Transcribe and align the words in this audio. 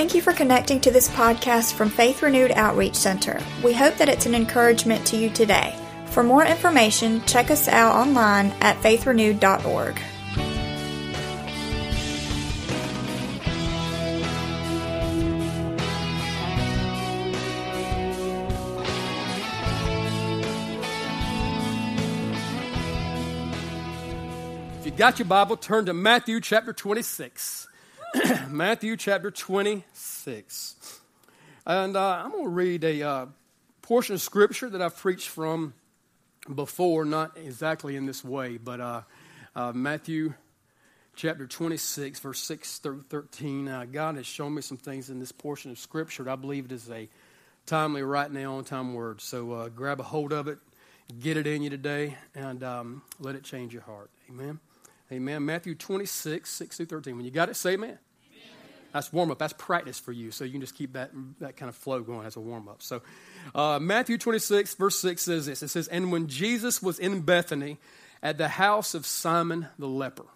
Thank 0.00 0.14
you 0.14 0.22
for 0.22 0.32
connecting 0.32 0.80
to 0.80 0.90
this 0.90 1.10
podcast 1.10 1.74
from 1.74 1.90
Faith 1.90 2.22
Renewed 2.22 2.52
Outreach 2.52 2.94
Center. 2.94 3.38
We 3.62 3.74
hope 3.74 3.98
that 3.98 4.08
it's 4.08 4.24
an 4.24 4.34
encouragement 4.34 5.06
to 5.08 5.18
you 5.18 5.28
today. 5.28 5.76
For 6.06 6.22
more 6.22 6.42
information, 6.42 7.22
check 7.26 7.50
us 7.50 7.68
out 7.68 7.94
online 7.94 8.46
at 8.62 8.78
faithrenewed.org. 8.78 10.00
If 24.78 24.86
you 24.86 24.92
got 24.92 25.18
your 25.18 25.28
Bible, 25.28 25.58
turn 25.58 25.84
to 25.84 25.92
Matthew 25.92 26.40
chapter 26.40 26.72
26. 26.72 27.66
Matthew 28.48 28.96
chapter 28.96 29.30
26. 30.22 31.00
And 31.66 31.96
uh, 31.96 32.22
I'm 32.24 32.32
going 32.32 32.44
to 32.44 32.50
read 32.50 32.84
a 32.84 33.02
uh, 33.02 33.26
portion 33.80 34.14
of 34.14 34.20
scripture 34.20 34.68
that 34.68 34.82
I've 34.82 34.96
preached 34.96 35.28
from 35.28 35.72
before, 36.54 37.04
not 37.04 37.36
exactly 37.36 37.96
in 37.96 38.06
this 38.06 38.24
way, 38.24 38.56
but 38.56 38.80
uh, 38.80 39.02
uh 39.54 39.72
Matthew 39.72 40.34
chapter 41.16 41.46
26, 41.46 42.18
verse 42.20 42.40
6 42.40 42.78
through 42.78 43.04
13. 43.08 43.68
Uh, 43.68 43.86
God 43.90 44.16
has 44.16 44.26
shown 44.26 44.54
me 44.54 44.62
some 44.62 44.76
things 44.76 45.08
in 45.08 45.20
this 45.20 45.32
portion 45.32 45.70
of 45.70 45.78
scripture. 45.78 46.28
I 46.28 46.36
believe 46.36 46.66
it 46.66 46.72
is 46.72 46.90
a 46.90 47.08
timely, 47.64 48.02
right 48.02 48.30
now, 48.30 48.56
on 48.56 48.64
time 48.64 48.92
word. 48.92 49.20
So 49.20 49.52
uh, 49.52 49.68
grab 49.68 50.00
a 50.00 50.04
hold 50.04 50.32
of 50.32 50.48
it, 50.48 50.58
get 51.18 51.36
it 51.36 51.46
in 51.46 51.62
you 51.62 51.70
today, 51.70 52.16
and 52.34 52.62
um, 52.62 53.02
let 53.18 53.36
it 53.36 53.44
change 53.44 53.72
your 53.72 53.82
heart. 53.82 54.10
Amen. 54.28 54.60
Amen. 55.10 55.44
Matthew 55.44 55.74
26, 55.74 56.50
6 56.50 56.76
through 56.76 56.86
13. 56.86 57.16
When 57.16 57.24
you 57.24 57.30
got 57.30 57.48
it, 57.48 57.56
say 57.56 57.72
amen. 57.72 57.98
That's 58.92 59.12
warm 59.12 59.30
up. 59.30 59.38
That's 59.38 59.52
practice 59.52 59.98
for 59.98 60.12
you. 60.12 60.30
So 60.30 60.44
you 60.44 60.52
can 60.52 60.60
just 60.60 60.74
keep 60.74 60.94
that, 60.94 61.10
that 61.40 61.56
kind 61.56 61.68
of 61.68 61.76
flow 61.76 62.00
going 62.00 62.26
as 62.26 62.36
a 62.36 62.40
warm 62.40 62.68
up. 62.68 62.82
So 62.82 63.02
uh, 63.54 63.78
Matthew 63.78 64.18
26, 64.18 64.74
verse 64.74 64.98
6 65.00 65.22
says 65.22 65.46
this 65.46 65.62
It 65.62 65.68
says, 65.68 65.88
And 65.88 66.10
when 66.10 66.26
Jesus 66.26 66.82
was 66.82 66.98
in 66.98 67.20
Bethany 67.20 67.78
at 68.22 68.38
the 68.38 68.48
house 68.48 68.94
of 68.94 69.06
Simon 69.06 69.68
the 69.78 69.86
leper. 69.86 70.26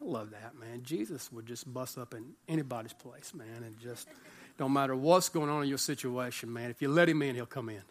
I 0.00 0.04
love 0.04 0.30
that, 0.30 0.58
man. 0.58 0.82
Jesus 0.82 1.32
would 1.32 1.46
just 1.46 1.72
bust 1.72 1.98
up 1.98 2.14
in 2.14 2.32
anybody's 2.48 2.92
place, 2.92 3.32
man, 3.34 3.62
and 3.64 3.78
just 3.80 4.06
don't 4.58 4.72
matter 4.72 4.94
what's 4.94 5.28
going 5.28 5.50
on 5.50 5.62
in 5.62 5.68
your 5.68 5.78
situation, 5.78 6.52
man. 6.52 6.70
If 6.70 6.82
you 6.82 6.88
let 6.88 7.08
him 7.08 7.22
in, 7.22 7.34
he'll 7.34 7.46
come 7.46 7.68
in. 7.68 7.82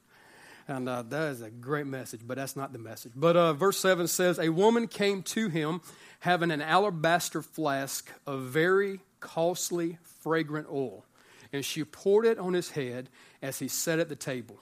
And 0.68 0.88
uh, 0.88 1.02
that 1.04 1.32
is 1.32 1.42
a 1.42 1.50
great 1.50 1.88
message, 1.88 2.22
but 2.26 2.38
that's 2.38 2.56
not 2.56 2.72
the 2.72 2.80
message. 2.80 3.12
But 3.16 3.36
uh, 3.36 3.54
verse 3.54 3.78
7 3.80 4.08
says, 4.08 4.40
A 4.40 4.50
woman 4.50 4.88
came 4.88 5.22
to 5.24 5.50
him 5.50 5.82
having 6.20 6.52
an 6.52 6.62
alabaster 6.62 7.42
flask 7.42 8.10
of 8.26 8.44
very 8.44 9.02
costly, 9.20 9.98
fragrant 10.22 10.68
oil. 10.72 11.06
And 11.52 11.66
she 11.66 11.84
poured 11.84 12.26
it 12.26 12.40
on 12.40 12.54
his 12.54 12.72
head 12.72 13.10
as 13.42 13.60
he 13.60 13.68
sat 13.68 14.00
at 14.00 14.10
the 14.10 14.16
table. 14.16 14.58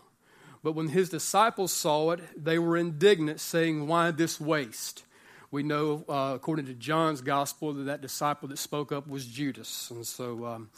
But 0.64 0.74
when 0.74 0.90
his 0.90 1.10
disciples 1.10 1.72
saw 1.72 2.12
it, 2.12 2.22
they 2.36 2.60
were 2.60 2.78
indignant, 2.78 3.40
saying, 3.40 3.88
Why 3.88 4.12
this 4.12 4.40
waste? 4.40 5.04
We 5.52 5.64
know, 5.64 6.06
uh, 6.08 6.34
according 6.36 6.66
to 6.68 6.74
John's 6.74 7.22
gospel, 7.22 7.74
that 7.74 7.84
that 7.84 8.02
disciple 8.02 8.48
that 8.50 8.58
spoke 8.58 8.92
up 8.92 9.08
was 9.08 9.26
Judas. 9.26 9.92
And 9.92 10.06
so 10.06 10.46
um, 10.46 10.70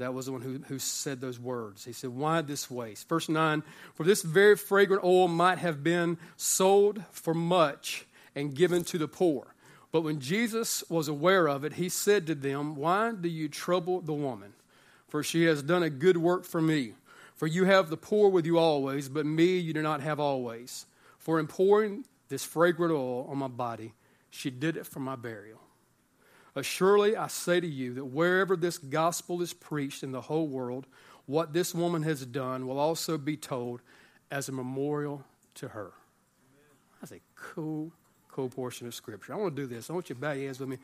that 0.00 0.14
was 0.14 0.26
the 0.26 0.32
one 0.32 0.40
who, 0.40 0.58
who 0.68 0.78
said 0.78 1.20
those 1.20 1.38
words. 1.38 1.84
He 1.84 1.92
said, 1.92 2.10
Why 2.10 2.40
this 2.40 2.70
waste? 2.70 3.08
Verse 3.08 3.28
9 3.28 3.62
For 3.94 4.04
this 4.04 4.22
very 4.22 4.56
fragrant 4.56 5.04
oil 5.04 5.28
might 5.28 5.58
have 5.58 5.84
been 5.84 6.18
sold 6.36 7.02
for 7.10 7.34
much 7.34 8.06
and 8.34 8.54
given 8.54 8.82
to 8.84 8.98
the 8.98 9.08
poor. 9.08 9.54
But 9.92 10.02
when 10.02 10.20
Jesus 10.20 10.84
was 10.88 11.08
aware 11.08 11.48
of 11.48 11.64
it, 11.64 11.74
he 11.74 11.88
said 11.88 12.26
to 12.26 12.34
them, 12.34 12.76
Why 12.76 13.12
do 13.12 13.28
you 13.28 13.48
trouble 13.48 14.00
the 14.00 14.14
woman? 14.14 14.52
For 15.08 15.22
she 15.22 15.44
has 15.44 15.62
done 15.62 15.82
a 15.82 15.90
good 15.90 16.16
work 16.16 16.44
for 16.44 16.62
me. 16.62 16.94
For 17.34 17.46
you 17.46 17.64
have 17.64 17.90
the 17.90 17.96
poor 17.96 18.28
with 18.28 18.46
you 18.46 18.58
always, 18.58 19.08
but 19.08 19.26
me 19.26 19.58
you 19.58 19.72
do 19.72 19.82
not 19.82 20.00
have 20.00 20.20
always. 20.20 20.86
For 21.18 21.40
in 21.40 21.46
pouring 21.46 22.04
this 22.28 22.44
fragrant 22.44 22.92
oil 22.92 23.26
on 23.28 23.38
my 23.38 23.48
body, 23.48 23.92
she 24.30 24.50
did 24.50 24.76
it 24.76 24.86
for 24.86 25.00
my 25.00 25.16
burial. 25.16 25.60
Surely 26.62 27.16
I 27.16 27.28
say 27.28 27.60
to 27.60 27.66
you 27.66 27.94
that 27.94 28.04
wherever 28.06 28.56
this 28.56 28.78
gospel 28.78 29.40
is 29.42 29.52
preached 29.52 30.02
in 30.02 30.12
the 30.12 30.20
whole 30.20 30.48
world, 30.48 30.86
what 31.26 31.52
this 31.52 31.74
woman 31.74 32.02
has 32.02 32.26
done 32.26 32.66
will 32.66 32.78
also 32.78 33.16
be 33.16 33.36
told 33.36 33.80
as 34.30 34.48
a 34.48 34.52
memorial 34.52 35.24
to 35.56 35.68
her. 35.68 35.92
That's 37.00 37.12
a 37.12 37.20
cool 37.34 37.92
cool 38.30 38.48
portion 38.48 38.86
of 38.86 38.94
Scripture. 38.94 39.34
I 39.34 39.36
want 39.36 39.56
to 39.56 39.62
do 39.62 39.66
this. 39.66 39.90
I 39.90 39.92
want 39.92 40.08
you 40.08 40.14
to 40.14 40.20
bow 40.20 40.32
your 40.32 40.46
heads 40.46 40.60
with 40.60 40.68
me. 40.68 40.78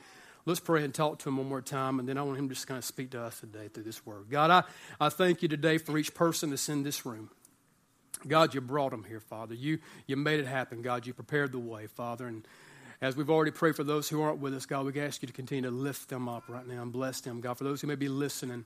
Let's 0.44 0.60
pray 0.60 0.84
and 0.84 0.94
talk 0.94 1.18
to 1.20 1.28
him 1.28 1.38
one 1.38 1.48
more 1.48 1.62
time, 1.62 1.98
and 1.98 2.08
then 2.08 2.18
I 2.18 2.22
want 2.22 2.38
him 2.38 2.48
to 2.48 2.54
just 2.54 2.66
kind 2.66 2.78
of 2.78 2.84
speak 2.84 3.10
to 3.10 3.22
us 3.22 3.40
today 3.40 3.68
through 3.68 3.82
this 3.82 4.04
word. 4.06 4.26
God, 4.30 4.50
I, 4.50 4.62
I 5.04 5.08
thank 5.08 5.42
you 5.42 5.48
today 5.48 5.78
for 5.78 5.98
each 5.98 6.14
person 6.14 6.50
that's 6.50 6.68
in 6.68 6.82
this 6.82 7.04
room. 7.04 7.30
God, 8.26 8.54
you 8.54 8.60
brought 8.60 8.92
them 8.92 9.04
here, 9.04 9.20
Father. 9.20 9.54
You, 9.54 9.78
you 10.06 10.16
made 10.16 10.38
it 10.38 10.46
happen, 10.46 10.82
God. 10.82 11.06
You 11.06 11.14
prepared 11.14 11.52
the 11.52 11.58
way, 11.58 11.86
Father. 11.86 12.26
And 12.26 12.46
as 13.00 13.16
we've 13.16 13.30
already 13.30 13.50
prayed 13.50 13.76
for 13.76 13.84
those 13.84 14.08
who 14.08 14.22
aren't 14.22 14.38
with 14.38 14.54
us, 14.54 14.66
God, 14.66 14.86
we 14.86 15.00
ask 15.00 15.22
you 15.22 15.26
to 15.26 15.32
continue 15.32 15.68
to 15.68 15.74
lift 15.74 16.08
them 16.08 16.28
up 16.28 16.44
right 16.48 16.66
now 16.66 16.82
and 16.82 16.92
bless 16.92 17.20
them, 17.20 17.40
God. 17.40 17.58
For 17.58 17.64
those 17.64 17.80
who 17.80 17.86
may 17.86 17.94
be 17.94 18.08
listening 18.08 18.64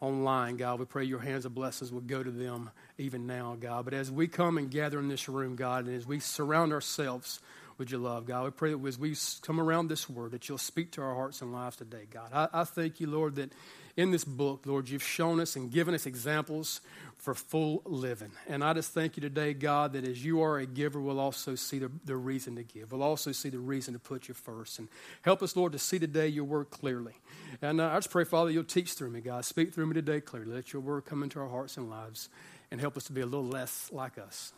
online, 0.00 0.56
God, 0.56 0.78
we 0.80 0.84
pray 0.84 1.04
your 1.04 1.20
hands 1.20 1.44
of 1.44 1.54
blessings 1.54 1.92
will 1.92 2.00
go 2.00 2.22
to 2.22 2.30
them 2.30 2.70
even 2.98 3.26
now, 3.26 3.56
God. 3.58 3.84
But 3.84 3.94
as 3.94 4.10
we 4.10 4.26
come 4.26 4.58
and 4.58 4.70
gather 4.70 4.98
in 4.98 5.08
this 5.08 5.28
room, 5.28 5.56
God, 5.56 5.86
and 5.86 5.96
as 5.96 6.06
we 6.06 6.20
surround 6.20 6.72
ourselves 6.72 7.40
would 7.78 7.90
you 7.90 7.98
love, 7.98 8.26
God? 8.26 8.44
We 8.44 8.50
pray 8.50 8.74
that 8.74 8.86
as 8.86 8.98
we 8.98 9.16
come 9.42 9.60
around 9.60 9.88
this 9.88 10.10
word, 10.10 10.32
that 10.32 10.48
you'll 10.48 10.58
speak 10.58 10.90
to 10.92 11.02
our 11.02 11.14
hearts 11.14 11.40
and 11.42 11.52
lives 11.52 11.76
today, 11.76 12.06
God. 12.10 12.30
I, 12.32 12.48
I 12.52 12.64
thank 12.64 13.00
you, 13.00 13.06
Lord, 13.06 13.36
that 13.36 13.52
in 13.96 14.10
this 14.10 14.24
book, 14.24 14.62
Lord, 14.64 14.88
you've 14.88 15.02
shown 15.02 15.40
us 15.40 15.56
and 15.56 15.70
given 15.70 15.94
us 15.94 16.06
examples 16.06 16.80
for 17.16 17.34
full 17.34 17.82
living. 17.84 18.30
And 18.48 18.62
I 18.62 18.72
just 18.72 18.92
thank 18.92 19.16
you 19.16 19.20
today, 19.20 19.54
God, 19.54 19.92
that 19.94 20.04
as 20.04 20.24
you 20.24 20.42
are 20.42 20.58
a 20.58 20.66
giver, 20.66 21.00
we'll 21.00 21.20
also 21.20 21.54
see 21.54 21.78
the, 21.78 21.90
the 22.04 22.16
reason 22.16 22.56
to 22.56 22.62
give. 22.62 22.92
We'll 22.92 23.02
also 23.02 23.32
see 23.32 23.48
the 23.48 23.58
reason 23.58 23.94
to 23.94 24.00
put 24.00 24.28
you 24.28 24.34
first. 24.34 24.78
And 24.78 24.88
help 25.22 25.42
us, 25.42 25.56
Lord, 25.56 25.72
to 25.72 25.78
see 25.78 25.98
today 25.98 26.28
your 26.28 26.44
word 26.44 26.70
clearly. 26.70 27.14
And 27.62 27.80
uh, 27.80 27.88
I 27.88 27.96
just 27.96 28.10
pray, 28.10 28.24
Father, 28.24 28.50
you'll 28.50 28.64
teach 28.64 28.92
through 28.92 29.10
me, 29.10 29.20
God. 29.20 29.44
Speak 29.44 29.72
through 29.72 29.86
me 29.86 29.94
today 29.94 30.20
clearly. 30.20 30.52
Let 30.52 30.72
your 30.72 30.82
word 30.82 31.04
come 31.04 31.22
into 31.22 31.40
our 31.40 31.48
hearts 31.48 31.76
and 31.76 31.90
lives 31.90 32.28
and 32.70 32.80
help 32.80 32.96
us 32.96 33.04
to 33.04 33.12
be 33.12 33.20
a 33.20 33.26
little 33.26 33.46
less 33.46 33.90
like 33.92 34.18
us, 34.18 34.52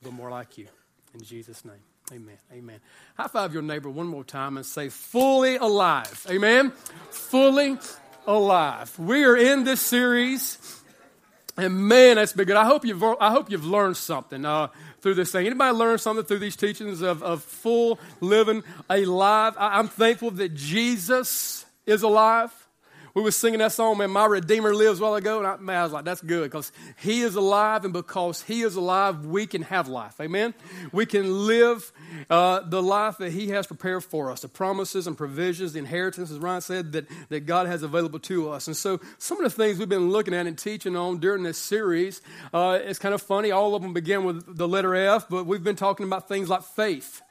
a 0.00 0.04
little 0.04 0.16
more 0.16 0.30
like 0.30 0.58
you. 0.58 0.68
In 1.14 1.22
Jesus' 1.22 1.64
name. 1.64 1.80
Amen. 2.10 2.36
Amen. 2.52 2.80
High 3.16 3.28
five 3.28 3.52
your 3.52 3.62
neighbor 3.62 3.88
one 3.88 4.06
more 4.06 4.24
time 4.24 4.56
and 4.56 4.66
say, 4.66 4.88
fully 4.88 5.56
alive. 5.56 6.26
Amen. 6.28 6.72
fully 7.10 7.78
alive. 8.26 8.98
We 8.98 9.24
are 9.24 9.36
in 9.36 9.64
this 9.64 9.80
series, 9.80 10.58
and 11.56 11.88
man, 11.88 12.16
that's 12.16 12.32
been 12.32 12.46
good. 12.46 12.56
I 12.56 12.64
hope 12.64 12.84
you've, 12.84 13.02
I 13.02 13.30
hope 13.30 13.50
you've 13.50 13.64
learned 13.66 13.96
something 13.96 14.44
uh, 14.44 14.68
through 15.00 15.14
this 15.14 15.32
thing. 15.32 15.46
Anybody 15.46 15.76
learn 15.76 15.98
something 15.98 16.24
through 16.24 16.40
these 16.40 16.56
teachings 16.56 17.00
of, 17.00 17.22
of 17.22 17.42
full 17.42 17.98
living 18.20 18.62
alive? 18.90 19.54
I, 19.56 19.78
I'm 19.78 19.88
thankful 19.88 20.32
that 20.32 20.54
Jesus 20.54 21.64
is 21.86 22.02
alive 22.02 22.52
we 23.14 23.22
were 23.22 23.30
singing 23.30 23.58
that 23.58 23.72
song, 23.72 23.98
man, 23.98 24.10
My 24.10 24.24
Redeemer 24.24 24.74
Lives 24.74 25.00
while 25.00 25.14
ago, 25.14 25.38
and 25.38 25.46
I, 25.46 25.56
man, 25.58 25.76
I 25.76 25.82
was 25.84 25.92
like, 25.92 26.04
that's 26.04 26.22
good 26.22 26.50
because 26.50 26.72
He 26.98 27.20
is 27.20 27.34
alive, 27.34 27.84
and 27.84 27.92
because 27.92 28.42
He 28.42 28.62
is 28.62 28.76
alive, 28.76 29.26
we 29.26 29.46
can 29.46 29.62
have 29.62 29.88
life. 29.88 30.20
Amen? 30.20 30.54
We 30.92 31.04
can 31.04 31.46
live 31.46 31.92
uh, 32.30 32.60
the 32.60 32.82
life 32.82 33.18
that 33.18 33.32
He 33.32 33.48
has 33.48 33.66
prepared 33.66 34.04
for 34.04 34.30
us, 34.30 34.40
the 34.40 34.48
promises 34.48 35.06
and 35.06 35.16
provisions, 35.16 35.74
the 35.74 35.78
inheritance, 35.78 36.30
as 36.30 36.38
Ryan 36.38 36.60
said, 36.60 36.92
that, 36.92 37.06
that 37.28 37.40
God 37.46 37.66
has 37.66 37.82
available 37.82 38.18
to 38.20 38.50
us. 38.50 38.66
And 38.66 38.76
so, 38.76 39.00
some 39.18 39.38
of 39.38 39.44
the 39.44 39.50
things 39.50 39.78
we've 39.78 39.88
been 39.88 40.10
looking 40.10 40.34
at 40.34 40.46
and 40.46 40.56
teaching 40.56 40.96
on 40.96 41.18
during 41.18 41.42
this 41.42 41.58
series, 41.58 42.22
uh, 42.54 42.78
it's 42.82 42.98
kind 42.98 43.14
of 43.14 43.22
funny. 43.22 43.50
All 43.50 43.74
of 43.74 43.82
them 43.82 43.92
begin 43.92 44.24
with 44.24 44.56
the 44.56 44.66
letter 44.68 44.94
F, 44.94 45.28
but 45.28 45.44
we've 45.44 45.64
been 45.64 45.76
talking 45.76 46.06
about 46.06 46.28
things 46.28 46.48
like 46.48 46.62
faith 46.62 47.22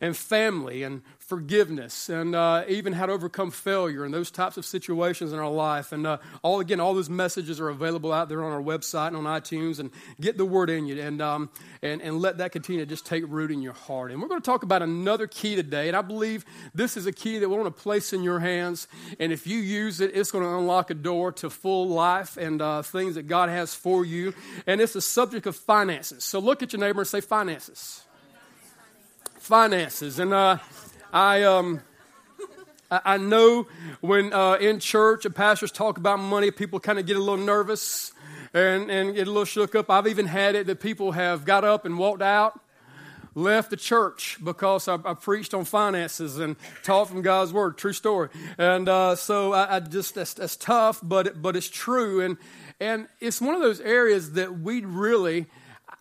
and 0.00 0.16
family 0.16 0.82
and 0.82 1.02
forgiveness 1.18 2.08
and 2.08 2.34
uh, 2.34 2.64
even 2.68 2.92
how 2.92 3.06
to 3.06 3.12
overcome 3.12 3.50
failure 3.50 4.04
and 4.04 4.12
those 4.12 4.30
types 4.30 4.56
of 4.56 4.64
situations 4.64 5.32
in 5.32 5.38
our 5.38 5.50
life. 5.50 5.92
And 5.92 6.06
uh, 6.06 6.18
all 6.42 6.60
again, 6.60 6.80
all 6.80 6.94
those 6.94 7.08
messages 7.10 7.60
are 7.60 7.68
available 7.68 8.12
out 8.12 8.28
there 8.28 8.42
on 8.44 8.52
our 8.52 8.62
website 8.62 9.08
and 9.08 9.16
on 9.16 9.24
iTunes. 9.24 9.78
And 9.78 9.90
get 10.20 10.36
the 10.36 10.44
word 10.44 10.70
in 10.70 10.86
you 10.86 11.00
and 11.00 11.22
um, 11.22 11.50
and 11.82 12.02
and 12.02 12.20
let 12.20 12.38
that 12.38 12.52
continue 12.52 12.84
to 12.84 12.86
just 12.86 13.06
take 13.06 13.24
root 13.28 13.50
in 13.50 13.62
your 13.62 13.72
heart. 13.72 14.10
And 14.10 14.20
we're 14.20 14.28
going 14.28 14.40
to 14.40 14.44
talk 14.44 14.62
about 14.62 14.82
another 14.82 15.26
key 15.26 15.56
today. 15.56 15.88
And 15.88 15.96
I 15.96 16.02
believe 16.02 16.44
this 16.74 16.96
is 16.96 17.06
a 17.06 17.12
key 17.12 17.38
that 17.38 17.48
we 17.48 17.56
want 17.56 17.74
to 17.74 17.82
place 17.82 18.12
in 18.12 18.22
your 18.22 18.40
hands. 18.40 18.88
And 19.18 19.32
if 19.32 19.46
you 19.46 19.58
use 19.58 20.00
it, 20.00 20.10
it's 20.14 20.30
going 20.30 20.44
to 20.44 20.50
unlock 20.50 20.90
a 20.90 20.94
door 20.94 21.32
to 21.32 21.50
full 21.50 21.88
life 21.88 22.36
and 22.36 22.60
uh, 22.60 22.82
things 22.82 23.14
that 23.14 23.28
God 23.28 23.48
has 23.48 23.74
for 23.74 24.04
you. 24.04 24.34
And 24.66 24.80
it's 24.80 24.92
the 24.94 25.00
subject 25.00 25.46
of 25.46 25.56
finances. 25.56 26.24
So 26.24 26.38
look 26.38 26.62
at 26.62 26.72
your 26.72 26.80
neighbor 26.80 27.00
and 27.00 27.08
say 27.08 27.20
finances. 27.20 28.02
Finances. 29.50 30.20
And 30.20 30.32
uh, 30.32 30.58
I, 31.12 31.42
um, 31.42 31.80
I 32.88 33.16
know 33.16 33.66
when 34.00 34.32
uh, 34.32 34.52
in 34.60 34.78
church 34.78 35.24
and 35.24 35.34
pastors 35.34 35.72
talk 35.72 35.98
about 35.98 36.20
money, 36.20 36.52
people 36.52 36.78
kind 36.78 37.00
of 37.00 37.06
get 37.06 37.16
a 37.16 37.18
little 37.18 37.44
nervous 37.44 38.12
and, 38.54 38.88
and 38.88 39.12
get 39.12 39.26
a 39.26 39.30
little 39.30 39.44
shook 39.44 39.74
up. 39.74 39.90
I've 39.90 40.06
even 40.06 40.26
had 40.26 40.54
it 40.54 40.68
that 40.68 40.78
people 40.78 41.10
have 41.10 41.44
got 41.44 41.64
up 41.64 41.84
and 41.84 41.98
walked 41.98 42.22
out 42.22 42.60
left 43.34 43.70
the 43.70 43.76
church 43.76 44.38
because 44.44 44.86
I, 44.86 44.98
I, 45.04 45.14
preached 45.14 45.52
on 45.52 45.64
finances 45.64 46.38
and 46.38 46.54
taught 46.84 47.08
from 47.08 47.22
God's 47.22 47.52
word. 47.52 47.76
True 47.76 47.92
story. 47.92 48.28
And 48.56 48.88
uh, 48.88 49.16
so 49.16 49.52
I, 49.52 49.76
I, 49.76 49.80
just 49.80 50.14
that's, 50.14 50.34
that's 50.34 50.54
tough, 50.54 51.00
but 51.02 51.42
but 51.42 51.56
it's 51.56 51.68
true. 51.68 52.20
And 52.20 52.36
and 52.78 53.08
it's 53.18 53.40
one 53.40 53.56
of 53.56 53.60
those 53.60 53.80
areas 53.80 54.32
that 54.34 54.60
we 54.60 54.84
really 54.84 55.46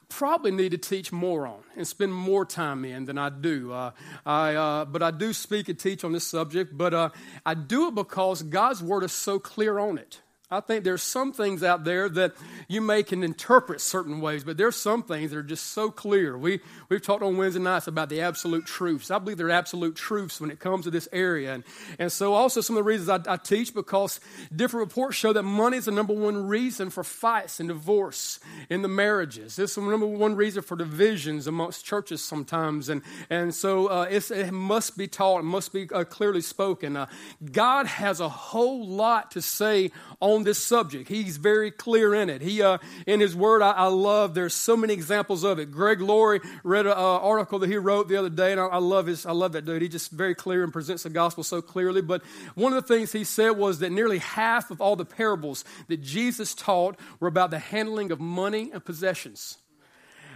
probably 0.10 0.52
need 0.52 0.72
to 0.72 0.78
teach 0.78 1.12
more 1.12 1.48
on 1.48 1.60
and 1.78 1.88
spend 1.88 2.14
more 2.14 2.46
time 2.46 2.84
in 2.84 3.06
than 3.06 3.18
I 3.18 3.30
do. 3.30 3.72
Uh, 3.72 3.92
I, 4.26 4.56
uh, 4.56 4.86
but 4.86 5.02
I 5.02 5.12
do 5.12 5.32
speak 5.34 5.70
and 5.70 5.80
teach 5.80 6.04
on 6.04 6.12
this 6.12 6.28
subject, 6.28 6.78
but 6.78 6.94
uh, 6.94 7.10
I 7.46 7.54
do 7.54 7.88
it 7.88 7.96
because 7.96 8.42
God's 8.44 8.84
word 8.84 9.04
is 9.04 9.12
so 9.12 9.40
clear 9.40 9.80
on 9.80 9.98
it. 9.98 10.22
I 10.52 10.62
think 10.62 10.84
there's 10.84 11.04
some 11.04 11.32
things 11.32 11.62
out 11.62 11.84
there 11.84 12.10
that 12.10 12.34
you 12.68 12.82
may 12.82 13.04
can 13.04 13.24
interpret 13.24 13.82
certain 13.82 14.20
ways, 14.20 14.44
but 14.44 14.58
there's 14.58 14.76
some 14.76 15.04
things 15.04 15.30
that 15.30 15.38
are 15.38 15.44
just 15.44 15.68
so 15.68 15.92
clear. 15.92 16.36
We, 16.36 16.62
we've 16.90 17.04
talked 17.04 17.22
on 17.22 17.38
Wednesday 17.38 17.62
nights 17.62 17.86
about 17.86 18.10
the 18.10 18.22
absolute 18.22 18.66
truths. 18.66 19.12
I 19.12 19.20
believe 19.20 19.38
there 19.38 19.46
are 19.46 19.52
absolute 19.52 19.96
truths 19.96 20.42
when 20.42 20.50
it 20.50 20.60
comes 20.60 20.86
to 20.86 20.92
this 20.92 21.08
area. 21.14 21.54
And, 21.54 21.64
and 22.00 22.12
so 22.12 22.34
also 22.34 22.62
some 22.62 22.76
of 22.76 22.84
the 22.84 22.88
reasons 22.88 23.10
I, 23.10 23.34
I 23.34 23.38
teach 23.38 23.76
because 23.76 24.20
different 24.56 24.88
reports 24.88 25.18
show 25.18 25.34
that 25.34 25.44
money 25.44 25.78
is 25.78 25.86
the 25.86 25.92
number 25.92 26.14
one 26.14 26.48
reason 26.48 26.90
for 26.90 27.04
fights 27.04 27.60
and 27.60 27.70
divorce 27.70 28.40
in 28.72 28.82
the 28.82 28.88
marriages. 28.88 29.60
It's 29.60 29.76
the 29.76 29.82
number 29.82 30.08
one 30.08 30.36
reason 30.36 30.64
for 30.64 30.76
divisions 30.76 31.46
amongst 31.46 31.86
churches 31.86 32.24
sometimes. 32.24 32.90
And, 32.90 33.04
and 33.30 33.54
so 33.54 33.86
uh, 33.86 34.08
it 34.10 34.52
must 34.52 34.98
be 34.98 35.08
taught, 35.08 35.42
it 35.42 35.44
must 35.44 35.72
be 35.72 35.88
uh, 35.94 36.06
clearly 36.06 36.42
spoken. 36.42 36.98
Uh, 36.98 37.06
God 37.52 37.86
has 37.86 38.20
a 38.20 38.30
whole 38.30 38.88
lot 38.88 39.30
to 39.32 39.44
say 39.44 39.92
on 40.20 40.39
on 40.40 40.46
this 40.46 40.58
subject. 40.58 41.10
He's 41.10 41.36
very 41.36 41.70
clear 41.70 42.16
in 42.16 42.30
it. 42.30 42.42
He, 42.42 42.62
uh, 42.62 42.78
in 43.06 43.20
his 43.20 43.36
word, 43.36 43.62
I, 43.62 43.72
I, 43.72 43.88
love, 43.88 44.34
there's 44.34 44.54
so 44.54 44.78
many 44.78 44.94
examples 44.94 45.44
of 45.44 45.60
it. 45.60 45.70
Greg 45.70 46.00
Laurie 46.00 46.40
read 46.64 46.86
an 46.88 46.94
article 46.94 47.60
that 47.60 47.70
he 47.70 47.76
wrote 47.76 48.08
the 48.08 48.16
other 48.16 48.30
day, 48.30 48.54
and 48.54 48.62
I, 48.62 48.68
I, 48.68 48.78
love 48.78 49.08
his, 49.08 49.26
I 49.26 49.34
love 49.34 49.52
that 49.52 49.66
dude. 49.66 49.82
He 49.82 49.90
just 49.90 50.12
very 50.12 50.34
clear 50.34 50.64
and 50.64 50.72
presents 50.72 51.04
the 51.04 51.10
gospel 51.10 51.44
so 51.44 51.62
clearly. 51.62 52.02
But 52.02 52.24
one 52.56 52.74
of 52.74 52.88
the 52.88 52.94
things 52.94 53.12
he 53.12 53.26
said 53.26 53.52
was 53.52 53.80
that 53.80 53.92
nearly 53.92 54.20
half 54.20 54.72
of 54.72 54.80
all 54.80 54.96
the 54.96 55.06
parables 55.06 55.66
that 55.90 56.02
Jesus 56.02 56.56
taught 56.56 56.98
were 57.20 57.28
about 57.28 57.52
the 57.52 57.60
handling 57.60 58.12
of 58.12 58.22
money 58.22 58.72
and 58.72 58.84
possessions. 58.84 59.58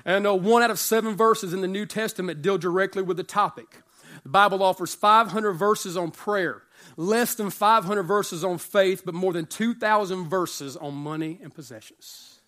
And 0.03 0.27
uh, 0.27 0.35
one 0.35 0.63
out 0.63 0.71
of 0.71 0.79
seven 0.79 1.15
verses 1.15 1.53
in 1.53 1.61
the 1.61 1.67
New 1.67 1.85
Testament 1.85 2.41
deal 2.41 2.57
directly 2.57 3.03
with 3.03 3.15
the 3.15 3.23
topic. 3.23 3.67
The 4.23 4.29
Bible 4.29 4.61
offers 4.61 4.93
500 4.93 5.53
verses 5.53 5.95
on 5.95 6.11
prayer 6.11 6.62
less 6.97 7.35
than 7.35 7.49
500 7.49 8.03
verses 8.03 8.43
on 8.43 8.57
faith, 8.57 9.03
but 9.05 9.13
more 9.13 9.33
than 9.33 9.45
2,000 9.45 10.25
verses 10.29 10.77
on 10.77 10.93
money 10.93 11.39
and 11.41 11.53
possessions. 11.53 12.39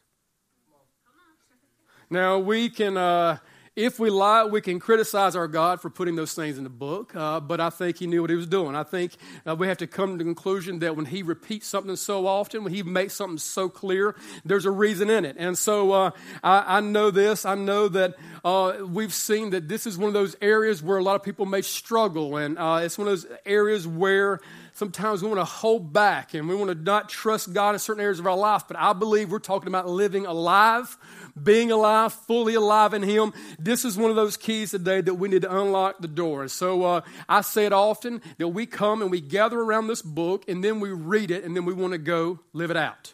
Now, 2.10 2.38
we 2.38 2.70
can, 2.70 2.98
uh, 2.98 3.38
if 3.75 4.00
we 4.00 4.10
lie, 4.10 4.45
we 4.45 4.62
can 4.62 4.80
criticize 4.80 5.36
our 5.36 5.50
God 5.50 5.81
for 5.81 5.89
putting 5.89 6.16
those 6.16 6.33
things 6.33 6.57
in 6.57 6.63
the 6.63 6.69
book, 6.69 7.13
uh, 7.13 7.42
but 7.42 7.60
I 7.60 7.69
think 7.69 7.98
he 7.98 8.07
knew 8.07 8.22
what 8.22 8.30
he 8.30 8.36
was 8.36 8.48
doing. 8.48 8.74
I 8.74 8.83
think 8.83 9.12
uh, 9.45 9.56
we 9.56 9.68
have 9.68 9.80
to 9.80 9.88
come 9.88 10.12
to 10.12 10.18
the 10.18 10.24
conclusion 10.24 10.80
that 10.80 10.95
when 10.95 11.06
he 11.06 11.24
repeats 11.24 11.68
something 11.68 11.98
so 11.98 12.25
often, 12.25 12.63
when 12.63 12.74
he 12.74 12.83
makes 12.83 13.16
something 13.16 13.38
so 13.38 13.68
clear, 13.68 14.16
there's 14.45 14.66
a 14.66 14.72
reason 14.72 15.10
in 15.10 15.25
it. 15.25 15.36
And 15.38 15.57
so 15.57 15.92
uh, 15.92 16.12
I, 16.42 16.77
I, 16.77 16.80
know 16.80 17.12
this. 17.12 17.45
I 17.45 17.56
know 17.56 17.89
that 17.89 18.16
uh, 18.45 18.77
we've 18.88 19.13
seen 19.13 19.50
that 19.50 19.68
this 19.68 19.86
is 19.86 19.98
one 19.98 20.07
of 20.07 20.13
those 20.13 20.38
areas 20.42 20.81
where 20.81 20.98
a 20.98 21.04
lot 21.04 21.16
of 21.16 21.24
people 21.24 21.45
may 21.45 21.62
struggle, 21.62 22.38
and 22.38 22.57
uh, 22.57 22.80
it's 22.81 22.98
one 22.98 23.07
of 23.10 23.12
those 23.12 23.27
areas 23.45 23.86
where 23.86 24.39
sometimes 24.75 25.22
we 25.22 25.30
want 25.30 25.39
to 25.39 25.45
hold 25.45 25.92
back 25.92 26.33
and 26.33 26.48
we 26.48 26.56
want 26.56 26.69
to 26.69 26.75
not 26.75 27.10
trust 27.10 27.54
God 27.54 27.75
in 27.75 27.80
certain 27.80 28.01
areas 28.01 28.19
of 28.19 28.27
our 28.27 28.38
life. 28.38 28.63
But 28.68 28.77
I 28.77 28.94
believe 28.94 29.31
we're 29.31 29.39
talking 29.39 29.68
about 29.68 29.88
living 29.88 30.25
alive, 30.25 30.98
being 31.42 31.72
alive, 31.72 32.14
fully 32.14 32.56
alive 32.56 32.94
in 32.94 33.04
Him. 33.04 33.34
This 33.60 33.86
is 33.86 33.98
one 33.98 34.10
of 34.10 34.16
those 34.16 34.38
keys 34.38 34.72
today 34.72 35.02
that 35.02 35.16
we 35.16 35.28
need 35.28 35.42
to 35.42 35.56
unlock 35.56 36.00
the 36.00 36.08
door. 36.08 36.48
So 36.48 36.84
uh, 36.84 37.02
I 37.28 37.42
say 37.42 37.66
it 37.66 37.74
often 37.74 38.22
that 38.38 38.50
we 38.50 38.66
come 38.66 39.02
and 39.02 39.12
we 39.12 39.22
gather 39.22 39.60
around 39.60 39.88
this 39.88 40.02
book 40.02 40.46
and 40.48 40.64
then 40.64 40.80
we 40.80 40.92
read 40.92 41.32
it 41.32 41.44
and 41.44 41.56
then 41.56 41.66
we 41.66 41.74
want 41.74 41.94
to 41.94 41.98
go 41.98 42.40
live 42.54 42.72
it 42.72 42.78
out. 42.78 43.14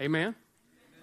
Amen? 0.00 0.34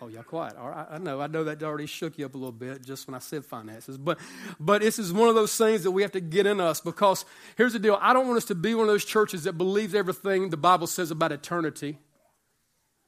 Oh, 0.02 0.08
y'all 0.08 0.24
quiet. 0.24 0.56
All 0.56 0.70
right, 0.70 0.88
I 0.90 0.98
know. 0.98 1.20
I 1.20 1.28
know 1.28 1.44
that 1.44 1.62
already 1.62 1.86
shook 1.86 2.18
you 2.18 2.26
up 2.26 2.34
a 2.34 2.38
little 2.38 2.54
bit 2.54 2.86
just 2.86 3.06
when 3.06 3.16
I 3.16 3.20
said 3.20 3.44
finances. 3.44 3.98
But, 3.98 4.18
but 4.58 4.82
this 4.82 4.98
is 4.98 5.12
one 5.12 5.28
of 5.28 5.36
those 5.36 5.56
things 5.58 5.84
that 5.84 5.92
we 5.92 6.04
have 6.04 6.14
to 6.14 6.22
get 6.22 6.46
in 6.46 6.62
us 6.62 6.80
because 6.80 7.26
here's 7.58 7.74
the 7.74 7.80
deal. 7.80 7.98
I 8.02 8.14
don't 8.14 8.26
want 8.26 8.38
us 8.38 8.46
to 8.46 8.56
be 8.56 8.76
one 8.76 8.84
of 8.84 8.88
those 8.88 9.04
churches 9.04 9.44
that 9.44 9.54
believes 9.54 9.94
everything 9.94 10.50
the 10.50 10.58
Bible 10.58 10.88
says 10.88 11.12
about 11.12 11.34
eternity 11.34 11.98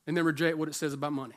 and 0.06 0.18
then 0.18 0.26
reject 0.26 0.58
what 0.58 0.68
it 0.68 0.76
says 0.76 0.92
about 0.92 1.14
money. 1.14 1.36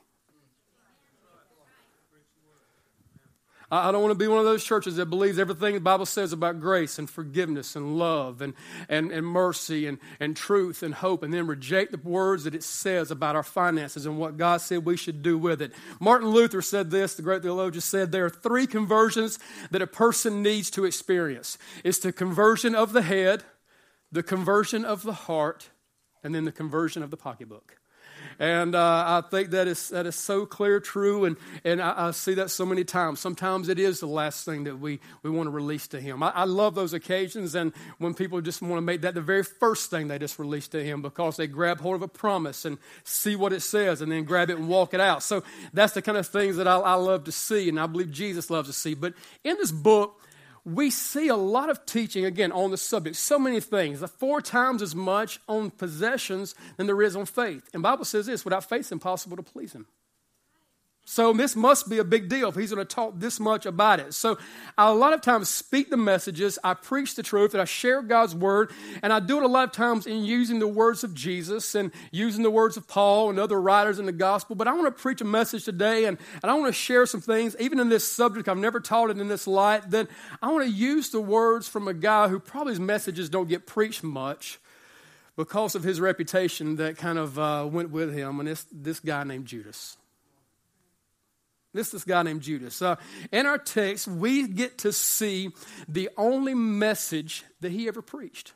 I 3.71 3.91
don't 3.91 4.03
want 4.03 4.13
to 4.13 4.19
be 4.19 4.29
one 4.29 4.39
of 4.39 4.45
those 4.45 4.63
churches 4.63 4.97
that 4.97 5.07
believes 5.07 5.39
everything 5.39 5.75
the 5.75 5.81
Bible 5.81 6.07
says 6.07 6.33
about 6.33 6.61
grace 6.61 6.99
and 6.99 7.09
forgiveness 7.09 7.77
and 7.77 7.99
love 7.99 8.43
and, 8.43 8.55
and, 8.89 9.11
and 9.11 9.27
mercy 9.27 9.87
and, 9.87 9.99
and 10.21 10.37
truth 10.37 10.83
and 10.83 10.95
hope, 10.95 11.23
and 11.23 11.33
then 11.33 11.47
reject 11.47 11.93
the 11.93 11.99
words 11.99 12.45
that 12.45 12.55
it 12.55 12.63
says 12.63 13.11
about 13.11 13.37
our 13.37 13.43
finances 13.43 14.07
and 14.07 14.19
what 14.19 14.37
God 14.37 14.61
said 14.61 14.85
we 14.85 14.97
should 14.97 15.23
do 15.23 15.39
with 15.39 15.63
it. 15.63 15.73
Martin 15.99 16.29
Luther 16.29 16.63
said 16.63 16.91
this, 16.91 17.15
the 17.15 17.23
great 17.23 17.43
theologian 17.43 17.81
said, 17.81 18.13
there 18.13 18.27
are 18.27 18.31
three 18.31 18.67
conversions 18.67 19.39
that 19.71 19.83
a 19.83 19.87
person 19.87 20.43
needs 20.43 20.71
to 20.71 20.85
experience 20.85 21.59
it's 21.83 21.99
the 21.99 22.13
conversion 22.13 22.75
of 22.75 22.93
the 22.93 23.03
head, 23.03 23.43
the 24.13 24.23
conversion 24.23 24.85
of 24.85 25.03
the 25.03 25.13
heart, 25.13 25.71
and 26.23 26.35
then 26.35 26.45
the 26.45 26.53
conversion 26.53 27.03
of 27.03 27.11
the 27.11 27.17
pocketbook. 27.17 27.79
And 28.39 28.75
uh, 28.75 29.23
I 29.23 29.29
think 29.29 29.51
that 29.51 29.69
is, 29.69 29.89
that 29.91 30.07
is 30.07 30.17
so 30.17 30.47
clear, 30.47 30.81
true, 30.81 31.25
and, 31.25 31.37
and 31.65 31.81
I, 31.81 32.09
I, 32.09 32.11
see 32.11 32.35
that 32.35 32.51
so 32.51 32.67
many 32.67 32.85
times. 32.85 33.21
Sometimes 33.21 33.69
it 33.69 33.79
is 33.79 34.01
the 34.01 34.07
last 34.07 34.45
thing 34.45 34.65
that 34.65 34.79
we, 34.79 35.01
we 35.23 35.31
want 35.31 35.47
to 35.47 35.51
release 35.51 35.87
to 35.89 36.01
Him. 36.01 36.23
I, 36.23 36.31
I 36.31 36.45
love 36.45 36.75
those 36.75 36.93
occasions, 36.93 37.55
and 37.55 37.73
when 37.99 38.15
people 38.15 38.41
just 38.41 38.63
want 38.63 38.77
to 38.77 38.81
make 38.81 39.03
that 39.03 39.15
the 39.15 39.21
very 39.21 39.45
first 39.45 39.91
thing 39.91 40.09
they 40.09 40.19
just 40.19 40.39
release 40.39 40.69
to 40.69 40.83
Him 40.83 41.03
because 41.03 41.37
they 41.37 41.47
grab 41.47 41.81
hold 41.81 41.97
of 41.97 42.03
a 42.03 42.09
promise 42.09 42.65
and 42.65 42.79
see 43.05 43.37
what 43.37 43.53
it 43.53 43.61
says 43.61 44.01
and 44.01 44.11
then 44.11 44.25
grab 44.25 44.51
it 44.51 44.59
and 44.59 44.69
walk 44.69 44.95
it 44.95 45.01
out. 45.01 45.23
So 45.23 45.43
that's 45.73 45.95
the 45.95 46.03
kind 46.03 46.19
of 46.19 46.27
things 46.27 46.57
that 46.57 46.67
I, 46.69 46.77
I 46.77 46.95
love 46.95 47.25
to 47.25 47.33
see, 47.33 47.69
and 47.69 47.79
I 47.79 47.87
believe 47.87 48.11
Jesus 48.11 48.51
loves 48.51 48.69
to 48.69 48.75
see. 48.75 48.95
But 48.95 49.15
in 49.45 49.57
this 49.57 49.73
book, 49.73 50.21
we 50.65 50.91
see 50.91 51.29
a 51.29 51.37
lot 51.37 51.69
of 51.69 51.85
teaching, 51.85 52.25
again, 52.25 52.51
on 52.51 52.71
the 52.71 52.77
subject. 52.77 53.17
So 53.17 53.39
many 53.39 53.61
things. 53.61 54.03
Four 54.19 54.41
times 54.41 54.81
as 54.81 54.95
much 54.95 55.41
on 55.49 55.71
possessions 55.71 56.55
than 56.77 56.87
there 56.87 57.03
is 57.03 57.17
on 57.17 57.27
faith. 57.27 57.69
And 57.75 57.83
Bible 57.83 58.05
says 58.05 58.27
this 58.27 58.45
without 58.45 58.69
faith, 58.69 58.81
it's 58.81 58.93
impossible 58.93 59.37
to 59.37 59.43
please 59.43 59.73
Him. 59.73 59.87
So 61.07 61.35
this 61.35 61.55
must 61.55 61.91
be 61.91 61.99
a 61.99 62.05
big 62.05 62.31
deal 62.31 62.49
if 62.49 62.55
he's 62.55 62.73
going 62.73 62.85
to 62.85 62.95
talk 62.95 63.13
this 63.19 63.39
much 63.39 63.67
about 63.67 64.01
it. 64.01 64.15
So 64.15 64.39
I 64.79 64.89
a 64.89 64.95
lot 64.95 65.13
of 65.13 65.21
times 65.21 65.51
speak 65.51 65.91
the 65.91 65.99
messages, 65.99 66.59
I 66.65 66.73
preach 66.73 67.15
the 67.15 67.23
truth, 67.23 67.53
and 67.53 67.61
I 67.61 67.67
share 67.67 68.01
God's 68.01 68.35
word, 68.35 68.73
and 69.03 69.13
I 69.13 69.21
do 69.21 69.37
it 69.37 69.43
a 69.43 69.49
lot 69.49 69.65
of 69.65 69.73
times 69.73 70.07
in 70.07 70.25
using 70.25 70.61
the 70.61 70.67
words 70.67 71.05
of 71.05 71.15
Jesus 71.15 71.75
and 71.75 71.93
using 72.11 72.43
the 72.43 72.51
words 72.51 72.79
of 72.79 72.89
Paul 72.89 73.29
and 73.29 73.39
other 73.39 73.61
writers 73.61 73.99
in 73.99 74.07
the 74.07 74.13
gospel. 74.13 74.57
But 74.57 74.67
I 74.67 74.73
want 74.73 74.87
to 74.87 75.03
preach 75.03 75.21
a 75.21 75.27
message 75.27 75.65
today, 75.65 76.07
and, 76.07 76.17
and 76.43 76.51
I 76.51 76.55
want 76.55 76.69
to 76.69 76.73
share 76.73 77.05
some 77.05 77.21
things, 77.21 77.55
even 77.61 77.81
in 77.81 77.91
this 77.91 78.11
subject, 78.11 78.49
I've 78.49 78.57
never 78.57 78.81
taught 78.81 79.11
it 79.11 79.19
in 79.19 79.29
this 79.29 79.47
light, 79.47 79.91
that 79.91 80.09
I 80.43 80.51
want 80.51 80.65
to 80.65 80.71
use 80.71 81.11
the 81.11 81.21
words 81.21 81.69
from 81.69 81.87
a 81.87 81.95
guy 81.95 82.29
who 82.29 82.41
probably 82.41 82.73
his 82.73 82.81
messages 82.81 83.29
don't 83.29 83.49
get 83.49 83.67
preached 83.67 84.03
much 84.03 84.59
because 85.37 85.75
of 85.75 85.83
his 85.83 86.01
reputation 86.01 86.77
that 86.77 86.97
kind 86.97 87.19
of 87.19 87.39
uh, 87.39 87.69
went 87.71 87.91
with 87.91 88.15
him, 88.15 88.41
and 88.41 88.49
this, 88.49 88.65
this 88.73 89.01
guy 89.01 89.23
named 89.23 89.45
Judas. 89.45 89.99
This 91.75 91.89
is 91.89 91.93
this 91.93 92.05
guy 92.05 92.23
named 92.23 92.43
Judas. 92.43 92.81
Uh, 92.81 92.97
in 93.33 93.47
our 93.47 93.59
text, 93.59 94.07
we 94.07 94.47
get 94.47 94.79
to 94.79 94.93
see 94.93 95.51
the 95.89 96.09
only 96.17 96.55
message 96.55 97.45
that 97.61 97.73
he 97.73 97.89
ever 97.89 98.01
preached. 98.01 98.53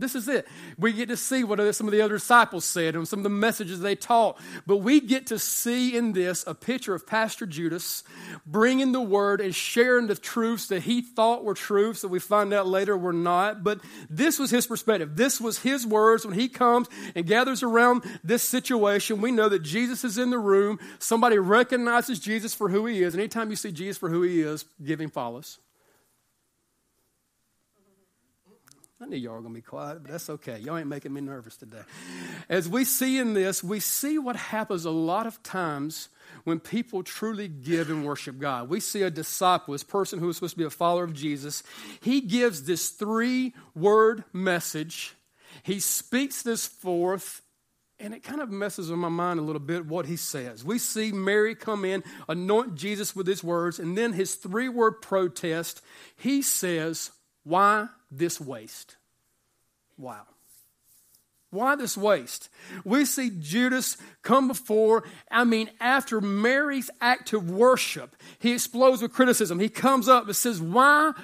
This 0.00 0.14
is 0.14 0.28
it. 0.28 0.46
We 0.78 0.92
get 0.92 1.08
to 1.08 1.16
see 1.16 1.42
what 1.42 1.58
some 1.74 1.88
of 1.88 1.92
the 1.92 2.02
other 2.02 2.14
disciples 2.14 2.64
said 2.64 2.94
and 2.94 3.06
some 3.08 3.18
of 3.18 3.24
the 3.24 3.30
messages 3.30 3.80
they 3.80 3.96
taught. 3.96 4.38
But 4.64 4.76
we 4.76 5.00
get 5.00 5.26
to 5.28 5.40
see 5.40 5.96
in 5.96 6.12
this 6.12 6.44
a 6.46 6.54
picture 6.54 6.94
of 6.94 7.04
Pastor 7.04 7.46
Judas 7.46 8.04
bringing 8.46 8.92
the 8.92 9.00
word 9.00 9.40
and 9.40 9.52
sharing 9.52 10.06
the 10.06 10.14
truths 10.14 10.68
that 10.68 10.84
he 10.84 11.02
thought 11.02 11.42
were 11.42 11.54
truths 11.54 12.02
that 12.02 12.08
we 12.08 12.20
find 12.20 12.52
out 12.52 12.68
later 12.68 12.96
were 12.96 13.12
not. 13.12 13.64
But 13.64 13.80
this 14.08 14.38
was 14.38 14.52
his 14.52 14.68
perspective. 14.68 15.16
This 15.16 15.40
was 15.40 15.58
his 15.58 15.84
words 15.84 16.24
when 16.24 16.38
he 16.38 16.48
comes 16.48 16.86
and 17.16 17.26
gathers 17.26 17.64
around 17.64 18.04
this 18.22 18.44
situation. 18.44 19.20
We 19.20 19.32
know 19.32 19.48
that 19.48 19.64
Jesus 19.64 20.04
is 20.04 20.16
in 20.16 20.30
the 20.30 20.38
room. 20.38 20.78
Somebody 21.00 21.38
recognizes 21.38 22.20
Jesus 22.20 22.54
for 22.54 22.68
who 22.68 22.86
he 22.86 23.02
is. 23.02 23.14
And 23.14 23.20
anytime 23.20 23.50
you 23.50 23.56
see 23.56 23.72
Jesus 23.72 23.98
for 23.98 24.08
who 24.08 24.22
he 24.22 24.42
is, 24.42 24.64
giving 24.84 25.08
follows. 25.08 25.58
I 29.00 29.06
knew 29.06 29.16
y'all 29.16 29.34
were 29.34 29.42
going 29.42 29.54
to 29.54 29.58
be 29.58 29.62
quiet, 29.62 30.02
but 30.02 30.10
that's 30.10 30.28
okay. 30.28 30.58
Y'all 30.58 30.76
ain't 30.76 30.88
making 30.88 31.12
me 31.12 31.20
nervous 31.20 31.56
today. 31.56 31.82
As 32.48 32.68
we 32.68 32.84
see 32.84 33.18
in 33.18 33.32
this, 33.32 33.62
we 33.62 33.78
see 33.78 34.18
what 34.18 34.34
happens 34.34 34.84
a 34.84 34.90
lot 34.90 35.24
of 35.24 35.40
times 35.44 36.08
when 36.42 36.58
people 36.58 37.04
truly 37.04 37.46
give 37.46 37.90
and 37.90 38.04
worship 38.04 38.38
God. 38.38 38.68
We 38.68 38.80
see 38.80 39.02
a 39.02 39.10
disciple, 39.10 39.70
this 39.70 39.84
person 39.84 40.18
who 40.18 40.28
is 40.28 40.36
supposed 40.36 40.54
to 40.54 40.58
be 40.58 40.64
a 40.64 40.70
follower 40.70 41.04
of 41.04 41.12
Jesus, 41.12 41.62
he 42.00 42.20
gives 42.20 42.64
this 42.64 42.88
three 42.88 43.54
word 43.76 44.24
message. 44.32 45.14
He 45.62 45.78
speaks 45.78 46.42
this 46.42 46.66
forth 46.66 47.42
and 48.00 48.14
it 48.14 48.22
kind 48.22 48.40
of 48.40 48.50
messes 48.50 48.90
with 48.90 48.98
my 48.98 49.08
mind 49.08 49.40
a 49.40 49.42
little 49.42 49.60
bit 49.60 49.86
what 49.86 50.06
he 50.06 50.16
says. 50.16 50.64
We 50.64 50.78
see 50.78 51.10
Mary 51.10 51.56
come 51.56 51.84
in, 51.84 52.04
anoint 52.28 52.76
Jesus 52.76 53.16
with 53.16 53.26
his 53.26 53.42
words, 53.42 53.80
and 53.80 53.98
then 53.98 54.12
his 54.12 54.36
three 54.36 54.68
word 54.68 55.02
protest. 55.02 55.82
He 56.16 56.42
says, 56.42 57.10
Why 57.48 57.88
this 58.10 58.38
waste? 58.38 58.96
Wow. 59.96 60.26
Why 61.50 61.76
this 61.76 61.96
waste? 61.96 62.50
We 62.84 63.06
see 63.06 63.30
Judas 63.30 63.96
come 64.20 64.48
before, 64.48 65.04
I 65.30 65.44
mean, 65.44 65.70
after 65.80 66.20
Mary's 66.20 66.90
act 67.00 67.32
of 67.32 67.50
worship, 67.50 68.16
he 68.38 68.52
explodes 68.52 69.00
with 69.00 69.14
criticism. 69.14 69.60
He 69.60 69.70
comes 69.70 70.10
up 70.10 70.26
and 70.26 70.36
says, 70.36 70.60
Why 70.60 71.14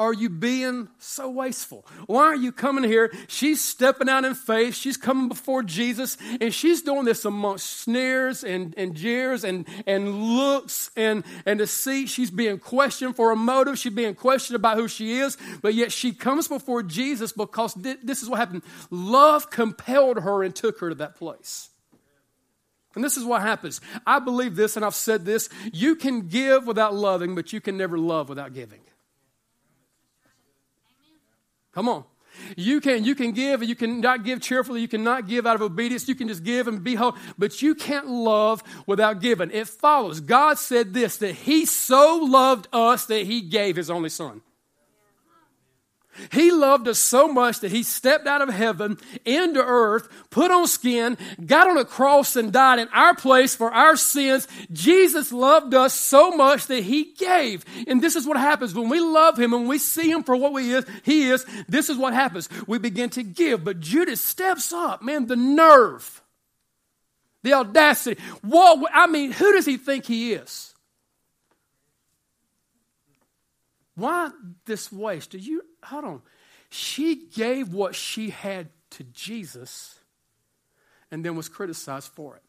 are 0.00 0.14
you 0.14 0.30
being 0.30 0.88
so 0.98 1.28
wasteful? 1.28 1.86
Why 2.06 2.22
are 2.22 2.34
you 2.34 2.52
coming 2.52 2.84
here? 2.84 3.12
She's 3.28 3.62
stepping 3.62 4.08
out 4.08 4.24
in 4.24 4.34
faith. 4.34 4.74
She's 4.74 4.96
coming 4.96 5.28
before 5.28 5.62
Jesus, 5.62 6.16
and 6.40 6.54
she's 6.54 6.80
doing 6.80 7.04
this 7.04 7.26
amongst 7.26 7.80
sneers 7.80 8.42
and, 8.42 8.72
and 8.78 8.94
jeers 8.94 9.44
and, 9.44 9.68
and 9.86 10.22
looks 10.22 10.90
and, 10.96 11.22
and 11.44 11.58
deceit. 11.58 12.08
She's 12.08 12.30
being 12.30 12.58
questioned 12.58 13.14
for 13.14 13.30
a 13.30 13.36
motive. 13.36 13.78
She's 13.78 13.92
being 13.92 14.14
questioned 14.14 14.56
about 14.56 14.78
who 14.78 14.88
she 14.88 15.18
is, 15.18 15.36
but 15.60 15.74
yet 15.74 15.92
she 15.92 16.12
comes 16.12 16.48
before 16.48 16.82
Jesus 16.82 17.32
because 17.32 17.74
this 17.74 18.22
is 18.22 18.28
what 18.28 18.38
happened. 18.38 18.62
Love 18.90 19.50
compelled 19.50 20.20
her 20.20 20.42
and 20.42 20.56
took 20.56 20.80
her 20.80 20.88
to 20.88 20.94
that 20.94 21.16
place. 21.16 21.68
And 22.94 23.04
this 23.04 23.18
is 23.18 23.24
what 23.24 23.42
happens. 23.42 23.82
I 24.06 24.18
believe 24.18 24.56
this, 24.56 24.76
and 24.76 24.84
I've 24.84 24.94
said 24.94 25.26
this. 25.26 25.50
You 25.74 25.94
can 25.94 26.28
give 26.28 26.66
without 26.66 26.94
loving, 26.94 27.34
but 27.34 27.52
you 27.52 27.60
can 27.60 27.76
never 27.76 27.98
love 27.98 28.30
without 28.30 28.54
giving. 28.54 28.80
Come 31.72 31.88
on. 31.88 32.04
You 32.56 32.80
can, 32.80 33.04
you 33.04 33.14
can 33.14 33.32
give, 33.32 33.60
and 33.60 33.68
you 33.68 33.76
can 33.76 34.00
not 34.00 34.24
give 34.24 34.40
cheerfully, 34.40 34.80
you 34.80 34.88
cannot 34.88 35.28
give 35.28 35.46
out 35.46 35.56
of 35.56 35.62
obedience, 35.62 36.08
you 36.08 36.14
can 36.14 36.28
just 36.28 36.44
give 36.44 36.68
and 36.68 36.82
be 36.82 36.94
whole, 36.94 37.16
but 37.36 37.60
you 37.60 37.74
can't 37.74 38.08
love 38.08 38.62
without 38.86 39.20
giving. 39.20 39.50
It 39.50 39.68
follows. 39.68 40.20
God 40.20 40.58
said 40.58 40.94
this 40.94 41.16
that 41.18 41.34
He 41.34 41.66
so 41.66 42.20
loved 42.22 42.68
us 42.72 43.06
that 43.06 43.26
He 43.26 43.40
gave 43.40 43.76
His 43.76 43.90
only 43.90 44.08
Son. 44.08 44.42
He 46.32 46.50
loved 46.50 46.88
us 46.88 46.98
so 46.98 47.28
much 47.28 47.60
that 47.60 47.70
he 47.70 47.82
stepped 47.82 48.26
out 48.26 48.42
of 48.42 48.48
heaven 48.48 48.98
into 49.24 49.64
earth, 49.64 50.08
put 50.30 50.50
on 50.50 50.66
skin, 50.66 51.16
got 51.44 51.68
on 51.68 51.78
a 51.78 51.84
cross 51.84 52.36
and 52.36 52.52
died 52.52 52.78
in 52.78 52.88
our 52.88 53.14
place 53.14 53.54
for 53.54 53.72
our 53.72 53.96
sins. 53.96 54.46
Jesus 54.72 55.32
loved 55.32 55.74
us 55.74 55.94
so 55.94 56.30
much 56.30 56.66
that 56.66 56.84
he 56.84 57.12
gave. 57.14 57.64
And 57.86 58.02
this 58.02 58.16
is 58.16 58.26
what 58.26 58.36
happens 58.36 58.74
when 58.74 58.88
we 58.88 59.00
love 59.00 59.38
him 59.38 59.52
and 59.52 59.68
we 59.68 59.78
see 59.78 60.10
him 60.10 60.22
for 60.22 60.36
what 60.36 60.52
we 60.52 60.72
is, 60.72 60.84
he 61.02 61.28
is. 61.28 61.44
This 61.68 61.88
is 61.88 61.96
what 61.96 62.14
happens. 62.14 62.48
We 62.66 62.78
begin 62.78 63.10
to 63.10 63.22
give. 63.22 63.64
But 63.64 63.80
Judas 63.80 64.20
steps 64.20 64.72
up, 64.72 65.02
man, 65.02 65.26
the 65.26 65.36
nerve, 65.36 66.22
the 67.42 67.54
audacity. 67.54 68.20
What, 68.42 68.90
I 68.92 69.06
mean, 69.06 69.32
who 69.32 69.52
does 69.52 69.66
he 69.66 69.76
think 69.76 70.06
he 70.06 70.32
is? 70.32 70.74
Why 73.94 74.30
this 74.64 74.90
waste? 74.90 75.32
Do 75.32 75.38
you 75.38 75.62
hold 75.84 76.04
on? 76.04 76.22
She 76.70 77.26
gave 77.34 77.72
what 77.72 77.94
she 77.94 78.30
had 78.30 78.68
to 78.92 79.04
Jesus 79.04 79.98
and 81.10 81.24
then 81.24 81.36
was 81.36 81.48
criticized 81.48 82.08
for 82.12 82.36
it. 82.36 82.42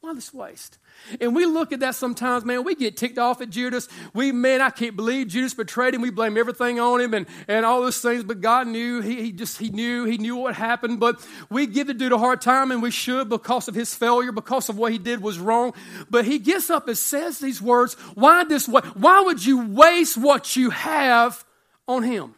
Why 0.00 0.14
this 0.14 0.32
waste? 0.32 0.78
And 1.20 1.36
we 1.36 1.44
look 1.44 1.72
at 1.72 1.80
that 1.80 1.94
sometimes, 1.94 2.42
man, 2.46 2.64
we 2.64 2.74
get 2.74 2.96
ticked 2.96 3.18
off 3.18 3.42
at 3.42 3.50
Judas. 3.50 3.86
We, 4.14 4.32
man, 4.32 4.62
I 4.62 4.70
can't 4.70 4.96
believe 4.96 5.28
Judas 5.28 5.52
betrayed 5.52 5.92
him. 5.92 6.00
We 6.00 6.08
blame 6.08 6.38
everything 6.38 6.80
on 6.80 7.02
him 7.02 7.12
and, 7.12 7.26
and 7.46 7.66
all 7.66 7.82
those 7.82 8.00
things, 8.00 8.24
but 8.24 8.40
God 8.40 8.66
knew, 8.66 9.02
he, 9.02 9.16
he 9.20 9.30
just, 9.32 9.58
he 9.58 9.68
knew, 9.68 10.06
he 10.06 10.16
knew 10.16 10.36
what 10.36 10.54
happened. 10.54 11.00
But 11.00 11.22
we 11.50 11.66
give 11.66 11.86
the 11.86 11.92
dude 11.92 12.12
a 12.12 12.18
hard 12.18 12.40
time 12.40 12.70
and 12.70 12.82
we 12.82 12.90
should 12.90 13.28
because 13.28 13.68
of 13.68 13.74
his 13.74 13.94
failure, 13.94 14.32
because 14.32 14.70
of 14.70 14.78
what 14.78 14.90
he 14.90 14.96
did 14.96 15.20
was 15.20 15.38
wrong. 15.38 15.74
But 16.08 16.24
he 16.24 16.38
gets 16.38 16.70
up 16.70 16.88
and 16.88 16.96
says 16.96 17.38
these 17.38 17.60
words, 17.60 17.92
why 18.14 18.44
this 18.44 18.66
way? 18.66 18.80
Why 18.94 19.20
would 19.20 19.44
you 19.44 19.66
waste 19.66 20.16
what 20.16 20.56
you 20.56 20.70
have 20.70 21.44
on 21.90 22.02
him? 22.04 22.34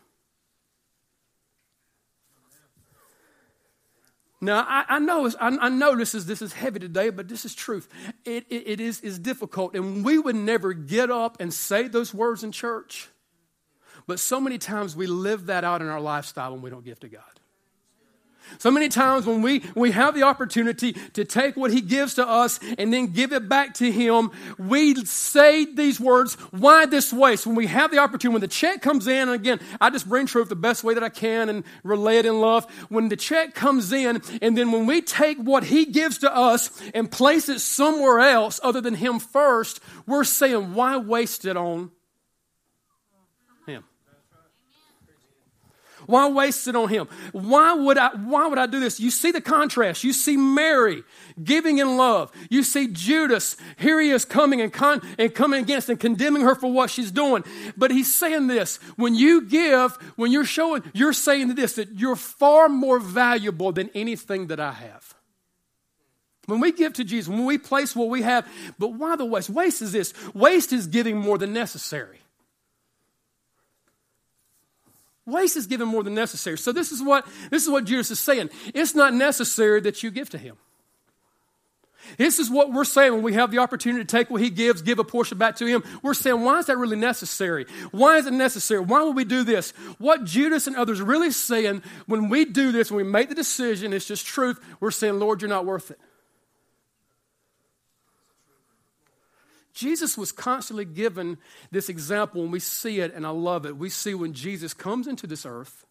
Now, 4.40 4.66
I, 4.68 4.84
I 4.88 4.98
know, 4.98 5.30
I, 5.40 5.56
I, 5.60 5.68
know 5.68 5.94
this 5.94 6.16
is, 6.16 6.26
this 6.26 6.42
is 6.42 6.52
heavy 6.52 6.80
today, 6.80 7.10
but 7.10 7.28
this 7.28 7.44
is 7.44 7.54
truth. 7.54 7.88
It, 8.24 8.44
it, 8.50 8.64
it 8.66 8.80
is, 8.80 9.00
is 9.02 9.20
difficult, 9.20 9.76
and 9.76 10.04
we 10.04 10.18
would 10.18 10.34
never 10.34 10.72
get 10.72 11.12
up 11.12 11.36
and 11.38 11.54
say 11.54 11.86
those 11.86 12.12
words 12.12 12.42
in 12.42 12.50
church. 12.50 13.08
But 14.08 14.18
so 14.18 14.40
many 14.40 14.58
times 14.58 14.96
we 14.96 15.06
live 15.06 15.46
that 15.46 15.62
out 15.62 15.80
in 15.80 15.86
our 15.86 16.00
lifestyle 16.00 16.50
when 16.52 16.62
we 16.62 16.70
don't 16.70 16.84
give 16.84 16.98
to 17.00 17.08
God. 17.08 17.22
So 18.58 18.70
many 18.70 18.88
times 18.88 19.26
when 19.26 19.42
we, 19.42 19.64
we 19.74 19.90
have 19.92 20.14
the 20.14 20.22
opportunity 20.22 20.92
to 21.14 21.24
take 21.24 21.56
what 21.56 21.72
he 21.72 21.80
gives 21.80 22.14
to 22.14 22.26
us 22.26 22.58
and 22.78 22.92
then 22.92 23.08
give 23.08 23.32
it 23.32 23.48
back 23.48 23.74
to 23.74 23.90
him, 23.90 24.30
we 24.58 24.94
say 25.04 25.64
these 25.64 26.00
words, 26.00 26.34
why 26.50 26.86
this? 26.86 27.10
So 27.10 27.16
when 27.18 27.54
we 27.54 27.66
have 27.66 27.90
the 27.90 27.98
opportunity, 27.98 28.34
when 28.34 28.40
the 28.40 28.48
check 28.48 28.82
comes 28.82 29.06
in, 29.06 29.28
and 29.28 29.32
again, 29.32 29.60
I 29.80 29.90
just 29.90 30.08
bring 30.08 30.26
truth 30.26 30.48
the 30.48 30.56
best 30.56 30.82
way 30.82 30.94
that 30.94 31.02
I 31.02 31.08
can 31.08 31.48
and 31.48 31.64
relay 31.84 32.18
it 32.18 32.26
in 32.26 32.40
love. 32.40 32.64
When 32.88 33.08
the 33.08 33.16
check 33.16 33.54
comes 33.54 33.92
in, 33.92 34.22
and 34.40 34.56
then 34.56 34.72
when 34.72 34.86
we 34.86 35.02
take 35.02 35.38
what 35.38 35.64
he 35.64 35.84
gives 35.84 36.18
to 36.18 36.34
us 36.34 36.70
and 36.94 37.10
place 37.10 37.48
it 37.48 37.60
somewhere 37.60 38.20
else 38.20 38.60
other 38.62 38.80
than 38.80 38.94
him 38.94 39.18
first, 39.18 39.80
we're 40.06 40.24
saying, 40.24 40.74
why 40.74 40.96
waste 40.96 41.44
it 41.44 41.56
on 41.56 41.90
Why 46.12 46.28
waste 46.28 46.68
it 46.68 46.76
on 46.76 46.90
him? 46.90 47.08
Why 47.32 47.72
would 47.72 47.96
I, 47.96 48.08
why 48.10 48.46
would 48.46 48.58
I 48.58 48.66
do 48.66 48.80
this? 48.80 49.00
You 49.00 49.10
see 49.10 49.30
the 49.30 49.40
contrast. 49.40 50.04
You 50.04 50.12
see 50.12 50.36
Mary 50.36 51.04
giving 51.42 51.78
in 51.78 51.96
love. 51.96 52.30
You 52.50 52.64
see 52.64 52.88
Judas, 52.88 53.56
here 53.78 53.98
he 53.98 54.10
is 54.10 54.26
coming 54.26 54.60
and, 54.60 54.70
con, 54.70 55.00
and 55.18 55.34
coming 55.34 55.62
against 55.62 55.88
and 55.88 55.98
condemning 55.98 56.42
her 56.42 56.54
for 56.54 56.70
what 56.70 56.90
she's 56.90 57.10
doing. 57.10 57.44
But 57.78 57.92
he's 57.92 58.14
saying 58.14 58.48
this, 58.48 58.76
when 58.96 59.14
you 59.14 59.40
give, 59.40 59.92
when 60.16 60.30
you're 60.30 60.44
showing, 60.44 60.82
you're 60.92 61.14
saying 61.14 61.54
this, 61.54 61.76
that 61.76 61.94
you're 61.94 62.14
far 62.14 62.68
more 62.68 62.98
valuable 62.98 63.72
than 63.72 63.88
anything 63.94 64.48
that 64.48 64.60
I 64.60 64.72
have. 64.72 65.14
When 66.44 66.60
we 66.60 66.72
give 66.72 66.92
to 66.94 67.04
Jesus, 67.04 67.28
when 67.28 67.46
we 67.46 67.56
place 67.56 67.96
what 67.96 68.10
we 68.10 68.20
have, 68.20 68.46
but 68.78 68.88
why 68.88 69.16
the 69.16 69.24
waste? 69.24 69.48
Waste 69.48 69.80
is 69.80 69.92
this. 69.92 70.12
Waste 70.34 70.74
is 70.74 70.88
giving 70.88 71.16
more 71.16 71.38
than 71.38 71.54
necessary. 71.54 72.21
Waste 75.24 75.56
is 75.56 75.66
given 75.66 75.88
more 75.88 76.02
than 76.02 76.14
necessary. 76.14 76.58
So 76.58 76.72
this 76.72 76.90
is 76.90 77.02
what 77.02 77.26
this 77.50 77.62
is 77.62 77.70
what 77.70 77.84
Judas 77.84 78.10
is 78.10 78.18
saying. 78.18 78.50
It's 78.74 78.94
not 78.94 79.14
necessary 79.14 79.80
that 79.82 80.02
you 80.02 80.10
give 80.10 80.30
to 80.30 80.38
him. 80.38 80.56
This 82.18 82.40
is 82.40 82.50
what 82.50 82.72
we're 82.72 82.84
saying 82.84 83.12
when 83.12 83.22
we 83.22 83.34
have 83.34 83.50
the 83.50 83.58
opportunity 83.58 84.04
to 84.04 84.16
take 84.16 84.28
what 84.28 84.40
he 84.40 84.50
gives, 84.50 84.82
give 84.82 84.98
a 84.98 85.04
portion 85.04 85.38
back 85.38 85.56
to 85.56 85.66
him. 85.66 85.84
We're 86.02 86.14
saying, 86.14 86.42
why 86.42 86.58
is 86.58 86.66
that 86.66 86.76
really 86.76 86.96
necessary? 86.96 87.66
Why 87.92 88.16
is 88.16 88.26
it 88.26 88.32
necessary? 88.32 88.80
Why 88.80 89.02
would 89.04 89.16
we 89.16 89.24
do 89.24 89.44
this? 89.44 89.70
What 89.98 90.24
Judas 90.24 90.66
and 90.66 90.76
others 90.76 91.00
really 91.00 91.30
saying 91.30 91.82
when 92.06 92.28
we 92.28 92.44
do 92.44 92.72
this, 92.72 92.90
when 92.90 93.04
we 93.04 93.10
make 93.10 93.28
the 93.28 93.34
decision, 93.34 93.92
it's 93.92 94.06
just 94.06 94.26
truth, 94.26 94.58
we're 94.80 94.90
saying, 94.90 95.20
Lord, 95.20 95.42
you're 95.42 95.48
not 95.48 95.64
worth 95.64 95.90
it. 95.90 96.00
Jesus 99.72 100.18
was 100.18 100.32
constantly 100.32 100.84
given 100.84 101.38
this 101.70 101.88
example, 101.88 102.42
and 102.42 102.52
we 102.52 102.60
see 102.60 103.00
it, 103.00 103.14
and 103.14 103.26
I 103.26 103.30
love 103.30 103.64
it. 103.64 103.76
We 103.76 103.88
see 103.88 104.14
when 104.14 104.34
Jesus 104.34 104.74
comes 104.74 105.06
into 105.06 105.26
this 105.26 105.46
earth, 105.46 105.86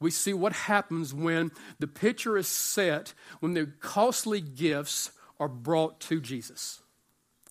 we 0.00 0.10
see 0.10 0.32
what 0.34 0.52
happens 0.52 1.14
when 1.14 1.50
the 1.78 1.86
picture 1.86 2.36
is 2.36 2.46
set, 2.46 3.14
when 3.40 3.54
the 3.54 3.66
costly 3.80 4.40
gifts 4.40 5.10
are 5.40 5.48
brought 5.48 6.00
to 6.00 6.20
Jesus. 6.20 6.82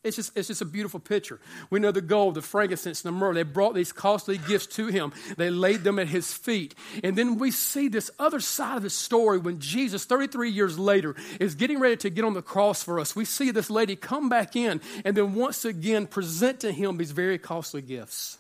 It's 0.03 0.17
just, 0.17 0.38
it's 0.38 0.50
just 0.50 0.62
a 0.62 0.65
beautiful 0.65 1.00
picture. 1.00 1.39
We 1.69 1.79
know 1.79 1.91
the 1.91 2.01
gold, 2.01 2.36
the 2.36 2.41
frankincense, 2.41 3.05
and 3.05 3.15
the 3.15 3.17
myrrh. 3.17 3.33
They 3.33 3.43
brought 3.43 3.74
these 3.74 3.93
costly 3.93 4.38
gifts 4.38 4.67
to 4.75 4.88
him. 4.88 5.13
They 5.38 5.50
laid 5.50 5.86
them 5.86 5.98
at 5.98 6.07
his 6.07 6.33
feet. 6.33 6.75
And 7.03 7.15
then 7.15 7.38
we 7.38 7.51
see 7.51 7.88
this 7.88 8.12
other 8.19 8.41
side 8.41 8.77
of 8.77 8.83
the 8.83 8.89
story 8.89 9.38
when 9.38 9.60
Jesus, 9.60 10.03
33 10.03 10.50
years 10.50 10.77
later, 10.77 11.15
is 11.39 11.55
getting 11.55 11.79
ready 11.79 11.95
to 11.98 12.10
get 12.10 12.25
on 12.25 12.33
the 12.33 12.41
cross 12.41 12.83
for 12.83 13.00
us. 13.00 13.15
We 13.15 13.24
see 13.24 13.51
this 13.51 13.69
lady 13.69 13.95
come 13.95 14.27
back 14.27 14.57
in 14.57 14.81
and 15.05 15.15
then 15.15 15.36
once 15.36 15.63
again 15.63 16.05
present 16.05 16.60
to 16.62 16.72
him 16.74 16.98
these 16.98 17.12
very 17.12 17.38
costly 17.38 17.81
gifts. 17.81 18.38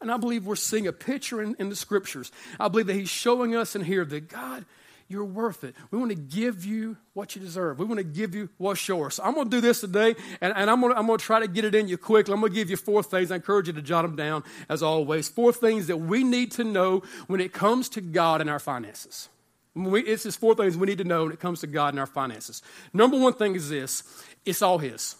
And 0.00 0.10
I 0.10 0.16
believe 0.16 0.46
we're 0.46 0.56
seeing 0.56 0.86
a 0.86 0.92
picture 0.92 1.42
in, 1.42 1.54
in 1.58 1.68
the 1.68 1.76
scriptures. 1.76 2.32
I 2.58 2.68
believe 2.68 2.86
that 2.86 2.94
he's 2.94 3.08
showing 3.08 3.54
us 3.54 3.76
in 3.76 3.82
here 3.82 4.04
that 4.04 4.28
God 4.28 4.64
you're 5.08 5.24
worth 5.24 5.64
it. 5.64 5.74
We 5.90 5.98
want 5.98 6.10
to 6.10 6.16
give 6.16 6.64
you 6.64 6.96
what 7.14 7.36
you 7.36 7.42
deserve. 7.42 7.78
We 7.78 7.84
want 7.84 7.98
to 7.98 8.04
give 8.04 8.34
you 8.34 8.48
what's 8.58 8.86
yours. 8.88 9.14
So 9.14 9.22
I'm 9.22 9.34
going 9.34 9.48
to 9.48 9.56
do 9.56 9.60
this 9.60 9.80
today, 9.80 10.16
and, 10.40 10.52
and 10.56 10.68
I'm, 10.68 10.80
going 10.80 10.92
to, 10.92 10.98
I'm 10.98 11.06
going 11.06 11.18
to 11.18 11.24
try 11.24 11.40
to 11.40 11.48
get 11.48 11.64
it 11.64 11.74
in 11.74 11.88
you 11.88 11.96
quickly. 11.96 12.34
I'm 12.34 12.40
going 12.40 12.52
to 12.52 12.56
give 12.56 12.70
you 12.70 12.76
four 12.76 13.02
things. 13.02 13.30
I 13.30 13.36
encourage 13.36 13.68
you 13.68 13.72
to 13.74 13.82
jot 13.82 14.02
them 14.02 14.16
down, 14.16 14.42
as 14.68 14.82
always. 14.82 15.28
Four 15.28 15.52
things 15.52 15.86
that 15.86 15.98
we 15.98 16.24
need 16.24 16.52
to 16.52 16.64
know 16.64 17.02
when 17.28 17.40
it 17.40 17.52
comes 17.52 17.88
to 17.90 18.00
God 18.00 18.40
and 18.40 18.50
our 18.50 18.58
finances. 18.58 19.28
We, 19.74 20.02
it's 20.02 20.22
just 20.22 20.40
four 20.40 20.54
things 20.54 20.76
we 20.76 20.86
need 20.86 20.98
to 20.98 21.04
know 21.04 21.24
when 21.24 21.32
it 21.32 21.40
comes 21.40 21.60
to 21.60 21.66
God 21.66 21.92
and 21.92 22.00
our 22.00 22.06
finances. 22.06 22.62
Number 22.92 23.18
one 23.18 23.34
thing 23.34 23.54
is 23.54 23.68
this 23.68 24.02
it's 24.44 24.62
all 24.62 24.78
His. 24.78 25.16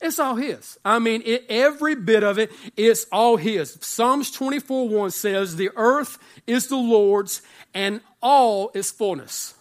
It's 0.00 0.18
all 0.18 0.36
His. 0.36 0.78
I 0.84 0.98
mean, 0.98 1.22
it, 1.24 1.46
every 1.48 1.94
bit 1.94 2.22
of 2.22 2.38
it, 2.38 2.50
it 2.76 2.84
is 2.84 3.06
all 3.10 3.36
His. 3.36 3.78
Psalms 3.80 4.30
24 4.30 4.88
1 4.88 5.10
says, 5.10 5.56
The 5.56 5.70
earth 5.76 6.18
is 6.46 6.68
the 6.68 6.76
Lord's 6.76 7.42
and 7.74 8.00
all 8.20 8.70
its 8.74 8.90
fullness. 8.90 9.54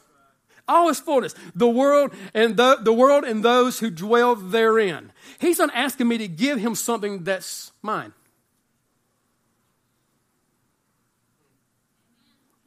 All 0.67 0.89
its 0.89 0.99
fullness. 0.99 1.35
The 1.53 1.69
world 1.69 2.11
and 2.33 2.57
the, 2.57 2.77
the 2.81 2.93
world 2.93 3.23
and 3.23 3.43
those 3.43 3.79
who 3.79 3.89
dwell 3.89 4.35
therein. 4.35 5.11
He's 5.39 5.59
not 5.59 5.69
asking 5.73 6.07
me 6.07 6.17
to 6.17 6.27
give 6.27 6.59
him 6.59 6.75
something 6.75 7.23
that's 7.23 7.71
mine. 7.81 8.13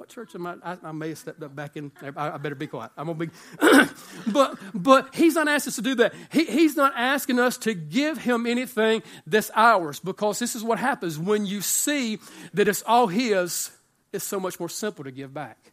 Church 0.09 0.35
am 0.35 0.47
I? 0.47 0.55
I, 0.65 0.77
I 0.83 0.93
may 0.93 1.11
have 1.11 1.19
stepped 1.19 1.43
up 1.43 1.55
back 1.55 1.77
in. 1.77 1.93
I, 2.17 2.31
I 2.31 2.37
better 2.39 2.55
be 2.55 2.67
quiet. 2.67 2.91
I'm 2.97 3.07
gonna 3.07 3.19
be. 3.19 3.31
but 4.33 4.59
but 4.75 5.15
he's 5.15 5.35
not 5.35 5.49
asking 5.49 5.71
us 5.71 5.77
to 5.77 5.83
do 5.83 5.95
that. 5.97 6.15
He, 6.33 6.45
he's 6.45 6.77
not 6.77 6.95
asking 6.97 7.39
us 7.39 7.59
to 7.59 7.75
give 7.75 8.19
him 8.19 8.47
anything 8.47 9.03
that's 9.27 9.51
ours 9.55 10.01
because 10.01 10.39
this 10.39 10.57
is 10.57 10.65
what 10.65 10.79
happens 10.79 11.19
when 11.19 11.47
you 11.47 11.61
see 11.61 12.19
that 12.55 12.69
it's 12.69 12.83
all 12.87 13.07
his. 13.07 13.71
It's 14.13 14.25
so 14.25 14.41
much 14.41 14.59
more 14.59 14.71
simple 14.71 15.05
to 15.05 15.11
give 15.11 15.35
back. 15.35 15.73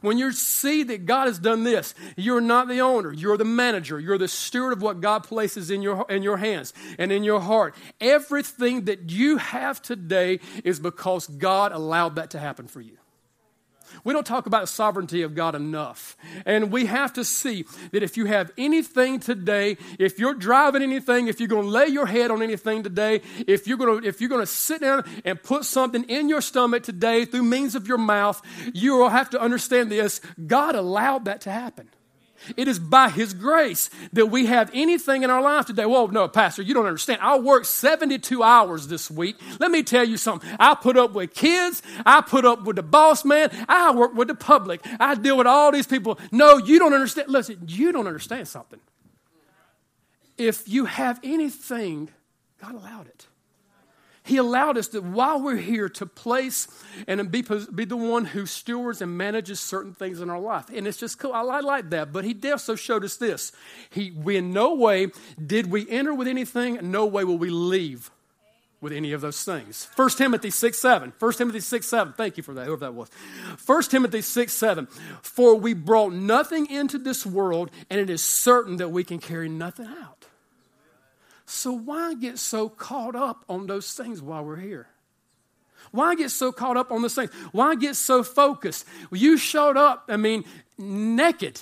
When 0.00 0.16
you 0.16 0.32
see 0.32 0.84
that 0.84 1.04
God 1.04 1.26
has 1.26 1.38
done 1.38 1.64
this, 1.64 1.94
you're 2.16 2.40
not 2.40 2.68
the 2.68 2.80
owner, 2.80 3.12
you're 3.12 3.36
the 3.36 3.44
manager, 3.44 4.00
you're 4.00 4.16
the 4.16 4.28
steward 4.28 4.72
of 4.72 4.80
what 4.80 5.00
God 5.00 5.24
places 5.24 5.70
in 5.70 5.82
your, 5.82 6.06
in 6.08 6.22
your 6.22 6.38
hands 6.38 6.72
and 6.98 7.12
in 7.12 7.24
your 7.24 7.40
heart. 7.40 7.74
Everything 8.00 8.86
that 8.86 9.10
you 9.10 9.36
have 9.36 9.82
today 9.82 10.40
is 10.64 10.80
because 10.80 11.26
God 11.26 11.72
allowed 11.72 12.16
that 12.16 12.30
to 12.30 12.38
happen 12.38 12.68
for 12.68 12.80
you. 12.80 12.96
We 14.04 14.12
don't 14.12 14.26
talk 14.26 14.46
about 14.46 14.68
sovereignty 14.68 15.22
of 15.22 15.34
God 15.34 15.54
enough. 15.54 16.16
And 16.44 16.70
we 16.72 16.86
have 16.86 17.12
to 17.14 17.24
see 17.24 17.64
that 17.92 18.02
if 18.02 18.16
you 18.16 18.26
have 18.26 18.50
anything 18.58 19.20
today, 19.20 19.76
if 19.98 20.18
you're 20.18 20.34
driving 20.34 20.82
anything, 20.82 21.28
if 21.28 21.40
you're 21.40 21.48
going 21.48 21.64
to 21.64 21.68
lay 21.68 21.86
your 21.86 22.06
head 22.06 22.30
on 22.30 22.42
anything 22.42 22.82
today, 22.82 23.22
if 23.46 23.66
you're 23.66 23.78
going 23.78 24.02
to, 24.02 24.08
if 24.08 24.20
you're 24.20 24.30
going 24.30 24.42
to 24.42 24.46
sit 24.46 24.80
down 24.80 25.04
and 25.24 25.42
put 25.42 25.64
something 25.64 26.04
in 26.04 26.28
your 26.28 26.40
stomach 26.40 26.82
today 26.82 27.24
through 27.24 27.44
means 27.44 27.74
of 27.74 27.86
your 27.86 27.98
mouth, 27.98 28.42
you 28.72 28.96
will 28.96 29.08
have 29.08 29.30
to 29.30 29.40
understand 29.40 29.90
this. 29.90 30.20
God 30.46 30.74
allowed 30.74 31.24
that 31.26 31.42
to 31.42 31.50
happen. 31.50 31.88
It 32.56 32.68
is 32.68 32.78
by 32.78 33.08
His 33.08 33.34
grace 33.34 33.90
that 34.12 34.26
we 34.26 34.46
have 34.46 34.70
anything 34.74 35.22
in 35.22 35.30
our 35.30 35.42
life 35.42 35.66
today. 35.66 35.86
Well, 35.86 36.08
no, 36.08 36.28
Pastor, 36.28 36.62
you 36.62 36.74
don't 36.74 36.86
understand. 36.86 37.20
I 37.22 37.38
worked 37.38 37.66
72 37.66 38.42
hours 38.42 38.88
this 38.88 39.10
week. 39.10 39.36
Let 39.58 39.70
me 39.70 39.82
tell 39.82 40.04
you 40.04 40.16
something. 40.16 40.48
I 40.58 40.74
put 40.74 40.96
up 40.96 41.12
with 41.12 41.34
kids. 41.34 41.82
I 42.04 42.20
put 42.20 42.44
up 42.44 42.64
with 42.64 42.76
the 42.76 42.82
boss 42.82 43.24
man. 43.24 43.50
I 43.68 43.94
work 43.94 44.14
with 44.14 44.28
the 44.28 44.34
public. 44.34 44.80
I 44.98 45.14
deal 45.14 45.36
with 45.36 45.46
all 45.46 45.72
these 45.72 45.86
people. 45.86 46.18
No, 46.30 46.56
you 46.58 46.78
don't 46.78 46.94
understand. 46.94 47.28
Listen, 47.28 47.58
you 47.66 47.92
don't 47.92 48.06
understand 48.06 48.48
something. 48.48 48.80
If 50.38 50.68
you 50.68 50.86
have 50.86 51.20
anything, 51.22 52.08
God 52.60 52.74
allowed 52.74 53.06
it. 53.06 53.26
He 54.24 54.36
allowed 54.36 54.78
us 54.78 54.88
that 54.88 55.02
while 55.02 55.40
we're 55.40 55.56
here 55.56 55.88
to 55.88 56.06
place 56.06 56.68
and 57.08 57.30
be, 57.30 57.42
be 57.42 57.84
the 57.84 57.96
one 57.96 58.24
who 58.24 58.46
stewards 58.46 59.02
and 59.02 59.18
manages 59.18 59.58
certain 59.58 59.94
things 59.94 60.20
in 60.20 60.30
our 60.30 60.38
life. 60.38 60.66
And 60.72 60.86
it's 60.86 60.98
just 60.98 61.18
cool. 61.18 61.32
I, 61.32 61.42
like 61.42 61.90
that. 61.90 62.12
But 62.12 62.24
he 62.24 62.36
also 62.50 62.76
showed 62.76 63.04
us 63.04 63.16
this. 63.16 63.52
He, 63.90 64.12
we 64.12 64.36
in 64.36 64.52
no 64.52 64.74
way 64.74 65.08
did 65.44 65.70
we 65.70 65.88
enter 65.90 66.14
with 66.14 66.28
anything, 66.28 66.78
no 66.90 67.04
way 67.04 67.24
will 67.24 67.38
we 67.38 67.50
leave 67.50 68.10
with 68.80 68.92
any 68.92 69.12
of 69.12 69.20
those 69.20 69.42
things. 69.44 69.88
1 69.96 70.10
Timothy 70.10 70.50
6 70.50 70.78
7. 70.78 71.12
1 71.18 71.32
Timothy 71.32 71.60
6 71.60 71.86
7. 71.86 72.12
Thank 72.14 72.36
you 72.36 72.42
for 72.42 72.52
that, 72.54 72.66
whoever 72.66 72.80
that 72.80 72.94
was. 72.94 73.08
1 73.64 73.82
Timothy 73.84 74.20
6 74.20 74.52
7. 74.52 74.86
For 75.22 75.54
we 75.54 75.72
brought 75.72 76.12
nothing 76.12 76.66
into 76.66 76.98
this 76.98 77.24
world, 77.24 77.70
and 77.88 78.00
it 78.00 78.10
is 78.10 78.22
certain 78.22 78.76
that 78.76 78.90
we 78.90 79.04
can 79.04 79.18
carry 79.18 79.48
nothing 79.48 79.86
out. 79.86 80.21
So 81.52 81.70
why 81.70 82.14
get 82.14 82.38
so 82.38 82.70
caught 82.70 83.14
up 83.14 83.44
on 83.46 83.66
those 83.66 83.92
things 83.92 84.22
while 84.22 84.42
we're 84.42 84.56
here? 84.56 84.88
Why 85.90 86.14
get 86.14 86.30
so 86.30 86.50
caught 86.50 86.78
up 86.78 86.90
on 86.90 87.02
those 87.02 87.14
things? 87.14 87.30
Why 87.52 87.74
get 87.74 87.94
so 87.94 88.22
focused? 88.22 88.86
Well, 89.10 89.20
you 89.20 89.36
showed 89.36 89.76
up, 89.76 90.06
I 90.08 90.16
mean, 90.16 90.44
naked. 90.78 91.60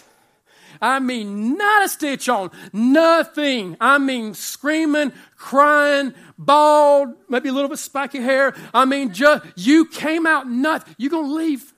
I 0.80 1.00
mean, 1.00 1.58
not 1.58 1.84
a 1.84 1.88
stitch 1.88 2.28
on, 2.28 2.52
nothing. 2.72 3.76
I 3.80 3.98
mean, 3.98 4.34
screaming, 4.34 5.12
crying, 5.36 6.14
bald, 6.38 7.16
maybe 7.28 7.48
a 7.48 7.52
little 7.52 7.68
bit 7.68 7.80
spiky 7.80 8.20
hair. 8.20 8.54
I 8.72 8.84
mean, 8.84 9.12
just 9.12 9.44
you 9.56 9.86
came 9.86 10.24
out 10.24 10.48
nothing. 10.48 10.94
You're 10.98 11.10
to 11.10 11.20
leave 11.20 11.74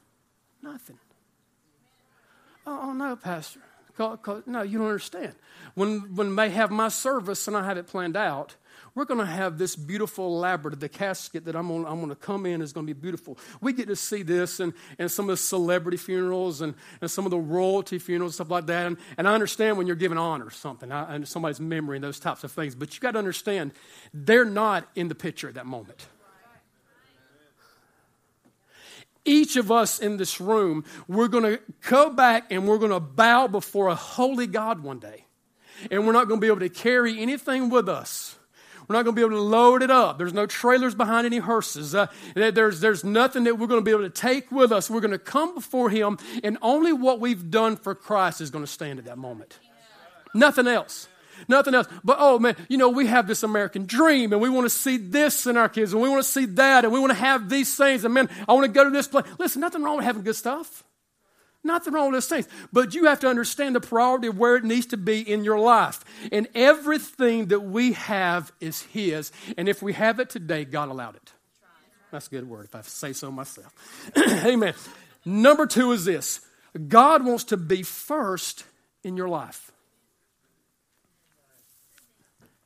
nothing. 0.62 0.98
Oh 2.66 2.92
no, 2.92 3.16
Pastor. 3.16 3.60
Cause, 3.96 4.18
cause, 4.22 4.42
no, 4.46 4.62
you 4.62 4.78
don't 4.78 4.88
understand 4.88 5.34
when, 5.74 6.14
when 6.14 6.36
they 6.36 6.50
have 6.50 6.70
my 6.70 6.88
service 6.88 7.46
and 7.48 7.56
I 7.56 7.64
have 7.64 7.78
it 7.78 7.86
planned 7.86 8.16
out, 8.16 8.56
we're 8.94 9.04
going 9.06 9.20
to 9.20 9.26
have 9.26 9.56
this 9.56 9.74
beautiful 9.74 10.26
elaborate, 10.26 10.78
the 10.78 10.88
casket 10.88 11.46
that 11.46 11.56
I'm 11.56 11.68
going 11.68 11.86
I'm 11.86 12.06
to 12.08 12.14
come 12.14 12.44
in 12.44 12.60
is 12.60 12.72
going 12.72 12.86
to 12.86 12.94
be 12.94 12.98
beautiful. 12.98 13.38
We 13.60 13.72
get 13.72 13.88
to 13.88 13.96
see 13.96 14.22
this 14.22 14.60
and, 14.60 14.74
and 14.98 15.10
some 15.10 15.26
of 15.26 15.32
the 15.34 15.36
celebrity 15.38 15.96
funerals 15.96 16.60
and, 16.60 16.74
and 17.00 17.10
some 17.10 17.24
of 17.24 17.30
the 17.30 17.38
royalty 17.38 17.98
funerals, 17.98 18.34
stuff 18.34 18.50
like 18.50 18.66
that. 18.66 18.86
And, 18.86 18.98
and 19.16 19.26
I 19.26 19.34
understand 19.34 19.78
when 19.78 19.86
you're 19.86 19.96
giving 19.96 20.18
honor 20.18 20.50
something 20.50 20.92
I, 20.92 21.14
and 21.14 21.26
somebody's 21.26 21.60
memory 21.60 21.96
and 21.96 22.04
those 22.04 22.20
types 22.20 22.44
of 22.44 22.52
things, 22.52 22.74
but 22.74 22.94
you 22.94 23.00
got 23.00 23.12
to 23.12 23.18
understand 23.18 23.72
they're 24.12 24.44
not 24.44 24.88
in 24.94 25.08
the 25.08 25.14
picture 25.14 25.48
at 25.48 25.54
that 25.54 25.66
moment. 25.66 26.06
Each 29.24 29.56
of 29.56 29.70
us 29.70 29.98
in 29.98 30.16
this 30.16 30.40
room, 30.40 30.84
we're 31.06 31.28
going 31.28 31.44
to 31.44 31.60
go 31.88 32.10
back 32.10 32.50
and 32.50 32.66
we're 32.66 32.78
going 32.78 32.90
to 32.90 33.00
bow 33.00 33.46
before 33.46 33.88
a 33.88 33.94
holy 33.94 34.46
God 34.46 34.80
one 34.80 34.98
day 34.98 35.26
and 35.90 36.06
we're 36.06 36.12
not 36.12 36.28
going 36.28 36.40
to 36.40 36.44
be 36.44 36.48
able 36.48 36.60
to 36.60 36.68
carry 36.68 37.18
anything 37.20 37.70
with 37.70 37.88
us. 37.88 38.36
We're 38.88 38.96
not 38.96 39.04
going 39.04 39.14
to 39.14 39.20
be 39.20 39.24
able 39.24 39.36
to 39.36 39.42
load 39.42 39.82
it 39.82 39.90
up. 39.90 40.18
There's 40.18 40.34
no 40.34 40.44
trailers 40.44 40.94
behind 40.94 41.24
any 41.24 41.38
hearses. 41.38 41.94
Uh, 41.94 42.08
there's, 42.34 42.80
there's 42.80 43.04
nothing 43.04 43.44
that 43.44 43.58
we're 43.58 43.68
going 43.68 43.80
to 43.80 43.84
be 43.84 43.92
able 43.92 44.02
to 44.02 44.10
take 44.10 44.50
with 44.50 44.72
us. 44.72 44.90
We're 44.90 45.00
going 45.00 45.12
to 45.12 45.18
come 45.18 45.54
before 45.54 45.88
Him, 45.88 46.18
and 46.42 46.58
only 46.60 46.92
what 46.92 47.20
we've 47.20 47.50
done 47.50 47.76
for 47.76 47.94
Christ 47.94 48.40
is 48.40 48.50
going 48.50 48.64
to 48.64 48.70
stand 48.70 48.98
at 48.98 49.04
that 49.06 49.18
moment. 49.18 49.58
Nothing 50.34 50.66
else. 50.66 51.08
Nothing 51.48 51.74
else. 51.74 51.88
But 52.04 52.16
oh 52.20 52.38
man, 52.38 52.56
you 52.68 52.78
know, 52.78 52.88
we 52.88 53.06
have 53.06 53.26
this 53.26 53.42
American 53.42 53.86
dream 53.86 54.32
and 54.32 54.40
we 54.40 54.48
want 54.48 54.64
to 54.64 54.70
see 54.70 54.96
this 54.96 55.46
in 55.46 55.56
our 55.56 55.68
kids 55.68 55.92
and 55.92 56.02
we 56.02 56.08
want 56.08 56.22
to 56.22 56.28
see 56.28 56.46
that 56.46 56.84
and 56.84 56.92
we 56.92 57.00
want 57.00 57.10
to 57.10 57.18
have 57.18 57.48
these 57.48 57.74
things. 57.76 58.04
And 58.04 58.14
man, 58.14 58.28
I 58.48 58.52
want 58.52 58.64
to 58.64 58.72
go 58.72 58.84
to 58.84 58.90
this 58.90 59.08
place. 59.08 59.26
Listen, 59.38 59.60
nothing 59.60 59.82
wrong 59.82 59.96
with 59.96 60.04
having 60.04 60.22
good 60.22 60.36
stuff. 60.36 60.84
Nothing 61.64 61.92
wrong 61.92 62.06
with 62.06 62.16
those 62.16 62.26
things. 62.26 62.48
But 62.72 62.94
you 62.94 63.04
have 63.04 63.20
to 63.20 63.28
understand 63.28 63.76
the 63.76 63.80
priority 63.80 64.26
of 64.26 64.36
where 64.36 64.56
it 64.56 64.64
needs 64.64 64.86
to 64.86 64.96
be 64.96 65.20
in 65.20 65.44
your 65.44 65.58
life. 65.58 66.04
And 66.32 66.48
everything 66.54 67.46
that 67.46 67.60
we 67.60 67.92
have 67.92 68.52
is 68.60 68.82
His. 68.82 69.30
And 69.56 69.68
if 69.68 69.80
we 69.80 69.92
have 69.92 70.18
it 70.18 70.28
today, 70.28 70.64
God 70.64 70.88
allowed 70.88 71.16
it. 71.16 71.32
That's 72.10 72.26
a 72.26 72.30
good 72.30 72.48
word 72.48 72.66
if 72.66 72.74
I 72.74 72.82
say 72.82 73.12
so 73.12 73.30
myself. 73.30 73.72
Amen. 74.44 74.74
Number 75.24 75.66
two 75.66 75.92
is 75.92 76.04
this 76.04 76.40
God 76.88 77.24
wants 77.24 77.44
to 77.44 77.56
be 77.56 77.82
first 77.82 78.64
in 79.04 79.16
your 79.16 79.28
life. 79.28 79.71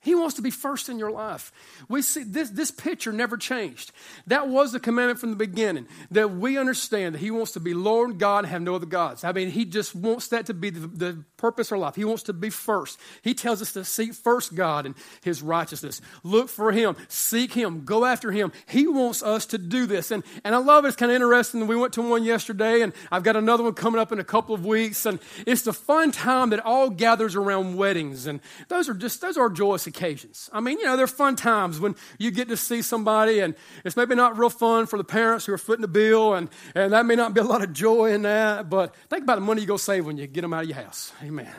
He 0.06 0.14
wants 0.14 0.36
to 0.36 0.42
be 0.42 0.52
first 0.52 0.88
in 0.88 1.00
your 1.00 1.10
life. 1.10 1.50
We 1.88 2.00
see 2.00 2.22
this, 2.22 2.50
this 2.50 2.70
picture 2.70 3.10
never 3.10 3.36
changed. 3.36 3.90
That 4.28 4.46
was 4.46 4.70
the 4.70 4.78
commandment 4.78 5.18
from 5.18 5.30
the 5.30 5.36
beginning 5.36 5.88
that 6.12 6.30
we 6.30 6.56
understand 6.56 7.16
that 7.16 7.18
He 7.18 7.32
wants 7.32 7.50
to 7.52 7.60
be 7.60 7.74
Lord 7.74 8.20
God 8.20 8.44
and 8.44 8.46
have 8.46 8.62
no 8.62 8.76
other 8.76 8.86
gods. 8.86 9.24
I 9.24 9.32
mean, 9.32 9.50
He 9.50 9.64
just 9.64 9.96
wants 9.96 10.28
that 10.28 10.46
to 10.46 10.54
be 10.54 10.70
the, 10.70 10.86
the 10.86 11.24
purpose 11.36 11.72
our 11.72 11.78
life. 11.78 11.94
He 11.94 12.04
wants 12.04 12.24
to 12.24 12.32
be 12.32 12.50
first. 12.50 12.98
He 13.22 13.34
tells 13.34 13.62
us 13.62 13.72
to 13.72 13.84
seek 13.84 14.14
first 14.14 14.54
God 14.54 14.86
and 14.86 14.94
His 15.22 15.42
righteousness. 15.42 16.00
Look 16.22 16.48
for 16.48 16.72
Him, 16.72 16.96
seek 17.08 17.52
Him, 17.52 17.84
go 17.84 18.04
after 18.04 18.32
Him. 18.32 18.52
He 18.66 18.86
wants 18.86 19.22
us 19.22 19.46
to 19.46 19.58
do 19.58 19.86
this. 19.86 20.10
And, 20.10 20.24
and 20.44 20.54
I 20.54 20.58
love 20.58 20.84
it. 20.84 20.88
It's 20.88 20.96
kind 20.96 21.10
of 21.10 21.16
interesting. 21.16 21.66
We 21.66 21.76
went 21.76 21.92
to 21.94 22.02
one 22.02 22.24
yesterday, 22.24 22.82
and 22.82 22.92
I've 23.10 23.22
got 23.22 23.36
another 23.36 23.64
one 23.64 23.74
coming 23.74 24.00
up 24.00 24.12
in 24.12 24.18
a 24.18 24.24
couple 24.24 24.54
of 24.54 24.64
weeks. 24.64 25.06
And 25.06 25.18
it's 25.46 25.62
the 25.62 25.72
fun 25.72 26.12
time 26.12 26.50
that 26.50 26.64
all 26.64 26.90
gathers 26.90 27.36
around 27.36 27.76
weddings. 27.76 28.26
And 28.26 28.40
those 28.68 28.88
are 28.88 28.94
just, 28.94 29.20
those 29.20 29.36
are 29.36 29.50
joyous 29.50 29.86
occasions. 29.86 30.50
I 30.52 30.60
mean, 30.60 30.78
you 30.78 30.86
know, 30.86 30.96
they're 30.96 31.06
fun 31.06 31.36
times 31.36 31.80
when 31.80 31.96
you 32.18 32.30
get 32.30 32.48
to 32.48 32.56
see 32.56 32.82
somebody, 32.82 33.40
and 33.40 33.54
it's 33.84 33.96
maybe 33.96 34.14
not 34.14 34.38
real 34.38 34.50
fun 34.50 34.86
for 34.86 34.96
the 34.96 35.04
parents 35.04 35.46
who 35.46 35.52
are 35.52 35.58
footing 35.58 35.82
the 35.82 35.88
bill, 35.88 36.34
and, 36.34 36.48
and 36.74 36.92
that 36.92 37.06
may 37.06 37.16
not 37.16 37.34
be 37.34 37.40
a 37.40 37.44
lot 37.44 37.62
of 37.62 37.72
joy 37.72 38.12
in 38.12 38.22
that, 38.22 38.68
but 38.70 38.94
think 39.08 39.22
about 39.22 39.36
the 39.36 39.40
money 39.40 39.60
you 39.60 39.66
go 39.66 39.76
save 39.76 40.06
when 40.06 40.16
you 40.16 40.26
get 40.26 40.42
them 40.42 40.52
out 40.52 40.62
of 40.62 40.68
your 40.68 40.76
house. 40.76 41.12
Amen. 41.26 41.52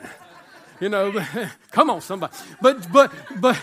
You 0.79 0.89
know, 0.89 1.11
come 1.71 1.89
on, 1.89 2.01
somebody. 2.01 2.31
But, 2.61 2.91
but, 2.93 3.11
but, 3.41 3.57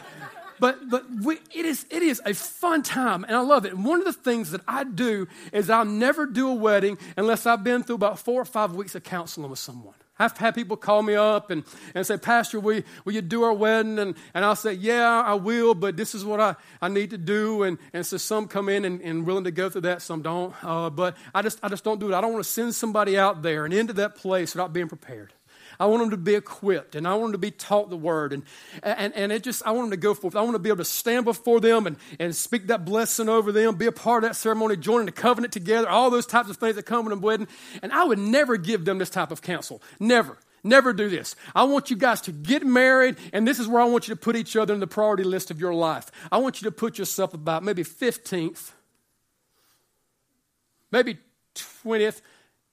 but 0.59 0.91
but 0.91 1.05
we, 1.23 1.37
it 1.55 1.65
is 1.65 1.87
it 1.91 2.03
is 2.03 2.21
a 2.27 2.35
fun 2.35 2.83
time 2.83 3.23
and 3.23 3.37
I 3.37 3.41
love 3.41 3.65
it. 3.67 3.73
And 3.73 3.85
one 3.85 4.01
of 4.01 4.05
the 4.05 4.13
things 4.13 4.51
that 4.51 4.63
I 4.67 4.83
do 4.83 5.29
is 5.53 5.71
I'll 5.71 5.85
never 5.85 6.27
do 6.27 6.49
a 6.49 6.55
wedding 6.55 6.99
unless 7.17 7.47
I've 7.47 7.63
been 7.63 7.85
through 7.85 7.95
about 7.97 8.19
four 8.19 8.41
or 8.41 8.45
five 8.45 8.75
weeks 8.75 8.97
of 8.97 9.05
counseling 9.05 9.49
with 9.49 9.61
someone. 9.61 9.95
I've 10.19 10.37
had 10.37 10.55
people 10.55 10.77
call 10.77 11.03
me 11.03 11.17
up 11.17 11.51
and, 11.51 11.65
and 11.93 12.07
say, 12.07 12.17
Pastor, 12.17 12.61
will 12.61 12.75
you, 12.75 12.83
will 13.05 13.13
you 13.15 13.21
do 13.21 13.43
our 13.43 13.53
wedding? 13.53 13.99
And, 13.99 14.15
and 14.33 14.45
I'll 14.45 14.55
say, 14.55 14.73
Yeah, 14.73 15.23
I 15.27 15.35
will, 15.35 15.75
but 15.75 15.97
this 15.97 16.15
is 16.15 16.25
what 16.25 16.41
I, 16.41 16.55
I 16.81 16.89
need 16.89 17.11
to 17.11 17.19
do. 17.19 17.65
And, 17.65 17.79
and 17.93 18.07
so 18.07 18.17
some 18.17 18.47
come 18.47 18.69
in 18.69 18.85
and, 18.85 19.01
and 19.03 19.27
willing 19.27 19.45
to 19.45 19.51
go 19.51 19.69
through 19.69 19.83
that, 19.83 20.03
some 20.03 20.23
don't. 20.23 20.55
Uh, 20.63 20.89
but 20.89 21.17
I 21.35 21.43
just, 21.43 21.59
I 21.65 21.69
just 21.69 21.83
don't 21.83 21.99
do 21.99 22.13
it. 22.13 22.15
I 22.15 22.21
don't 22.21 22.33
want 22.33 22.45
to 22.45 22.51
send 22.51 22.77
somebody 22.77 23.19
out 23.19 23.43
there 23.43 23.65
and 23.65 23.75
into 23.75 23.93
that 23.95 24.15
place 24.15 24.55
without 24.55 24.73
being 24.73 24.89
prepared. 24.89 25.33
I 25.79 25.87
want 25.87 26.03
them 26.03 26.11
to 26.11 26.17
be 26.17 26.35
equipped 26.35 26.95
and 26.95 27.07
I 27.07 27.15
want 27.15 27.25
them 27.25 27.33
to 27.33 27.39
be 27.39 27.51
taught 27.51 27.91
the 27.91 27.97
word. 27.97 28.33
And, 28.33 28.43
and, 28.83 29.15
and 29.15 29.33
it 29.33 29.43
just, 29.43 29.67
I 29.67 29.73
want 29.73 29.91
them 29.91 29.99
to 29.99 30.03
go 30.03 30.15
forth. 30.15 30.37
I 30.37 30.43
want 30.43 30.55
to 30.55 30.59
be 30.59 30.69
able 30.69 30.79
to 30.79 30.85
stand 30.85 31.25
before 31.25 31.61
them 31.61 31.87
and, 31.87 31.97
and 32.19 32.35
speak 32.35 32.69
that 32.69 32.85
blessing 32.85 33.29
over 33.29 33.53
them, 33.53 33.77
be 33.77 33.87
a 33.87 33.93
part 33.93 34.25
of 34.25 34.31
that 34.31 34.35
ceremony, 34.35 34.77
joining 34.77 35.07
the 35.07 35.13
covenant 35.13 35.53
together, 35.53 35.89
all 35.89 36.11
those 36.11 36.27
types 36.27 36.51
of 36.51 36.57
things 36.57 36.77
that 36.77 36.85
come 36.85 37.07
in 37.07 37.13
a 37.13 37.17
wedding. 37.17 37.49
And 37.83 37.93
I 37.93 38.05
would 38.05 38.19
never 38.19 38.57
give 38.57 38.85
them 38.85 38.99
this 38.99 39.11
type 39.11 39.31
of 39.31 39.43
counsel. 39.43 39.83
Never. 39.99 40.39
Never 40.67 40.95
do 40.95 41.11
this. 41.11 41.37
I 41.55 41.65
want 41.65 41.91
you 41.91 41.97
guys 41.97 42.23
to 42.23 42.33
get 42.33 42.65
married, 42.65 43.17
and 43.35 43.47
this 43.47 43.59
is 43.59 43.69
where 43.69 43.83
I 43.83 43.85
want 43.85 44.09
you 44.09 44.15
to 44.15 44.21
put 44.21 44.35
each 44.35 44.57
other 44.57 44.73
in 44.73 44.81
the 44.81 44.87
priority 44.87 45.23
list 45.23 45.51
of 45.51 45.61
your 45.61 45.75
life. 45.75 46.11
I 46.33 46.39
want 46.39 46.63
you 46.63 46.65
to 46.65 46.73
put 46.73 46.99
yourself 46.99 47.35
about 47.35 47.63
maybe 47.63 47.85
15th, 47.85 48.73
maybe 50.91 51.19
20th, 51.55 52.23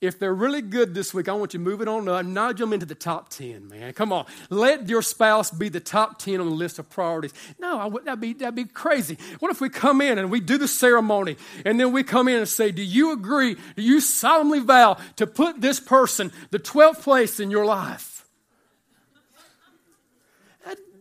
if 0.02 0.18
they're 0.18 0.34
really 0.34 0.64
good 0.64 0.96
this 0.96 1.14
week, 1.14 1.30
I 1.30 1.34
want 1.34 1.54
you 1.54 1.60
to 1.60 1.64
move 1.64 1.80
it 1.80 1.88
on 1.88 2.10
up, 2.10 2.26
nudge 2.26 2.58
them 2.58 2.74
into 2.74 2.88
the 2.88 2.96
top 2.96 3.30
10, 3.30 3.68
man. 3.68 3.94
Come 3.94 4.12
on. 4.12 4.26
Let 4.50 4.90
your 4.90 5.04
spouse 5.04 5.52
be 5.52 5.70
the 5.70 5.80
top 5.80 6.18
10 6.18 6.42
on 6.42 6.50
the 6.50 6.56
list 6.56 6.80
of 6.80 6.90
priorities. 6.90 7.34
No, 7.60 7.78
I 7.80 7.86
would, 7.86 8.06
that'd, 8.06 8.20
be, 8.20 8.34
that'd 8.34 8.56
be 8.56 8.66
crazy. 8.66 9.20
What 9.40 9.52
if 9.52 9.62
we 9.62 9.70
come 9.70 10.02
in 10.02 10.18
and 10.18 10.32
we 10.32 10.40
do 10.40 10.58
the 10.58 10.68
ceremony, 10.68 11.38
and 11.66 11.80
then 11.80 11.92
we 11.92 12.04
come 12.04 12.28
in 12.28 12.38
and 12.38 12.50
say, 12.50 12.72
Do 12.72 12.84
you 12.84 13.12
agree? 13.12 13.56
Do 13.76 13.82
you 13.84 14.00
solemnly 14.02 14.60
vow 14.60 14.98
to 15.18 15.28
put 15.28 15.62
this 15.62 15.80
person 15.80 16.32
the 16.50 16.60
12th 16.60 17.04
place 17.04 17.40
in 17.40 17.52
your 17.52 17.66
life? 17.66 18.11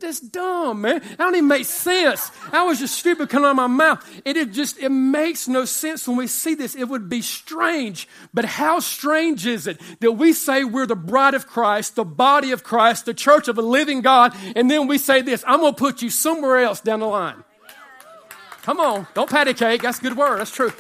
That's 0.01 0.21
dumb, 0.21 0.83
man. 0.83 1.01
That 1.01 1.19
don't 1.19 1.35
even 1.35 1.49
make 1.49 1.67
sense. 1.67 2.31
That 2.51 2.63
was 2.63 2.79
just 2.79 2.97
stupid 2.97 3.29
coming 3.29 3.47
out 3.47 3.51
of 3.51 3.57
my 3.57 3.67
mouth. 3.67 4.21
It, 4.25 4.37
it 4.37 4.53
just, 4.53 4.79
it 4.79 4.89
makes 4.89 5.49
no 5.49 5.65
sense 5.65 6.09
when 6.09 6.17
we 6.17 6.27
see 6.27 6.55
this. 6.55 6.75
It 6.75 6.85
would 6.85 7.09
be 7.09 7.23
strange. 7.23 8.09
But 8.35 8.45
how 8.45 8.81
strange 8.81 9.47
is 9.47 9.67
it 9.67 9.81
that 10.01 10.13
we 10.13 10.33
say 10.33 10.65
we're 10.65 10.87
the 10.87 10.97
bride 10.97 11.35
of 11.35 11.47
Christ, 11.47 11.97
the 11.97 12.05
body 12.05 12.53
of 12.53 12.65
Christ, 12.65 13.07
the 13.07 13.15
church 13.15 13.49
of 13.49 13.59
a 13.59 13.63
living 13.63 14.01
God, 14.01 14.35
and 14.57 14.71
then 14.71 14.87
we 14.87 14.99
say 14.99 15.23
this, 15.23 15.45
I'm 15.47 15.61
going 15.61 15.75
to 15.75 15.79
put 15.79 16.03
you 16.03 16.11
somewhere 16.11 16.59
else 16.59 16.81
down 16.81 17.01
the 17.01 17.07
line. 17.07 17.45
Come 18.63 18.81
on. 18.81 19.07
Don't 19.15 19.31
patty 19.31 19.55
cake. 19.55 19.83
That's 19.83 19.99
a 19.99 20.03
good 20.03 20.17
word. 20.17 20.39
That's 20.39 20.51
true. 20.51 20.73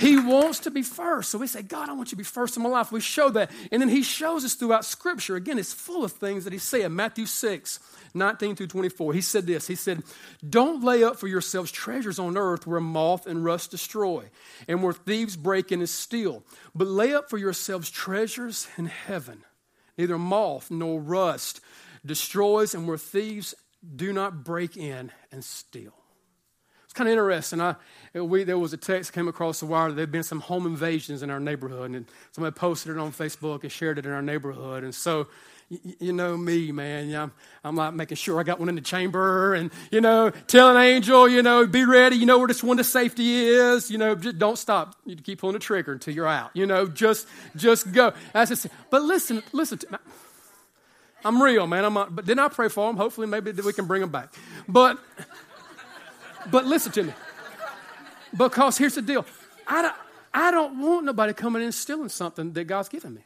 He 0.00 0.18
wants 0.18 0.60
to 0.60 0.70
be 0.70 0.82
first. 0.82 1.30
So 1.30 1.36
we 1.36 1.46
say, 1.46 1.60
God, 1.60 1.90
I 1.90 1.92
want 1.92 2.08
you 2.08 2.10
to 2.12 2.16
be 2.16 2.24
first 2.24 2.56
in 2.56 2.62
my 2.62 2.70
life. 2.70 2.90
We 2.90 3.00
show 3.00 3.28
that. 3.30 3.50
And 3.70 3.82
then 3.82 3.90
he 3.90 4.02
shows 4.02 4.46
us 4.46 4.54
throughout 4.54 4.86
Scripture. 4.86 5.36
Again, 5.36 5.58
it's 5.58 5.74
full 5.74 6.04
of 6.04 6.12
things 6.12 6.44
that 6.44 6.54
he 6.54 6.58
said. 6.58 6.90
Matthew 6.90 7.26
6, 7.26 7.78
19 8.14 8.56
through 8.56 8.66
24. 8.68 9.12
He 9.12 9.20
said 9.20 9.46
this 9.46 9.66
He 9.66 9.74
said, 9.74 10.02
Don't 10.48 10.82
lay 10.82 11.02
up 11.02 11.16
for 11.16 11.28
yourselves 11.28 11.70
treasures 11.70 12.18
on 12.18 12.36
earth 12.36 12.66
where 12.66 12.80
moth 12.80 13.26
and 13.26 13.44
rust 13.44 13.70
destroy, 13.70 14.30
and 14.68 14.82
where 14.82 14.92
thieves 14.92 15.36
break 15.36 15.72
in 15.72 15.80
and 15.80 15.88
steal. 15.88 16.42
But 16.74 16.88
lay 16.88 17.14
up 17.14 17.30
for 17.30 17.38
yourselves 17.38 17.90
treasures 17.90 18.68
in 18.76 18.86
heaven. 18.86 19.44
Neither 19.98 20.18
moth 20.18 20.70
nor 20.70 21.00
rust 21.00 21.60
destroys, 22.04 22.74
and 22.74 22.88
where 22.88 22.98
thieves 22.98 23.54
do 23.96 24.12
not 24.12 24.44
break 24.44 24.76
in 24.76 25.12
and 25.32 25.44
steal. 25.44 25.94
It's 26.90 26.92
kind 26.92 27.08
of 27.08 27.12
interesting. 27.12 27.60
I, 27.60 27.76
we, 28.14 28.42
there 28.42 28.58
was 28.58 28.72
a 28.72 28.76
text 28.76 29.12
came 29.12 29.28
across 29.28 29.60
the 29.60 29.66
wire. 29.66 29.92
There 29.92 30.02
had 30.02 30.10
been 30.10 30.24
some 30.24 30.40
home 30.40 30.66
invasions 30.66 31.22
in 31.22 31.30
our 31.30 31.38
neighborhood, 31.38 31.92
and 31.92 32.04
somebody 32.32 32.52
posted 32.52 32.96
it 32.96 32.98
on 32.98 33.12
Facebook 33.12 33.62
and 33.62 33.70
shared 33.70 33.98
it 33.98 34.06
in 34.06 34.10
our 34.10 34.22
neighborhood. 34.22 34.82
And 34.82 34.92
so, 34.92 35.28
you, 35.70 36.12
know 36.12 36.36
me, 36.36 36.72
man. 36.72 37.14
I'm, 37.14 37.32
I'm 37.62 37.76
like 37.76 37.94
making 37.94 38.16
sure 38.16 38.40
I 38.40 38.42
got 38.42 38.58
one 38.58 38.68
in 38.68 38.74
the 38.74 38.80
chamber, 38.80 39.54
and 39.54 39.70
you 39.90 40.00
know, 40.00 40.30
tell 40.48 40.74
an 40.76 40.82
angel, 40.82 41.28
you 41.28 41.42
know, 41.42 41.66
be 41.66 41.84
ready. 41.84 42.16
You 42.16 42.26
know 42.26 42.38
where 42.38 42.48
this 42.48 42.62
of 42.62 42.86
safety 42.86 43.46
is. 43.46 43.90
You 43.90 43.98
know, 43.98 44.14
just 44.14 44.38
don't 44.38 44.58
stop. 44.58 44.96
You 45.06 45.16
keep 45.16 45.40
pulling 45.40 45.54
the 45.54 45.60
trigger 45.60 45.92
until 45.92 46.14
you're 46.14 46.26
out. 46.26 46.50
You 46.54 46.66
know, 46.66 46.86
just 46.86 47.26
just 47.56 47.92
go. 47.92 48.12
That's 48.32 48.50
just, 48.50 48.66
but 48.90 49.02
listen, 49.02 49.42
listen. 49.52 49.78
To, 49.78 49.92
me. 49.92 49.98
I'm 51.24 51.42
real, 51.42 51.66
man. 51.66 51.84
I'm 51.84 51.94
not, 51.94 52.16
but 52.16 52.26
then 52.26 52.38
I 52.38 52.48
pray 52.48 52.68
for 52.68 52.86
them. 52.88 52.96
Hopefully, 52.96 53.26
maybe 53.26 53.52
we 53.52 53.72
can 53.72 53.86
bring 53.86 54.00
them 54.00 54.10
back. 54.10 54.34
But. 54.68 54.98
But 56.50 56.66
listen 56.66 56.92
to 56.92 57.02
me. 57.04 57.12
Because 58.36 58.78
here's 58.78 58.94
the 58.94 59.02
deal 59.02 59.26
I 59.66 59.82
don't, 59.82 59.94
I 60.32 60.50
don't 60.50 60.80
want 60.80 61.04
nobody 61.04 61.32
coming 61.32 61.62
in 61.62 61.66
and 61.66 61.74
stealing 61.74 62.08
something 62.08 62.52
that 62.52 62.64
God's 62.64 62.88
given 62.88 63.14
me. 63.14 63.24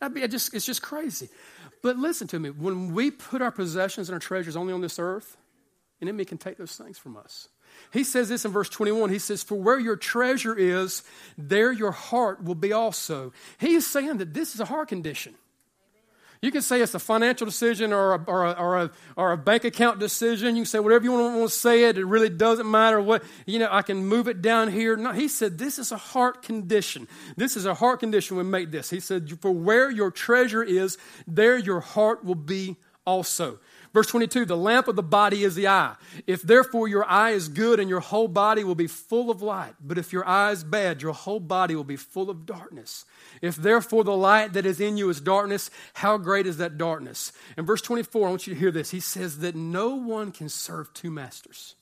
That'd 0.00 0.14
be 0.14 0.26
just, 0.28 0.54
it's 0.54 0.66
just 0.66 0.82
crazy. 0.82 1.28
But 1.82 1.96
listen 1.96 2.26
to 2.28 2.38
me. 2.38 2.50
When 2.50 2.94
we 2.94 3.10
put 3.10 3.42
our 3.42 3.50
possessions 3.50 4.08
and 4.08 4.14
our 4.14 4.20
treasures 4.20 4.56
only 4.56 4.72
on 4.72 4.80
this 4.80 4.98
earth, 4.98 5.36
an 6.00 6.08
enemy 6.08 6.24
can 6.24 6.38
take 6.38 6.56
those 6.56 6.76
things 6.76 6.98
from 6.98 7.16
us. 7.16 7.48
He 7.92 8.04
says 8.04 8.28
this 8.28 8.44
in 8.44 8.50
verse 8.50 8.68
21. 8.68 9.10
He 9.10 9.18
says, 9.18 9.42
For 9.42 9.56
where 9.56 9.78
your 9.78 9.96
treasure 9.96 10.56
is, 10.56 11.02
there 11.36 11.72
your 11.72 11.90
heart 11.90 12.42
will 12.42 12.54
be 12.54 12.72
also. 12.72 13.32
He 13.58 13.74
is 13.74 13.86
saying 13.86 14.18
that 14.18 14.34
this 14.34 14.54
is 14.54 14.60
a 14.60 14.64
heart 14.64 14.88
condition. 14.88 15.34
You 16.44 16.52
can 16.52 16.60
say 16.60 16.82
it's 16.82 16.94
a 16.94 16.98
financial 16.98 17.46
decision 17.46 17.90
or 17.90 18.16
a, 18.16 18.24
or 18.26 18.44
a, 18.44 18.52
or 18.52 18.76
a, 18.76 18.90
or 19.16 19.32
a 19.32 19.36
bank 19.38 19.64
account 19.64 19.98
decision. 19.98 20.56
You 20.56 20.64
can 20.64 20.66
say 20.66 20.78
whatever 20.78 21.02
you 21.02 21.12
want, 21.12 21.40
to 21.40 21.48
say 21.48 21.84
it. 21.84 21.96
It 21.96 22.04
really 22.04 22.28
doesn't 22.28 22.70
matter 22.70 23.00
what, 23.00 23.24
you 23.46 23.58
know, 23.58 23.68
I 23.70 23.80
can 23.80 24.04
move 24.04 24.28
it 24.28 24.42
down 24.42 24.70
here. 24.70 24.94
No, 24.94 25.12
he 25.12 25.26
said 25.26 25.56
this 25.56 25.78
is 25.78 25.90
a 25.90 25.96
heart 25.96 26.42
condition. 26.42 27.08
This 27.38 27.56
is 27.56 27.64
a 27.64 27.72
heart 27.72 28.00
condition 28.00 28.36
we 28.36 28.42
make 28.42 28.70
this. 28.70 28.90
He 28.90 29.00
said, 29.00 29.40
For 29.40 29.52
where 29.52 29.90
your 29.90 30.10
treasure 30.10 30.62
is, 30.62 30.98
there 31.26 31.56
your 31.56 31.80
heart 31.80 32.26
will 32.26 32.34
be 32.34 32.76
also. 33.06 33.58
Verse 33.94 34.08
22 34.08 34.44
The 34.44 34.56
lamp 34.56 34.88
of 34.88 34.96
the 34.96 35.02
body 35.02 35.44
is 35.44 35.54
the 35.54 35.68
eye. 35.68 35.94
If 36.26 36.42
therefore 36.42 36.88
your 36.88 37.08
eye 37.08 37.30
is 37.30 37.48
good 37.48 37.78
and 37.80 37.88
your 37.88 38.00
whole 38.00 38.28
body 38.28 38.64
will 38.64 38.74
be 38.74 38.88
full 38.88 39.30
of 39.30 39.40
light, 39.40 39.74
but 39.80 39.96
if 39.96 40.12
your 40.12 40.26
eye 40.26 40.50
is 40.50 40.64
bad, 40.64 41.00
your 41.00 41.14
whole 41.14 41.40
body 41.40 41.76
will 41.76 41.84
be 41.84 41.96
full 41.96 42.28
of 42.28 42.44
darkness. 42.44 43.06
If 43.40 43.54
therefore 43.56 44.02
the 44.04 44.16
light 44.16 44.52
that 44.52 44.66
is 44.66 44.80
in 44.80 44.98
you 44.98 45.08
is 45.08 45.20
darkness, 45.20 45.70
how 45.94 46.18
great 46.18 46.46
is 46.46 46.58
that 46.58 46.76
darkness? 46.76 47.32
In 47.56 47.64
verse 47.64 47.80
24, 47.80 48.26
I 48.26 48.30
want 48.30 48.46
you 48.46 48.54
to 48.54 48.60
hear 48.60 48.72
this. 48.72 48.90
He 48.90 49.00
says 49.00 49.38
that 49.38 49.54
no 49.54 49.94
one 49.94 50.32
can 50.32 50.48
serve 50.48 50.92
two 50.92 51.10
masters. 51.10 51.76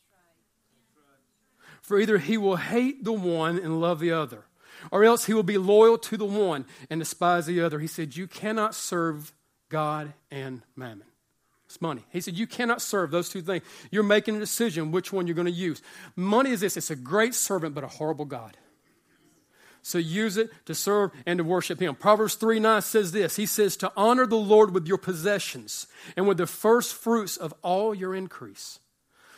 For 1.80 1.98
either 1.98 2.18
he 2.18 2.36
will 2.36 2.56
hate 2.56 3.02
the 3.02 3.12
one 3.12 3.58
and 3.58 3.80
love 3.80 3.98
the 3.98 4.12
other, 4.12 4.44
or 4.90 5.02
else 5.02 5.24
he 5.24 5.34
will 5.34 5.42
be 5.42 5.58
loyal 5.58 5.96
to 5.98 6.16
the 6.16 6.26
one 6.26 6.66
and 6.90 7.00
despise 7.00 7.46
the 7.46 7.60
other. 7.62 7.80
He 7.80 7.86
said, 7.86 8.16
You 8.16 8.28
cannot 8.28 8.74
serve 8.74 9.32
God 9.68 10.12
and 10.30 10.62
mammon. 10.76 11.06
It's 11.72 11.80
money. 11.80 12.04
He 12.10 12.20
said, 12.20 12.36
You 12.36 12.46
cannot 12.46 12.82
serve 12.82 13.10
those 13.10 13.30
two 13.30 13.40
things. 13.40 13.64
You're 13.90 14.02
making 14.02 14.36
a 14.36 14.38
decision 14.38 14.92
which 14.92 15.10
one 15.10 15.26
you're 15.26 15.34
going 15.34 15.46
to 15.46 15.50
use. 15.50 15.80
Money 16.14 16.50
is 16.50 16.60
this 16.60 16.76
it's 16.76 16.90
a 16.90 16.96
great 16.96 17.34
servant, 17.34 17.74
but 17.74 17.82
a 17.82 17.88
horrible 17.88 18.26
God. 18.26 18.58
So 19.80 19.96
use 19.96 20.36
it 20.36 20.50
to 20.66 20.74
serve 20.74 21.12
and 21.24 21.38
to 21.38 21.44
worship 21.44 21.80
Him. 21.80 21.94
Proverbs 21.94 22.34
3 22.34 22.60
9 22.60 22.82
says 22.82 23.12
this 23.12 23.36
He 23.36 23.46
says, 23.46 23.78
To 23.78 23.90
honor 23.96 24.26
the 24.26 24.36
Lord 24.36 24.74
with 24.74 24.86
your 24.86 24.98
possessions 24.98 25.86
and 26.14 26.28
with 26.28 26.36
the 26.36 26.46
first 26.46 26.92
fruits 26.92 27.38
of 27.38 27.54
all 27.62 27.94
your 27.94 28.14
increase. 28.14 28.78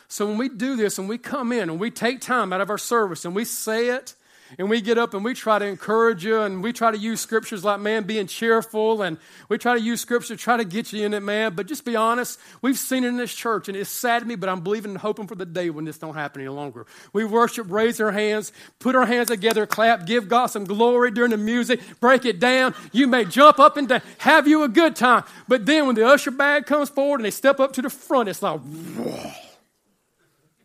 So 0.09 0.25
when 0.25 0.37
we 0.37 0.49
do 0.49 0.75
this 0.75 0.99
and 0.99 1.07
we 1.07 1.17
come 1.17 1.53
in 1.53 1.69
and 1.69 1.79
we 1.79 1.89
take 1.89 2.19
time 2.19 2.51
out 2.51 2.59
of 2.59 2.69
our 2.69 2.77
service 2.77 3.23
and 3.23 3.33
we 3.33 3.45
say 3.45 3.91
it 3.91 4.13
and 4.57 4.69
we 4.69 4.81
get 4.81 4.97
up 4.97 5.13
and 5.13 5.23
we 5.23 5.33
try 5.33 5.59
to 5.59 5.65
encourage 5.65 6.23
you 6.23 6.41
and 6.41 6.63
we 6.63 6.71
try 6.71 6.91
to 6.91 6.97
use 6.97 7.19
scriptures 7.19 7.63
like 7.63 7.79
man 7.79 8.03
being 8.03 8.27
cheerful 8.27 9.01
and 9.01 9.17
we 9.49 9.57
try 9.57 9.73
to 9.73 9.81
use 9.81 10.01
scripture 10.01 10.35
to 10.35 10.41
try 10.41 10.57
to 10.57 10.63
get 10.63 10.93
you 10.93 11.05
in 11.05 11.13
it 11.13 11.21
man. 11.21 11.55
But 11.55 11.67
just 11.67 11.85
be 11.85 11.95
honest 11.95 12.39
we've 12.61 12.77
seen 12.77 13.03
it 13.03 13.07
in 13.07 13.17
this 13.17 13.33
church 13.33 13.67
and 13.67 13.75
it's 13.75 13.89
sad 13.89 14.19
to 14.19 14.25
me 14.25 14.35
but 14.35 14.49
i'm 14.49 14.61
believing 14.61 14.91
and 14.91 14.99
hoping 14.99 15.27
for 15.27 15.35
the 15.35 15.45
day 15.45 15.69
when 15.69 15.85
this 15.85 15.97
don't 15.97 16.13
happen 16.13 16.41
any 16.41 16.49
longer. 16.49 16.85
We 17.13 17.25
worship 17.25 17.67
raise 17.69 17.99
our 17.99 18.11
hands 18.11 18.51
put 18.79 18.95
our 18.95 19.05
hands 19.05 19.29
together 19.29 19.65
clap 19.65 20.05
give 20.05 20.29
god 20.29 20.47
some 20.47 20.65
glory 20.65 21.11
during 21.11 21.31
the 21.31 21.37
music 21.37 21.79
break 21.99 22.25
it 22.25 22.39
down. 22.39 22.75
You 22.91 23.07
may 23.07 23.25
jump 23.25 23.59
up 23.59 23.77
and 23.77 23.87
down 23.87 24.01
have 24.19 24.47
you 24.47 24.63
a 24.63 24.69
good 24.69 24.95
time. 24.95 25.23
But 25.47 25.65
then 25.65 25.87
when 25.87 25.95
the 25.95 26.07
usher 26.07 26.31
bag 26.31 26.65
comes 26.65 26.89
forward 26.89 27.19
and 27.19 27.25
they 27.25 27.31
step 27.31 27.59
up 27.59 27.73
to 27.73 27.81
the 27.81 27.89
front 27.89 28.29
it's 28.29 28.41
like 28.41 28.59
whoa. 28.59 29.31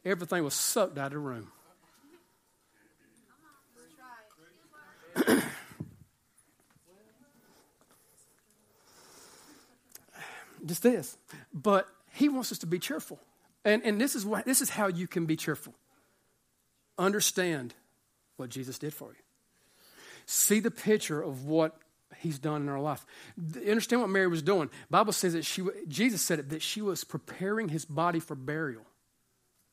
everything 0.04 0.44
was 0.44 0.54
sucked 0.54 0.98
out 0.98 1.06
of 1.06 1.12
the 1.12 1.18
room 1.18 1.50
just 10.66 10.82
this. 10.82 11.16
But 11.52 11.88
he 12.12 12.28
wants 12.28 12.52
us 12.52 12.58
to 12.58 12.66
be 12.66 12.78
cheerful. 12.78 13.18
And, 13.64 13.82
and 13.84 14.00
this, 14.00 14.14
is 14.14 14.24
what, 14.24 14.44
this 14.44 14.60
is 14.62 14.70
how 14.70 14.86
you 14.88 15.06
can 15.06 15.26
be 15.26 15.36
cheerful. 15.36 15.74
Understand 16.98 17.74
what 18.36 18.50
Jesus 18.50 18.78
did 18.78 18.94
for 18.94 19.08
you. 19.08 19.22
See 20.26 20.60
the 20.60 20.70
picture 20.70 21.20
of 21.20 21.46
what 21.46 21.76
he's 22.18 22.38
done 22.38 22.62
in 22.62 22.68
our 22.68 22.80
life. 22.80 23.04
Understand 23.56 24.02
what 24.02 24.10
Mary 24.10 24.28
was 24.28 24.42
doing. 24.42 24.70
Bible 24.90 25.12
says 25.12 25.32
that 25.32 25.44
she, 25.44 25.62
Jesus 25.88 26.22
said 26.22 26.38
it, 26.38 26.50
that 26.50 26.62
she 26.62 26.82
was 26.82 27.04
preparing 27.04 27.68
his 27.68 27.84
body 27.84 28.20
for 28.20 28.34
burial. 28.34 28.84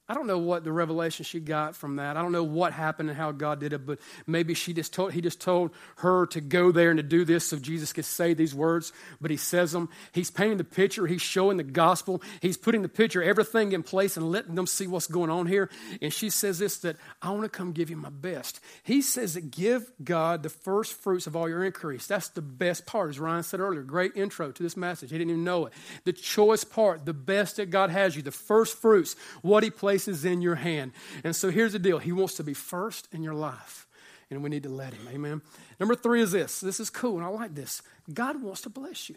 I 0.10 0.14
don't 0.14 0.28
know 0.28 0.38
what 0.38 0.64
the 0.64 0.72
revelation 0.72 1.26
she 1.26 1.42
got 1.42 1.76
from 1.76 1.98
that. 1.98 2.16
I 2.16 2.22
don't 2.22 2.32
know 2.32 2.44
what 2.44 2.72
happened 2.72 3.10
and 3.10 3.18
how 3.18 3.34
God 3.34 3.60
did 3.60 3.74
it, 3.74 3.86
but 3.86 4.00
maybe 4.26 4.54
she 4.54 4.74
just 4.74 4.94
told, 4.94 5.12
he 5.12 5.20
just 5.20 5.42
told 5.42 5.72
her 5.98 6.26
to 6.28 6.40
go 6.40 6.72
there 6.72 6.90
and 6.90 6.98
to 6.98 7.04
do 7.04 7.26
this 7.26 7.46
so 7.46 7.58
Jesus 7.58 7.92
could 7.92 8.06
say 8.06 8.34
these 8.34 8.56
words, 8.56 8.94
but 9.20 9.32
he 9.32 9.38
says 9.38 9.74
them. 9.74 9.90
He's 10.14 10.32
painting 10.32 10.60
the 10.60 10.64
picture. 10.64 11.08
He's 11.08 11.22
showing 11.22 11.58
the 11.58 11.64
gospel. 11.64 12.22
He's 12.42 12.56
putting 12.56 12.84
the 12.84 12.90
picture, 12.90 13.22
everything 13.22 13.74
in 13.74 13.84
place 13.84 14.16
and 14.16 14.32
letting 14.32 14.56
them 14.56 14.66
see 14.66 14.88
what's 14.88 15.08
going 15.08 15.30
on 15.30 15.46
here. 15.46 15.70
And 16.02 16.14
she 16.14 16.30
says 16.30 16.58
this, 16.58 16.78
that 16.80 16.96
I 17.22 17.32
want 17.32 17.44
to 17.44 17.50
come 17.50 17.74
give 17.74 17.90
you 17.90 17.98
my 17.98 18.10
best. 18.10 18.62
He 18.84 19.02
says 19.02 19.34
that 19.34 19.52
give 19.52 19.92
God 20.02 20.42
the 20.42 20.50
first 20.50 20.94
fruits 20.94 21.28
of 21.28 21.36
all 21.36 21.50
your 21.50 21.66
increase. 21.66 22.08
That's 22.08 22.30
the 22.30 22.42
best 22.42 22.86
part, 22.86 23.10
as 23.10 23.20
Ryan 23.20 23.44
said 23.44 23.60
earlier. 23.60 23.84
Great 23.84 24.16
intro 24.16 24.52
to 24.52 24.64
this 24.64 24.78
message. 24.78 25.12
He 25.12 25.18
didn't 25.18 25.32
even 25.32 25.44
know 25.44 25.66
it. 25.66 25.74
The 26.06 26.14
choice 26.14 26.64
part, 26.64 27.06
the 27.06 27.14
best 27.14 27.58
that 27.58 27.72
God 27.72 27.90
has 27.90 28.16
you, 28.16 28.22
the 28.22 28.32
first 28.32 28.78
fruits, 28.78 29.18
what 29.42 29.64
he 29.64 29.70
places 29.98 30.08
places 30.08 30.26
in 30.26 30.42
your 30.42 30.56
hand. 30.56 30.92
And 31.24 31.36
so 31.36 31.50
here's 31.50 31.74
the 31.74 31.80
deal 31.80 32.00
He 32.00 32.12
wants 32.12 32.36
to 32.36 32.44
be 32.44 32.54
first 32.54 33.08
in 33.12 33.24
your 33.24 33.34
life, 33.34 33.88
and 34.30 34.44
we 34.44 34.50
need 34.50 34.64
to 34.64 34.70
let 34.70 34.94
Him. 34.94 35.08
Amen. 35.12 35.42
Number 35.80 35.96
three 35.96 36.22
is 36.22 36.32
this 36.32 36.60
this 36.60 36.80
is 36.80 36.90
cool, 36.90 37.18
and 37.18 37.26
I 37.26 37.30
like 37.30 37.56
this. 37.56 37.82
God 38.14 38.42
wants 38.42 38.62
to 38.62 38.70
bless 38.70 39.10
you. 39.10 39.16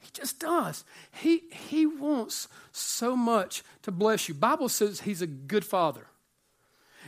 He 0.00 0.10
just 0.12 0.38
does. 0.38 0.84
He, 1.22 1.44
he 1.70 1.86
wants 1.86 2.46
so 2.72 3.16
much 3.16 3.62
to 3.82 3.90
bless 3.90 4.28
you. 4.28 4.34
Bible 4.34 4.68
says 4.68 5.00
he's 5.00 5.22
a 5.22 5.26
good 5.26 5.64
father 5.64 6.06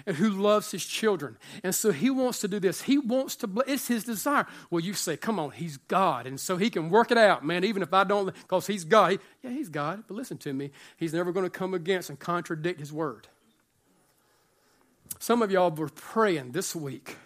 and 0.04 0.16
who 0.16 0.30
loves 0.30 0.70
his 0.70 0.85
children. 0.85 1.38
And 1.62 1.74
so 1.74 1.92
he 1.92 2.11
wants 2.11 2.40
to 2.40 2.48
do 2.48 2.61
this. 2.61 2.82
He 2.82 2.98
wants 2.98 3.37
to, 3.37 3.64
it's 3.66 3.88
his 3.88 4.04
desire. 4.04 4.46
Well, 4.70 4.80
you 4.80 4.94
say, 4.94 5.16
come 5.16 5.38
on, 5.38 5.52
he's 5.52 5.76
God. 5.76 6.26
And 6.26 6.38
so 6.38 6.56
he 6.56 6.70
can 6.70 6.90
work 6.90 7.11
it 7.11 7.18
out, 7.18 7.44
man, 7.44 7.64
even 7.64 7.82
if 7.82 7.94
I 7.94 8.04
don't, 8.04 8.35
because 8.35 8.66
he's 8.66 8.85
God. 8.85 9.12
He, 9.12 9.18
yeah, 9.42 9.50
he's 9.50 9.68
God, 9.68 10.04
but 10.06 10.14
listen 10.14 10.38
to 10.38 10.52
me. 10.52 10.70
He's 10.96 11.14
never 11.14 11.32
going 11.32 11.46
to 11.46 11.50
come 11.50 11.72
against 11.74 12.11
and 12.11 12.18
contradict 12.18 12.80
his 12.80 12.92
word. 12.92 13.28
Some 15.18 15.42
of 15.42 15.50
y'all 15.50 15.70
were 15.70 15.88
praying 15.88 16.52
this 16.52 16.76
week. 16.76 17.16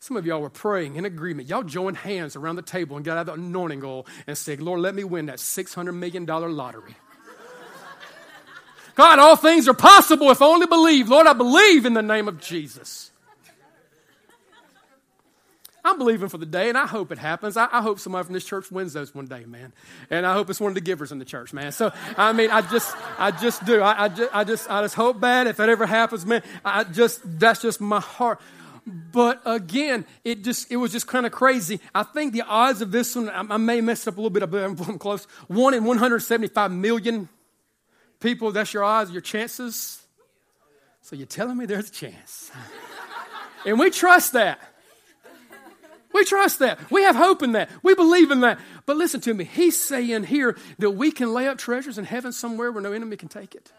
Some 0.00 0.16
of 0.16 0.24
y'all 0.24 0.40
were 0.40 0.50
praying 0.50 0.96
in 0.96 1.04
agreement. 1.04 1.48
Y'all 1.48 1.62
joined 1.62 1.96
hands 1.96 2.36
around 2.36 2.56
the 2.56 2.62
table 2.62 2.96
and 2.96 3.04
got 3.04 3.18
out 3.18 3.26
the 3.26 3.32
anointing 3.32 3.84
oil 3.84 4.06
and 4.26 4.38
said, 4.38 4.60
Lord, 4.60 4.80
let 4.80 4.94
me 4.94 5.04
win 5.04 5.26
that 5.26 5.38
$600 5.38 5.94
million 5.94 6.24
lottery. 6.24 6.94
God, 8.98 9.20
all 9.20 9.36
things 9.36 9.68
are 9.68 9.74
possible 9.74 10.28
if 10.32 10.42
only 10.42 10.66
believe. 10.66 11.08
Lord, 11.08 11.28
I 11.28 11.32
believe 11.32 11.86
in 11.86 11.94
the 11.94 12.02
name 12.02 12.26
of 12.26 12.40
Jesus. 12.40 13.12
I'm 15.84 15.98
believing 15.98 16.28
for 16.28 16.36
the 16.36 16.44
day, 16.44 16.68
and 16.68 16.76
I 16.76 16.84
hope 16.84 17.12
it 17.12 17.18
happens. 17.18 17.56
I, 17.56 17.68
I, 17.70 17.80
hope 17.80 18.00
somebody 18.00 18.24
from 18.24 18.34
this 18.34 18.44
church 18.44 18.72
wins 18.72 18.94
those 18.94 19.14
one 19.14 19.26
day, 19.26 19.44
man. 19.44 19.72
And 20.10 20.26
I 20.26 20.32
hope 20.32 20.50
it's 20.50 20.60
one 20.60 20.72
of 20.72 20.74
the 20.74 20.80
givers 20.80 21.12
in 21.12 21.20
the 21.20 21.24
church, 21.24 21.52
man. 21.52 21.70
So, 21.70 21.92
I 22.16 22.32
mean, 22.32 22.50
I 22.50 22.60
just, 22.60 22.96
I 23.18 23.30
just 23.30 23.64
do. 23.64 23.80
I, 23.80 24.06
I, 24.06 24.08
just, 24.08 24.34
I 24.34 24.42
just, 24.42 24.68
I 24.68 24.82
just 24.82 24.96
hope 24.96 25.20
bad 25.20 25.46
if 25.46 25.58
that 25.58 25.68
ever 25.68 25.86
happens, 25.86 26.26
man. 26.26 26.42
I 26.64 26.82
just, 26.82 27.20
that's 27.38 27.62
just 27.62 27.80
my 27.80 28.00
heart. 28.00 28.40
But 28.84 29.42
again, 29.46 30.06
it 30.24 30.42
just, 30.42 30.72
it 30.72 30.76
was 30.76 30.90
just 30.90 31.06
kind 31.06 31.24
of 31.24 31.30
crazy. 31.30 31.78
I 31.94 32.02
think 32.02 32.32
the 32.32 32.42
odds 32.42 32.82
of 32.82 32.90
this 32.90 33.14
one, 33.14 33.28
I, 33.28 33.44
I 33.48 33.56
may 33.58 33.80
mess 33.80 34.08
up 34.08 34.18
a 34.18 34.20
little 34.20 34.30
bit, 34.30 34.50
but 34.50 34.60
I'm 34.60 34.98
close. 34.98 35.24
One 35.46 35.72
in 35.72 35.84
175 35.84 36.72
million 36.72 37.28
people, 38.20 38.52
that's 38.52 38.72
your 38.72 38.84
odds, 38.84 39.10
your 39.10 39.20
chances. 39.20 40.02
So 41.02 41.16
you're 41.16 41.26
telling 41.26 41.56
me 41.56 41.66
there's 41.66 41.88
a 41.88 41.92
chance. 41.92 42.50
and 43.66 43.78
we 43.78 43.90
trust 43.90 44.32
that. 44.34 44.60
We 46.12 46.24
trust 46.24 46.58
that. 46.60 46.90
We 46.90 47.02
have 47.02 47.16
hope 47.16 47.42
in 47.42 47.52
that. 47.52 47.70
We 47.82 47.94
believe 47.94 48.30
in 48.30 48.40
that. 48.40 48.58
But 48.86 48.96
listen 48.96 49.20
to 49.22 49.34
me. 49.34 49.44
He's 49.44 49.78
saying 49.78 50.24
here 50.24 50.56
that 50.78 50.90
we 50.90 51.10
can 51.10 51.32
lay 51.32 51.46
up 51.46 51.58
treasures 51.58 51.98
in 51.98 52.04
heaven 52.04 52.32
somewhere 52.32 52.72
where 52.72 52.82
no 52.82 52.92
enemy 52.92 53.16
can 53.16 53.28
take 53.28 53.54
it 53.54 53.70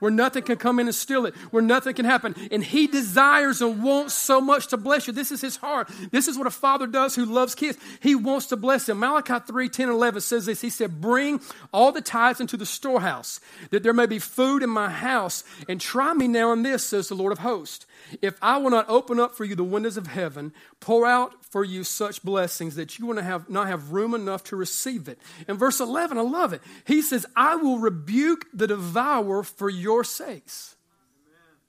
where 0.00 0.10
nothing 0.10 0.42
can 0.42 0.56
come 0.56 0.80
in 0.80 0.86
and 0.86 0.94
steal 0.94 1.26
it, 1.26 1.34
where 1.52 1.62
nothing 1.62 1.94
can 1.94 2.04
happen. 2.04 2.34
And 2.50 2.64
He 2.64 2.86
desires 2.86 3.62
and 3.62 3.82
wants 3.82 4.14
so 4.14 4.40
much 4.40 4.66
to 4.68 4.76
bless 4.76 5.06
you. 5.06 5.12
This 5.12 5.30
is 5.30 5.40
His 5.40 5.56
heart. 5.56 5.88
This 6.10 6.26
is 6.26 6.36
what 6.36 6.46
a 6.46 6.50
father 6.50 6.86
does 6.86 7.14
who 7.14 7.24
loves 7.24 7.54
kids. 7.54 7.78
He 8.00 8.14
wants 8.14 8.46
to 8.46 8.56
bless 8.56 8.86
them. 8.86 8.98
Malachi 8.98 9.38
3 9.46 9.68
10 9.68 9.88
11 9.88 10.20
says 10.20 10.46
this 10.46 10.60
He 10.60 10.70
said, 10.70 11.00
Bring 11.00 11.40
all 11.72 11.92
the 11.92 12.00
tithes 12.00 12.40
into 12.40 12.56
the 12.56 12.66
storehouse, 12.66 13.40
that 13.70 13.82
there 13.82 13.92
may 13.92 14.06
be 14.06 14.18
food 14.18 14.62
in 14.62 14.70
my 14.70 14.90
house, 14.90 15.44
and 15.68 15.80
try 15.80 16.12
me 16.14 16.26
now 16.28 16.52
in 16.52 16.62
this, 16.62 16.84
says 16.84 17.08
the 17.08 17.14
Lord 17.14 17.32
of 17.32 17.38
hosts. 17.38 17.86
If 18.22 18.36
I 18.42 18.58
will 18.58 18.70
not 18.70 18.88
open 18.88 19.20
up 19.20 19.34
for 19.34 19.44
you 19.44 19.54
the 19.54 19.64
windows 19.64 19.96
of 19.96 20.06
heaven, 20.06 20.52
pour 20.80 21.06
out 21.06 21.44
for 21.44 21.64
you 21.64 21.84
such 21.84 22.22
blessings 22.22 22.76
that 22.76 22.98
you 22.98 23.06
will 23.06 23.14
not 23.14 23.24
have, 23.24 23.50
not 23.50 23.68
have 23.68 23.92
room 23.92 24.14
enough 24.14 24.44
to 24.44 24.56
receive 24.56 25.08
it. 25.08 25.18
In 25.48 25.56
verse 25.56 25.80
11, 25.80 26.18
I 26.18 26.22
love 26.22 26.52
it. 26.52 26.62
He 26.86 27.02
says, 27.02 27.26
I 27.36 27.56
will 27.56 27.78
rebuke 27.78 28.46
the 28.52 28.66
devourer 28.66 29.42
for 29.42 29.70
your 29.70 30.04
sakes. 30.04 30.76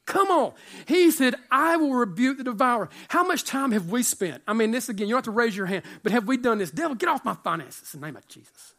Come 0.05 0.29
on. 0.29 0.53
He 0.87 1.11
said, 1.11 1.35
I 1.49 1.77
will 1.77 1.93
rebuke 1.93 2.37
the 2.37 2.43
devourer. 2.43 2.89
How 3.07 3.23
much 3.23 3.45
time 3.45 3.71
have 3.71 3.91
we 3.91 4.03
spent? 4.03 4.41
I 4.47 4.53
mean, 4.53 4.71
this 4.71 4.89
again, 4.89 5.07
you 5.07 5.13
don't 5.13 5.19
have 5.19 5.25
to 5.25 5.31
raise 5.31 5.55
your 5.55 5.67
hand, 5.67 5.83
but 6.03 6.11
have 6.11 6.27
we 6.27 6.37
done 6.37 6.57
this? 6.57 6.71
Devil, 6.71 6.95
get 6.95 7.07
off 7.07 7.23
my 7.23 7.35
finances 7.35 7.93
in 7.93 8.01
the 8.01 8.07
name 8.07 8.17
of 8.17 8.27
Jesus. 8.27 8.73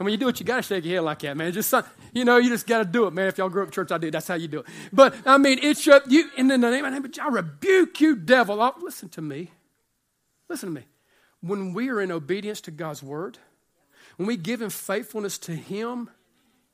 And 0.00 0.06
when 0.06 0.12
you 0.12 0.16
do 0.16 0.28
it, 0.28 0.40
you 0.40 0.46
got 0.46 0.56
to 0.56 0.62
shake 0.62 0.86
your 0.86 0.94
head 0.94 1.04
like 1.04 1.18
that, 1.18 1.36
man. 1.36 1.52
Just 1.52 1.74
you 2.14 2.24
know, 2.24 2.38
you 2.38 2.48
just 2.48 2.66
got 2.66 2.78
to 2.78 2.86
do 2.86 3.06
it, 3.06 3.12
man. 3.12 3.28
If 3.28 3.36
y'all 3.36 3.50
grew 3.50 3.64
up 3.64 3.70
church, 3.70 3.92
I 3.92 3.98
did. 3.98 4.14
That's 4.14 4.26
how 4.26 4.34
you 4.34 4.48
do 4.48 4.60
it. 4.60 4.66
But 4.90 5.14
I 5.26 5.36
mean, 5.36 5.58
it's 5.62 5.84
your, 5.84 6.00
you 6.08 6.30
and 6.38 6.50
in 6.50 6.62
the 6.62 6.70
name 6.70 6.86
of 6.86 7.02
the 7.02 7.22
I 7.22 7.28
rebuke 7.28 8.00
you, 8.00 8.16
devil. 8.16 8.62
Oh, 8.62 8.74
listen 8.80 9.10
to 9.10 9.20
me. 9.20 9.50
Listen 10.48 10.70
to 10.70 10.80
me. 10.80 10.86
When 11.42 11.74
we 11.74 11.90
are 11.90 12.00
in 12.00 12.10
obedience 12.10 12.62
to 12.62 12.70
God's 12.70 13.02
word, 13.02 13.36
when 14.16 14.26
we 14.26 14.38
give 14.38 14.62
in 14.62 14.70
faithfulness 14.70 15.36
to 15.40 15.54
Him, 15.54 16.08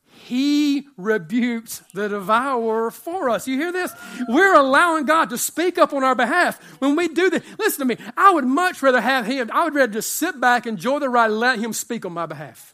He 0.04 0.86
rebukes 0.96 1.82
the 1.94 2.08
devourer 2.08 2.92
for 2.92 3.28
us. 3.28 3.48
You 3.48 3.58
hear 3.58 3.72
this? 3.72 3.92
We're 4.28 4.54
allowing 4.54 5.04
God 5.04 5.30
to 5.30 5.38
speak 5.38 5.78
up 5.78 5.92
on 5.92 6.04
our 6.04 6.14
behalf. 6.14 6.62
When 6.80 6.94
we 6.94 7.08
do 7.08 7.28
this, 7.28 7.42
listen 7.58 7.88
to 7.88 7.96
me. 7.96 8.04
I 8.16 8.30
would 8.30 8.44
much 8.44 8.84
rather 8.84 9.00
have 9.00 9.26
Him. 9.26 9.50
I 9.52 9.64
would 9.64 9.74
rather 9.74 9.94
just 9.94 10.12
sit 10.12 10.40
back, 10.40 10.64
enjoy 10.64 11.00
the 11.00 11.08
ride, 11.08 11.32
let 11.32 11.58
Him 11.58 11.72
speak 11.72 12.06
on 12.06 12.12
my 12.12 12.26
behalf. 12.26 12.72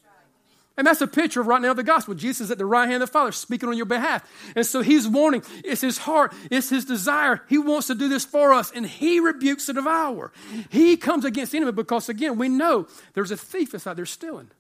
And 0.77 0.87
that's 0.87 1.03
a 1.03 1.07
picture 1.07 1.41
of 1.41 1.47
right 1.47 1.61
now 1.61 1.75
the 1.75 1.83
gospel. 1.83 2.15
Jesus 2.15 2.51
at 2.51 2.59
the 2.59 2.65
right 2.65 2.89
hand 2.89 3.03
of 3.03 3.09
the 3.09 3.13
Father 3.13 3.33
speaking 3.33 3.69
on 3.69 3.77
your 3.77 3.87
behalf. 3.87 4.27
And 4.57 4.65
so 4.65 4.81
he's 4.81 5.07
warning. 5.07 5.43
It's 5.65 5.83
his 5.83 5.99
heart. 5.99 6.33
It's 6.51 6.71
his 6.71 6.85
desire. 6.85 7.43
He 7.49 7.59
wants 7.59 7.89
to 7.89 7.95
do 7.95 8.09
this 8.09 8.25
for 8.25 8.53
us. 8.53 8.73
And 8.73 8.87
he 8.87 9.21
rebukes 9.21 9.67
the 9.67 9.75
devourer. 9.75 10.33
He 10.71 10.97
comes 10.97 11.25
against 11.25 11.53
the 11.53 11.59
enemy 11.59 11.73
because, 11.73 12.09
again, 12.09 12.39
we 12.39 12.49
know 12.49 12.87
there's 13.13 13.31
a 13.31 13.37
thief 13.37 13.73
that's 13.73 13.87
out 13.87 13.97
there 13.97 14.07
stealing, 14.07 14.51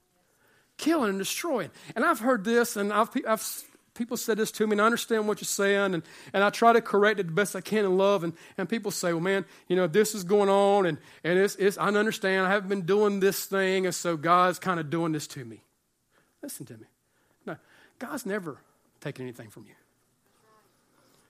killing, 0.76 1.08
and 1.08 1.18
destroying. 1.18 1.70
And 1.96 2.04
I've 2.04 2.20
heard 2.20 2.44
this, 2.44 2.76
and 2.76 2.92
I've, 2.92 3.08
I've 3.26 3.64
people 3.94 4.16
said 4.16 4.36
this 4.36 4.50
to 4.52 4.66
me, 4.66 4.72
and 4.72 4.82
I 4.82 4.86
understand 4.86 5.28
what 5.28 5.40
you're 5.40 5.46
saying, 5.46 5.94
and, 5.94 6.02
and 6.32 6.44
I 6.44 6.50
try 6.50 6.72
to 6.72 6.80
correct 6.80 7.20
it 7.20 7.26
the 7.26 7.32
best 7.32 7.56
I 7.56 7.60
can 7.60 7.84
in 7.84 7.96
love. 7.96 8.24
And, 8.24 8.34
and 8.58 8.68
people 8.68 8.90
say, 8.90 9.12
well, 9.12 9.22
man, 9.22 9.44
you 9.68 9.76
know, 9.76 9.86
this 9.86 10.14
is 10.14 10.24
going 10.24 10.48
on, 10.48 10.86
and, 10.86 10.98
and 11.24 11.38
it's, 11.38 11.56
it's, 11.56 11.78
I 11.78 11.88
understand. 11.88 12.46
I 12.46 12.50
haven't 12.50 12.68
been 12.68 12.82
doing 12.82 13.20
this 13.20 13.46
thing, 13.46 13.86
and 13.86 13.94
so 13.94 14.16
God's 14.16 14.58
kind 14.58 14.78
of 14.78 14.90
doing 14.90 15.12
this 15.12 15.26
to 15.28 15.44
me. 15.44 15.62
Listen 16.42 16.66
to 16.66 16.74
me. 16.74 16.86
No, 17.46 17.56
God's 17.98 18.26
never 18.26 18.58
taken 19.00 19.24
anything 19.24 19.50
from 19.50 19.64
you. 19.66 19.74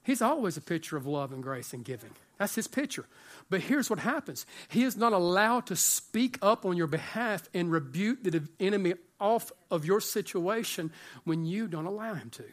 He's 0.05 0.21
always 0.21 0.57
a 0.57 0.61
picture 0.61 0.97
of 0.97 1.07
love 1.07 1.33
and 1.33 1.43
grace 1.43 1.73
and 1.73 1.85
giving. 1.85 2.11
That's 2.39 2.57
his 2.57 2.67
picture. 2.67 3.05
But 3.51 3.61
here's 3.61 3.89
what 3.89 4.01
happens 4.01 4.47
He 4.69 4.83
is 4.83 4.97
not 4.97 5.13
allowed 5.13 5.67
to 5.67 5.77
speak 5.77 6.39
up 6.43 6.65
on 6.65 6.77
your 6.77 6.89
behalf 6.89 7.49
and 7.55 7.71
rebuke 7.71 8.25
the 8.25 8.49
enemy 8.59 8.95
off 9.21 9.53
of 9.71 9.85
your 9.85 10.01
situation 10.01 10.91
when 11.25 11.45
you 11.45 11.69
don't 11.69 11.87
allow 11.87 12.15
him 12.15 12.31
to. 12.31 12.45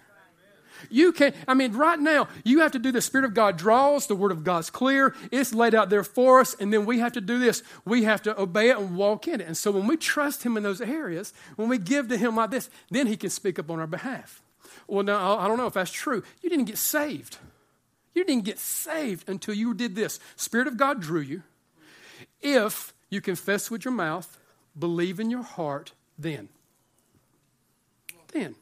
You 0.90 1.12
can, 1.12 1.34
I 1.48 1.54
mean, 1.54 1.74
right 1.74 2.00
now, 2.00 2.28
you 2.44 2.60
have 2.62 2.72
to 2.74 2.80
do 2.80 2.92
the 2.92 3.02
Spirit 3.02 3.26
of 3.26 3.34
God 3.34 3.58
draws, 3.58 4.08
the 4.08 4.16
Word 4.16 4.32
of 4.32 4.44
God's 4.44 4.70
clear, 4.70 5.16
it's 5.32 5.54
laid 5.54 5.76
out 5.76 5.90
there 5.90 6.04
for 6.04 6.40
us, 6.40 6.56
and 6.60 6.72
then 6.74 6.86
we 6.86 7.00
have 7.00 7.14
to 7.14 7.22
do 7.22 7.40
this. 7.40 7.64
We 7.86 8.04
have 8.04 8.22
to 8.24 8.40
obey 8.40 8.70
it 8.70 8.78
and 8.78 8.96
walk 8.96 9.28
in 9.28 9.42
it. 9.42 9.48
And 9.48 9.58
so 9.58 9.72
when 9.72 9.88
we 9.88 9.98
trust 9.98 10.44
Him 10.44 10.58
in 10.58 10.64
those 10.64 10.82
areas, 10.82 11.34
when 11.56 11.70
we 11.70 11.78
give 11.78 12.08
to 12.10 12.18
Him 12.18 12.36
like 12.36 12.52
this, 12.52 12.70
then 12.90 13.08
He 13.08 13.18
can 13.18 13.30
speak 13.30 13.60
up 13.60 13.70
on 13.70 13.80
our 13.80 13.88
behalf. 13.88 14.42
Well, 14.88 15.04
now, 15.04 15.38
I 15.38 15.48
don't 15.48 15.58
know 15.58 15.68
if 15.68 15.74
that's 15.74 15.92
true. 15.92 16.24
You 16.42 16.50
didn't 16.50 16.66
get 16.66 16.78
saved. 16.78 17.38
You 18.14 18.24
didn't 18.24 18.46
get 18.46 18.60
saved 18.60 19.30
until 19.30 19.54
you 19.54 19.74
did 19.74 19.96
this. 19.96 20.20
Spirit 20.36 20.68
of 20.68 20.78
God 20.78 21.00
drew 21.02 21.22
you. 21.22 21.44
If 22.42 22.94
you 23.10 23.22
confess 23.22 23.70
with 23.70 23.86
your 23.86 23.94
mouth, 23.94 24.38
believe 24.78 25.20
in 25.20 25.30
your 25.30 25.44
heart, 25.44 25.94
then. 26.18 26.50
Then 28.34 28.56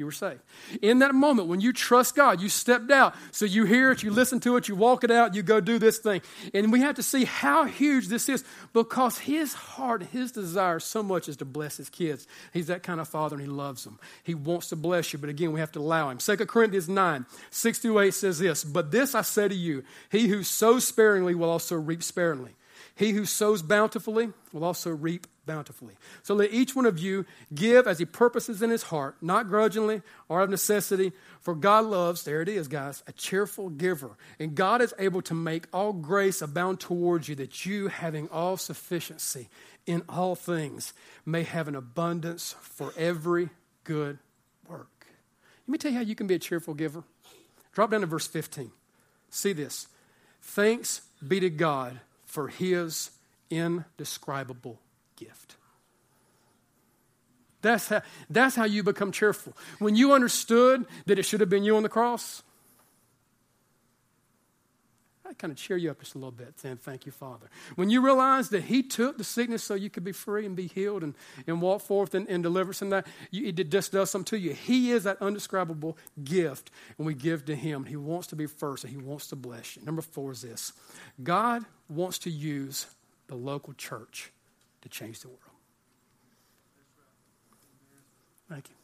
you 0.00 0.06
were 0.06 0.12
saved. 0.12 0.40
In 0.82 0.98
that 0.98 1.14
moment, 1.14 1.46
when 1.46 1.60
you 1.60 1.72
trust 1.72 2.16
God, 2.16 2.40
you 2.40 2.48
stepped 2.48 2.90
out. 2.90 3.14
So 3.30 3.44
you 3.44 3.64
hear 3.66 3.92
it, 3.92 4.02
you 4.02 4.10
listen 4.10 4.40
to 4.40 4.56
it, 4.56 4.66
you 4.66 4.74
walk 4.74 5.04
it 5.04 5.10
out, 5.10 5.34
you 5.36 5.42
go 5.42 5.60
do 5.60 5.78
this 5.78 5.98
thing. 5.98 6.22
And 6.52 6.72
we 6.72 6.80
have 6.80 6.96
to 6.96 7.02
see 7.02 7.24
how 7.24 7.64
huge 7.64 8.08
this 8.08 8.28
is 8.28 8.42
because 8.72 9.18
his 9.18 9.52
heart, 9.52 10.02
his 10.02 10.32
desire 10.32 10.80
so 10.80 11.02
much 11.02 11.28
is 11.28 11.36
to 11.36 11.44
bless 11.44 11.76
his 11.76 11.88
kids. 11.88 12.26
He's 12.52 12.66
that 12.66 12.82
kind 12.82 13.00
of 13.00 13.08
father 13.08 13.36
and 13.36 13.42
he 13.44 13.48
loves 13.50 13.84
them. 13.84 14.00
He 14.24 14.34
wants 14.34 14.70
to 14.70 14.76
bless 14.76 15.12
you, 15.12 15.18
but 15.20 15.28
again, 15.28 15.52
we 15.52 15.60
have 15.60 15.72
to 15.72 15.78
allow 15.80 16.10
him. 16.10 16.18
2 16.18 16.36
Corinthians 16.46 16.88
9, 16.88 17.26
6 17.50 17.78
through 17.78 18.00
8 18.00 18.14
says 18.14 18.38
this 18.40 18.64
But 18.64 18.90
this 18.90 19.14
I 19.14 19.22
say 19.22 19.46
to 19.46 19.54
you, 19.54 19.84
he 20.10 20.26
who 20.26 20.42
sows 20.42 20.86
sparingly 20.86 21.34
will 21.34 21.50
also 21.50 21.76
reap 21.76 22.02
sparingly. 22.02 22.52
He 22.94 23.10
who 23.12 23.24
sows 23.24 23.62
bountifully 23.62 24.30
will 24.52 24.64
also 24.64 24.90
reap 24.90 25.26
bountifully. 25.46 25.94
So 26.22 26.34
let 26.34 26.52
each 26.52 26.76
one 26.76 26.86
of 26.86 26.98
you 26.98 27.26
give 27.52 27.86
as 27.86 27.98
he 27.98 28.04
purposes 28.04 28.62
in 28.62 28.70
his 28.70 28.84
heart, 28.84 29.16
not 29.20 29.48
grudgingly 29.48 30.02
or 30.28 30.42
of 30.42 30.50
necessity, 30.50 31.12
for 31.40 31.54
God 31.54 31.86
loves, 31.86 32.22
there 32.22 32.42
it 32.42 32.48
is, 32.48 32.68
guys, 32.68 33.02
a 33.06 33.12
cheerful 33.12 33.70
giver. 33.70 34.10
And 34.38 34.54
God 34.54 34.80
is 34.80 34.94
able 34.98 35.22
to 35.22 35.34
make 35.34 35.66
all 35.72 35.92
grace 35.92 36.42
abound 36.42 36.78
towards 36.78 37.28
you, 37.28 37.34
that 37.36 37.66
you, 37.66 37.88
having 37.88 38.28
all 38.28 38.56
sufficiency 38.56 39.48
in 39.86 40.02
all 40.08 40.36
things, 40.36 40.92
may 41.26 41.42
have 41.42 41.68
an 41.68 41.74
abundance 41.74 42.54
for 42.60 42.92
every 42.96 43.48
good 43.84 44.18
work. 44.68 45.06
Let 45.66 45.72
me 45.72 45.78
tell 45.78 45.90
you 45.90 45.98
how 45.98 46.04
you 46.04 46.14
can 46.14 46.26
be 46.26 46.34
a 46.34 46.38
cheerful 46.38 46.74
giver. 46.74 47.02
Drop 47.72 47.90
down 47.90 48.02
to 48.02 48.06
verse 48.06 48.26
15. 48.26 48.70
See 49.30 49.52
this. 49.52 49.86
Thanks 50.42 51.02
be 51.26 51.40
to 51.40 51.50
God 51.50 52.00
for 52.30 52.46
his 52.46 53.10
indescribable 53.50 54.78
gift. 55.16 55.56
That's 57.60 57.88
how, 57.88 58.02
that's 58.30 58.54
how 58.54 58.64
you 58.64 58.84
become 58.84 59.10
cheerful. 59.10 59.56
When 59.80 59.96
you 59.96 60.12
understood 60.12 60.86
that 61.06 61.18
it 61.18 61.24
should 61.24 61.40
have 61.40 61.50
been 61.50 61.64
you 61.64 61.76
on 61.76 61.82
the 61.82 61.88
cross, 61.88 62.42
I 65.28 65.34
kind 65.34 65.50
of 65.50 65.56
cheer 65.56 65.76
you 65.76 65.90
up 65.90 65.98
just 66.00 66.14
a 66.14 66.18
little 66.18 66.30
bit, 66.30 66.58
saying, 66.58 66.78
Thank 66.78 67.04
you, 67.04 67.12
Father. 67.12 67.48
When 67.74 67.90
you 67.90 68.00
realize 68.00 68.48
that 68.50 68.64
He 68.64 68.82
took 68.82 69.18
the 69.18 69.24
sickness 69.24 69.62
so 69.62 69.74
you 69.74 69.90
could 69.90 70.04
be 70.04 70.12
free 70.12 70.46
and 70.46 70.54
be 70.54 70.68
healed 70.68 71.02
and, 71.02 71.14
and 71.46 71.60
walk 71.60 71.82
forth 71.82 72.14
and, 72.14 72.28
in 72.28 72.42
deliverance 72.42 72.80
and 72.80 72.92
that, 72.92 73.06
you, 73.30 73.48
it 73.48 73.70
just 73.70 73.92
does 73.92 74.10
something 74.10 74.38
to 74.38 74.38
you. 74.38 74.54
He 74.54 74.92
is 74.92 75.04
that 75.04 75.20
undescribable 75.20 75.98
gift, 76.22 76.70
and 76.96 77.06
we 77.06 77.14
give 77.14 77.44
to 77.46 77.56
Him. 77.56 77.84
He 77.86 77.96
wants 77.96 78.28
to 78.28 78.36
be 78.36 78.46
first, 78.46 78.84
and 78.84 78.92
He 78.92 78.96
wants 78.96 79.26
to 79.28 79.36
bless 79.36 79.76
you. 79.76 79.82
Number 79.84 80.02
four 80.02 80.30
is 80.30 80.42
this 80.42 80.72
God 81.22 81.64
wants 81.90 82.18
to 82.20 82.30
use 82.30 82.86
the 83.26 83.34
local 83.34 83.74
church 83.74 84.30
to 84.82 84.88
change 84.88 85.20
the 85.20 85.28
world. 85.28 85.40
Thank 88.48 88.68
you. 88.68 88.74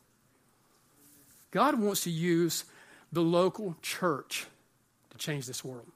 God 1.50 1.78
wants 1.80 2.04
to 2.04 2.10
use 2.10 2.64
the 3.12 3.22
local 3.22 3.76
church 3.82 4.46
to 5.10 5.18
change 5.18 5.46
this 5.46 5.64
world. 5.64 5.86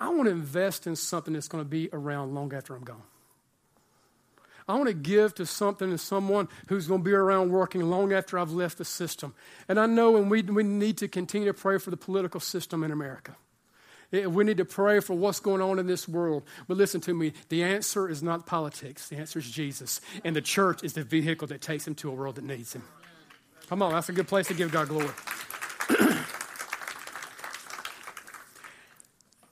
I 0.00 0.08
want 0.10 0.24
to 0.24 0.30
invest 0.30 0.86
in 0.86 0.96
something 0.96 1.34
that's 1.34 1.48
going 1.48 1.64
to 1.64 1.68
be 1.68 1.88
around 1.92 2.34
long 2.34 2.54
after 2.54 2.74
I'm 2.74 2.84
gone. 2.84 3.02
I 4.68 4.74
want 4.74 4.86
to 4.86 4.94
give 4.94 5.34
to 5.34 5.46
something 5.46 5.90
and 5.90 6.00
someone 6.00 6.48
who's 6.68 6.86
going 6.86 7.00
to 7.00 7.04
be 7.04 7.12
around 7.12 7.50
working 7.50 7.82
long 7.82 8.12
after 8.12 8.38
I've 8.38 8.52
left 8.52 8.78
the 8.78 8.84
system. 8.84 9.34
And 9.68 9.78
I 9.78 9.86
know 9.86 10.16
and 10.16 10.30
we, 10.30 10.42
we 10.42 10.62
need 10.62 10.98
to 10.98 11.08
continue 11.08 11.48
to 11.48 11.54
pray 11.54 11.78
for 11.78 11.90
the 11.90 11.96
political 11.96 12.38
system 12.38 12.84
in 12.84 12.92
America. 12.92 13.36
Eh, 14.12 14.26
we 14.26 14.44
need 14.44 14.58
to 14.58 14.64
pray 14.64 15.00
for 15.00 15.14
what's 15.14 15.40
going 15.40 15.62
on 15.62 15.78
in 15.78 15.86
this 15.86 16.08
world. 16.08 16.42
But 16.68 16.76
listen 16.76 17.00
to 17.02 17.14
me 17.14 17.32
the 17.48 17.62
answer 17.62 18.08
is 18.08 18.22
not 18.22 18.46
politics, 18.46 19.08
the 19.08 19.16
answer 19.16 19.38
is 19.38 19.50
Jesus. 19.50 20.00
And 20.24 20.36
the 20.36 20.42
church 20.42 20.82
is 20.84 20.92
the 20.92 21.04
vehicle 21.04 21.48
that 21.48 21.60
takes 21.60 21.86
him 21.86 21.94
to 21.96 22.10
a 22.10 22.14
world 22.14 22.36
that 22.36 22.44
needs 22.44 22.72
him. 22.72 22.82
Come 23.68 23.82
on, 23.82 23.92
that's 23.92 24.08
a 24.08 24.12
good 24.12 24.28
place 24.28 24.48
to 24.48 24.54
give 24.54 24.70
God 24.70 24.88
glory. 24.88 25.08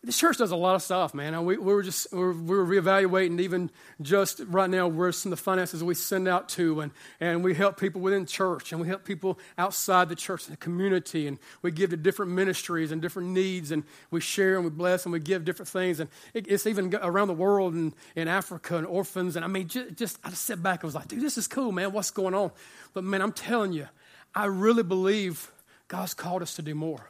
The 0.02 0.12
church 0.12 0.38
does 0.38 0.50
a 0.50 0.56
lot 0.56 0.74
of 0.74 0.82
stuff, 0.82 1.12
man. 1.12 1.44
We, 1.44 1.58
we 1.58 1.74
were 1.74 1.82
just 1.82 2.10
we're, 2.10 2.32
we're 2.32 2.64
reevaluating 2.64 3.38
even 3.38 3.70
just 4.00 4.40
right 4.46 4.70
now 4.70 4.88
where 4.88 5.12
some 5.12 5.30
of 5.30 5.38
the 5.38 5.42
finances 5.42 5.84
we 5.84 5.94
send 5.94 6.26
out 6.26 6.48
to, 6.50 6.80
and, 6.80 6.92
and 7.20 7.44
we 7.44 7.52
help 7.52 7.78
people 7.78 8.00
within 8.00 8.24
church, 8.24 8.72
and 8.72 8.80
we 8.80 8.88
help 8.88 9.04
people 9.04 9.38
outside 9.58 10.08
the 10.08 10.16
church 10.16 10.46
the 10.46 10.56
community, 10.56 11.26
and 11.26 11.38
we 11.60 11.70
give 11.70 11.90
to 11.90 11.98
different 11.98 12.32
ministries 12.32 12.92
and 12.92 13.02
different 13.02 13.28
needs, 13.28 13.72
and 13.72 13.84
we 14.10 14.22
share 14.22 14.56
and 14.56 14.64
we 14.64 14.70
bless 14.70 15.04
and 15.04 15.12
we 15.12 15.20
give 15.20 15.44
different 15.44 15.68
things, 15.68 16.00
and 16.00 16.08
it, 16.32 16.46
it's 16.48 16.66
even 16.66 16.94
around 17.02 17.28
the 17.28 17.34
world 17.34 17.74
and 17.74 17.92
in 18.16 18.26
Africa 18.26 18.78
and 18.78 18.86
orphans, 18.86 19.36
and 19.36 19.44
I 19.44 19.48
mean, 19.48 19.68
just, 19.68 19.96
just 19.96 20.18
I 20.24 20.30
just 20.30 20.46
sat 20.46 20.62
back 20.62 20.82
and 20.82 20.88
was 20.88 20.94
like, 20.94 21.08
dude, 21.08 21.20
this 21.20 21.36
is 21.36 21.46
cool, 21.46 21.72
man. 21.72 21.92
What's 21.92 22.10
going 22.10 22.34
on? 22.34 22.52
But 22.94 23.04
man, 23.04 23.20
I'm 23.20 23.32
telling 23.32 23.74
you, 23.74 23.86
I 24.34 24.46
really 24.46 24.82
believe 24.82 25.50
God's 25.88 26.14
called 26.14 26.40
us 26.40 26.56
to 26.56 26.62
do 26.62 26.74
more. 26.74 27.06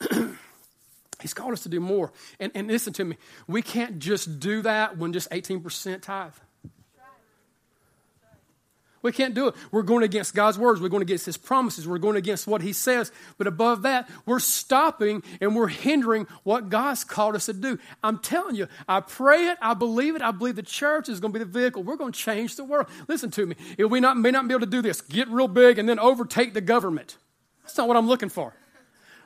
He's 1.20 1.34
called 1.34 1.52
us 1.52 1.62
to 1.64 1.68
do 1.68 1.80
more. 1.80 2.12
And, 2.38 2.52
and 2.54 2.68
listen 2.68 2.92
to 2.94 3.04
me, 3.04 3.16
we 3.46 3.62
can't 3.62 3.98
just 3.98 4.38
do 4.40 4.62
that 4.62 4.98
when 4.98 5.12
just 5.12 5.30
18% 5.30 6.00
tithe. 6.02 6.32
We 9.00 9.12
can't 9.12 9.34
do 9.34 9.48
it. 9.48 9.54
We're 9.70 9.82
going 9.82 10.02
against 10.02 10.34
God's 10.34 10.58
words. 10.58 10.80
We're 10.80 10.88
going 10.88 11.02
against 11.02 11.24
His 11.24 11.36
promises. 11.36 11.86
We're 11.86 11.98
going 11.98 12.16
against 12.16 12.46
what 12.46 12.62
He 12.62 12.72
says. 12.72 13.12
But 13.36 13.46
above 13.46 13.82
that, 13.82 14.10
we're 14.26 14.40
stopping 14.40 15.22
and 15.40 15.54
we're 15.54 15.68
hindering 15.68 16.26
what 16.42 16.68
God's 16.68 17.04
called 17.04 17.36
us 17.36 17.46
to 17.46 17.52
do. 17.52 17.78
I'm 18.02 18.18
telling 18.18 18.56
you, 18.56 18.66
I 18.88 19.00
pray 19.00 19.46
it. 19.46 19.58
I 19.62 19.74
believe 19.74 20.16
it. 20.16 20.22
I 20.22 20.32
believe 20.32 20.56
the 20.56 20.62
church 20.62 21.08
is 21.08 21.20
going 21.20 21.32
to 21.32 21.38
be 21.38 21.44
the 21.44 21.50
vehicle. 21.50 21.84
We're 21.84 21.96
going 21.96 22.12
to 22.12 22.18
change 22.18 22.56
the 22.56 22.64
world. 22.64 22.88
Listen 23.06 23.30
to 23.32 23.46
me. 23.46 23.54
If 23.78 23.88
we 23.88 24.00
not, 24.00 24.16
may 24.16 24.32
not 24.32 24.48
be 24.48 24.54
able 24.54 24.66
to 24.66 24.70
do 24.70 24.82
this, 24.82 25.00
get 25.00 25.28
real 25.28 25.48
big 25.48 25.78
and 25.78 25.88
then 25.88 25.98
overtake 25.98 26.52
the 26.54 26.60
government. 26.60 27.16
That's 27.62 27.78
not 27.78 27.86
what 27.86 27.96
I'm 27.96 28.08
looking 28.08 28.30
for. 28.30 28.52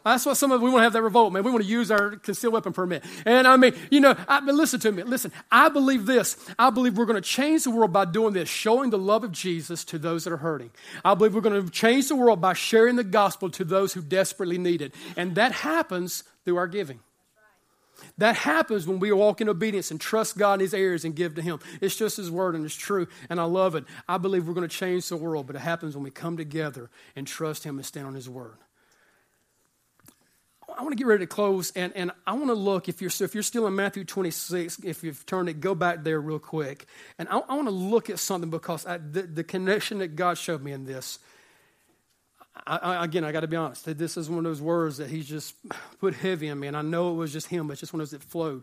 That's 0.04 0.26
what 0.26 0.36
some 0.36 0.50
of 0.50 0.60
we 0.60 0.68
want 0.68 0.80
to 0.80 0.84
have 0.84 0.92
that 0.94 1.02
revolt, 1.02 1.32
man. 1.32 1.44
We 1.44 1.50
want 1.50 1.62
to 1.62 1.68
use 1.68 1.90
our 1.90 2.16
concealed 2.16 2.54
weapon 2.54 2.72
permit. 2.72 3.04
And 3.24 3.46
I 3.46 3.56
mean, 3.56 3.74
you 3.90 4.00
know, 4.00 4.16
I, 4.26 4.40
but 4.40 4.54
listen 4.54 4.80
to 4.80 4.92
me. 4.92 5.02
Listen, 5.04 5.32
I 5.50 5.68
believe 5.68 6.06
this. 6.06 6.36
I 6.58 6.70
believe 6.70 6.98
we're 6.98 7.06
going 7.06 7.20
to 7.22 7.28
change 7.28 7.64
the 7.64 7.70
world 7.70 7.92
by 7.92 8.04
doing 8.04 8.34
this, 8.34 8.48
showing 8.48 8.90
the 8.90 8.98
love 8.98 9.22
of 9.22 9.32
Jesus 9.32 9.84
to 9.86 9.98
those 9.98 10.24
that 10.24 10.32
are 10.32 10.38
hurting. 10.38 10.70
I 11.04 11.14
believe 11.14 11.34
we're 11.34 11.40
going 11.40 11.64
to 11.64 11.70
change 11.70 12.08
the 12.08 12.16
world 12.16 12.40
by 12.40 12.54
sharing 12.54 12.96
the 12.96 13.04
gospel 13.04 13.48
to 13.50 13.64
those 13.64 13.92
who 13.92 14.02
desperately 14.02 14.58
need 14.58 14.82
it. 14.82 14.94
And 15.16 15.34
that 15.36 15.52
happens 15.52 16.24
through 16.44 16.56
our 16.56 16.66
giving. 16.66 17.00
That 18.18 18.36
happens 18.36 18.86
when 18.86 18.98
we 18.98 19.12
walk 19.12 19.40
in 19.40 19.48
obedience 19.48 19.90
and 19.90 20.00
trust 20.00 20.36
God 20.36 20.54
in 20.54 20.60
His 20.60 20.74
areas 20.74 21.04
and 21.04 21.14
give 21.14 21.36
to 21.36 21.42
Him. 21.42 21.60
It's 21.80 21.96
just 21.96 22.16
His 22.16 22.30
word 22.30 22.54
and 22.54 22.64
it's 22.64 22.74
true, 22.74 23.06
and 23.30 23.40
I 23.40 23.44
love 23.44 23.74
it. 23.74 23.84
I 24.08 24.18
believe 24.18 24.46
we're 24.46 24.54
going 24.54 24.68
to 24.68 24.76
change 24.76 25.08
the 25.08 25.16
world, 25.16 25.46
but 25.46 25.56
it 25.56 25.60
happens 25.60 25.94
when 25.94 26.02
we 26.02 26.10
come 26.10 26.36
together 26.36 26.90
and 27.14 27.26
trust 27.26 27.64
Him 27.64 27.78
and 27.78 27.86
stand 27.86 28.06
on 28.06 28.14
His 28.14 28.28
word. 28.28 28.56
I 30.78 30.82
want 30.82 30.92
to 30.92 30.96
get 30.96 31.06
ready 31.06 31.24
to 31.24 31.26
close, 31.26 31.70
and, 31.72 31.92
and 31.94 32.10
I 32.26 32.32
want 32.32 32.46
to 32.46 32.54
look 32.54 32.88
if 32.88 33.00
you're 33.00 33.10
if 33.20 33.34
you're 33.34 33.42
still 33.42 33.66
in 33.66 33.74
Matthew 33.74 34.04
26, 34.04 34.80
if 34.84 35.02
you've 35.02 35.24
turned 35.26 35.48
it, 35.48 35.60
go 35.60 35.74
back 35.74 36.04
there 36.04 36.20
real 36.20 36.38
quick, 36.38 36.86
and 37.18 37.28
I, 37.28 37.38
I 37.38 37.54
want 37.54 37.68
to 37.68 37.74
look 37.74 38.10
at 38.10 38.18
something 38.18 38.50
because 38.50 38.86
I, 38.86 38.98
the, 38.98 39.22
the 39.22 39.44
connection 39.44 39.98
that 39.98 40.16
God 40.16 40.38
showed 40.38 40.62
me 40.62 40.72
in 40.72 40.84
this. 40.84 41.18
I, 42.66 42.76
I, 42.76 43.04
again, 43.04 43.24
I 43.24 43.32
got 43.32 43.40
to 43.40 43.48
be 43.48 43.56
honest. 43.56 43.84
This 43.98 44.16
is 44.16 44.28
one 44.28 44.38
of 44.38 44.44
those 44.44 44.60
words 44.60 44.98
that 44.98 45.08
He's 45.08 45.28
just 45.28 45.54
put 46.00 46.14
heavy 46.14 46.50
on 46.50 46.60
me, 46.60 46.68
and 46.68 46.76
I 46.76 46.82
know 46.82 47.12
it 47.12 47.16
was 47.16 47.32
just 47.32 47.48
Him, 47.48 47.66
but 47.66 47.72
it's 47.72 47.80
just 47.80 47.92
one 47.92 48.00
of 48.00 48.10
those 48.10 48.18
that 48.18 48.26
flowed. 48.26 48.62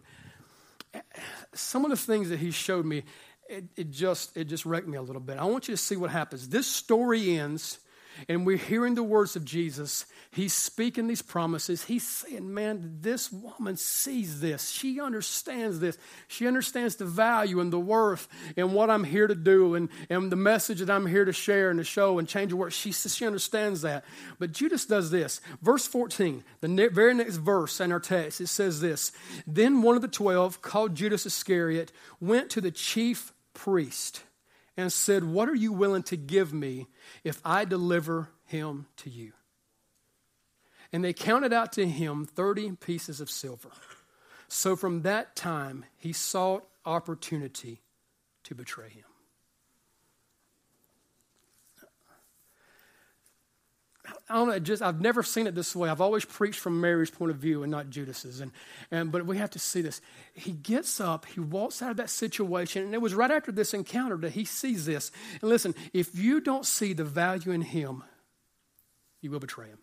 Some 1.54 1.86
of 1.86 1.92
the 1.92 1.98
things 1.98 2.30
that 2.30 2.40
He 2.40 2.52
showed 2.52 2.86
me, 2.86 3.04
it, 3.48 3.66
it 3.76 3.92
just 3.92 4.38
it 4.38 4.46
just 4.46 4.66
wrecked 4.66 4.88
me 4.88 4.98
a 4.98 5.02
little 5.02 5.22
bit. 5.22 5.38
I 5.38 5.46
want 5.46 5.68
you 5.68 5.74
to 5.74 5.82
see 5.82 5.96
what 5.96 6.12
happens. 6.12 6.50
This 6.50 6.68
story 6.68 7.38
ends 7.38 7.80
and 8.28 8.46
we're 8.46 8.58
hearing 8.58 8.96
the 8.96 9.04
words 9.04 9.36
of 9.36 9.46
Jesus. 9.46 10.06
He's 10.32 10.54
speaking 10.54 11.08
these 11.08 11.22
promises. 11.22 11.86
He's 11.86 12.08
saying, 12.08 12.54
Man, 12.54 12.98
this 13.02 13.32
woman 13.32 13.78
sees 13.78 14.42
this. 14.42 14.70
She 14.70 15.00
understands 15.00 15.80
this. 15.80 15.98
She 16.28 16.48
understands 16.48 16.98
the 16.98 17.06
value 17.06 17.60
and 17.60 17.74
the 17.74 17.80
worth 17.80 18.28
and 18.56 18.74
what 18.74 18.90
I'm 18.90 19.04
here 19.04 19.28
to 19.28 19.36
do 19.36 19.76
and, 19.76 19.90
and 20.10 20.32
the 20.32 20.36
message 20.36 20.80
that 20.80 20.90
I'm 20.90 21.08
here 21.08 21.26
to 21.26 21.34
share 21.34 21.70
and 21.70 21.80
to 21.80 21.84
show 21.84 22.20
and 22.20 22.28
change 22.28 22.52
the 22.52 22.58
world. 22.58 22.74
She, 22.74 22.92
she 22.92 23.26
understands 23.26 23.82
that. 23.82 24.04
But 24.38 24.52
Judas 24.52 24.86
does 24.86 25.10
this. 25.10 25.42
Verse 25.62 25.88
14, 25.88 26.44
the 26.62 26.68
ne- 26.68 26.88
very 26.88 27.14
next 27.14 27.38
verse 27.38 27.80
in 27.80 27.92
our 27.92 28.00
text, 28.00 28.42
it 28.42 28.48
says 28.48 28.82
this 28.82 29.12
Then 29.48 29.82
one 29.82 29.96
of 29.96 30.02
the 30.02 30.08
twelve, 30.08 30.62
called 30.62 30.96
Judas 30.96 31.26
Iscariot, 31.26 31.92
went 32.20 32.50
to 32.52 32.62
the 32.62 32.72
chief 32.72 33.34
priest 33.54 34.24
and 34.80 34.94
said, 34.94 35.26
What 35.26 35.50
are 35.50 35.56
you 35.56 35.74
willing 35.74 36.04
to 36.04 36.16
give 36.16 36.54
me 36.54 36.88
if 37.26 37.42
I 37.44 37.66
deliver 37.66 38.30
him 38.46 38.88
to 38.98 39.10
you? 39.10 39.34
And 40.94 41.04
they 41.04 41.12
counted 41.12 41.52
out 41.52 41.74
to 41.74 41.86
him 41.86 42.26
30 42.26 42.78
pieces 42.78 43.20
of 43.20 43.30
silver. 43.30 43.70
So 44.48 44.76
from 44.76 45.02
that 45.02 45.36
time, 45.36 45.86
he 45.98 46.14
sought 46.14 46.66
opportunity 46.86 47.82
to 48.46 48.56
betray 48.56 48.90
him. 48.90 49.04
I 54.30 54.36
don't 54.36 54.50
know, 54.50 54.60
just 54.60 54.84
I've 54.84 55.02
never 55.02 55.24
seen 55.24 55.48
it 55.48 55.56
this 55.56 55.76
way. 55.76 55.90
I've 55.90 56.02
always 56.02 56.24
preached 56.24 56.60
from 56.60 56.80
Mary's 56.80 57.10
point 57.10 57.32
of 57.32 57.38
view 57.38 57.64
and 57.64 57.72
not 57.72 57.90
Judas's. 57.90 58.42
And, 58.42 58.52
and 58.92 59.12
but 59.12 59.26
we 59.26 59.38
have 59.38 59.50
to 59.52 59.60
see 59.60 59.82
this. 59.82 60.02
He 60.34 60.52
gets 60.52 61.02
up, 61.02 61.26
he 61.26 61.40
walks 61.40 61.82
out 61.82 61.90
of 61.90 61.98
that 61.98 62.12
situation, 62.12 62.84
and 62.84 62.94
it 62.94 63.02
was 63.02 63.16
right 63.16 63.32
after 63.32 63.52
this 63.52 63.74
encounter 63.74 64.18
that 64.18 64.34
he 64.34 64.46
sees 64.46 64.86
this. 64.86 65.12
And 65.42 65.50
listen, 65.50 65.74
if 65.94 66.16
you 66.16 66.42
don't 66.42 66.64
see 66.66 66.94
the 66.94 67.04
value 67.04 67.52
in 67.52 67.62
him, 67.62 68.04
you 69.22 69.32
will 69.32 69.40
betray 69.40 69.68
him. 69.68 69.80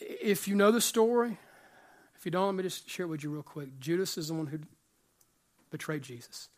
If 0.00 0.48
you 0.48 0.54
know 0.54 0.70
the 0.70 0.80
story, 0.80 1.36
if 2.16 2.24
you 2.24 2.30
don't, 2.30 2.46
let 2.46 2.54
me 2.54 2.62
just 2.62 2.88
share 2.88 3.04
it 3.04 3.10
with 3.10 3.22
you 3.22 3.30
real 3.30 3.42
quick. 3.42 3.78
Judas 3.78 4.16
is 4.16 4.28
the 4.28 4.34
one 4.34 4.46
who 4.46 4.60
betrayed 5.70 6.02
Jesus. 6.02 6.48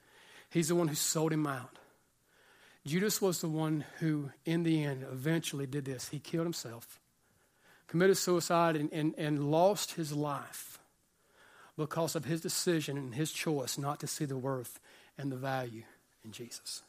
He's 0.48 0.68
the 0.68 0.77
one 0.77 0.87
who 0.87 0.94
sold 0.94 1.33
him 1.33 1.46
out. 1.46 1.79
Judas 2.87 3.23
was 3.23 3.40
the 3.40 3.49
one 3.49 3.85
who, 4.01 4.31
in 4.44 4.62
the 4.62 4.85
end, 4.85 5.05
eventually 5.11 5.67
did 5.67 5.85
this. 5.87 6.09
He 6.11 6.19
killed 6.19 6.44
himself 6.46 7.00
committed 7.94 8.17
suicide 8.17 8.75
and, 8.75 8.92
and, 8.92 9.15
and 9.17 9.52
lost 9.52 9.92
his 9.92 10.13
life 10.13 10.81
because 11.77 12.17
of 12.17 12.25
his 12.25 12.40
decision 12.40 12.96
and 12.96 13.15
his 13.15 13.33
choice 13.33 13.79
not 13.79 14.00
to 14.00 14.06
see 14.09 14.25
the 14.25 14.37
worth 14.37 14.81
and 15.17 15.31
the 15.31 15.37
value 15.37 15.83
in 16.25 16.33
Jesus. 16.33 16.83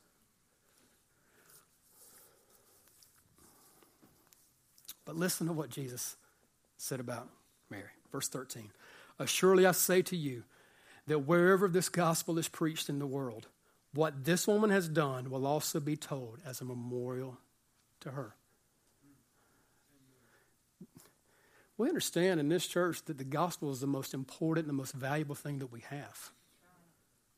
But 5.06 5.16
listen 5.16 5.46
to 5.46 5.54
what 5.54 5.70
Jesus 5.70 6.16
said 6.78 7.00
about 7.00 7.28
Mary. 7.70 7.84
Verse 8.12 8.28
13. 8.28 8.70
Surely 9.26 9.68
I 9.68 9.74
say 9.74 10.02
to 10.02 10.16
you 10.16 10.44
that 11.06 11.20
wherever 11.20 11.68
this 11.68 11.90
gospel 11.90 12.40
is 12.40 12.48
preached 12.48 12.90
in 12.90 12.98
the 12.98 13.06
world, 13.06 13.46
what 13.96 14.26
this 14.26 14.48
woman 14.48 14.70
has 14.70 14.88
done 14.88 15.30
will 15.30 15.48
also 15.48 15.80
be 15.80 15.96
told 15.96 16.40
as 16.46 16.62
a 16.62 16.66
memorial 16.66 17.38
to 18.02 18.12
her. 18.12 18.36
We 21.78 21.90
understand 21.90 22.40
in 22.40 22.48
this 22.48 22.68
church 22.68 23.04
that 23.06 23.18
the 23.18 23.26
gospel 23.26 23.72
is 23.72 23.82
the 23.82 23.88
most 23.88 24.14
important 24.14 24.66
and 24.66 24.70
the 24.70 24.78
most 24.78 24.94
valuable 24.94 25.36
thing 25.36 25.60
that 25.60 25.72
we 25.72 25.82
have. 25.82 26.32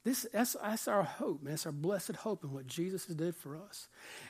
This, 0.04 0.26
that's, 0.32 0.56
that's 0.62 0.88
our 0.88 1.04
hope, 1.04 1.44
man. 1.44 1.52
That's 1.52 1.66
our 1.66 1.72
blessed 1.74 2.16
hope 2.18 2.44
in 2.44 2.54
what 2.54 2.66
Jesus 2.66 3.08
has 3.08 3.16
did 3.16 3.36
for 3.36 3.58
us. 3.58 3.90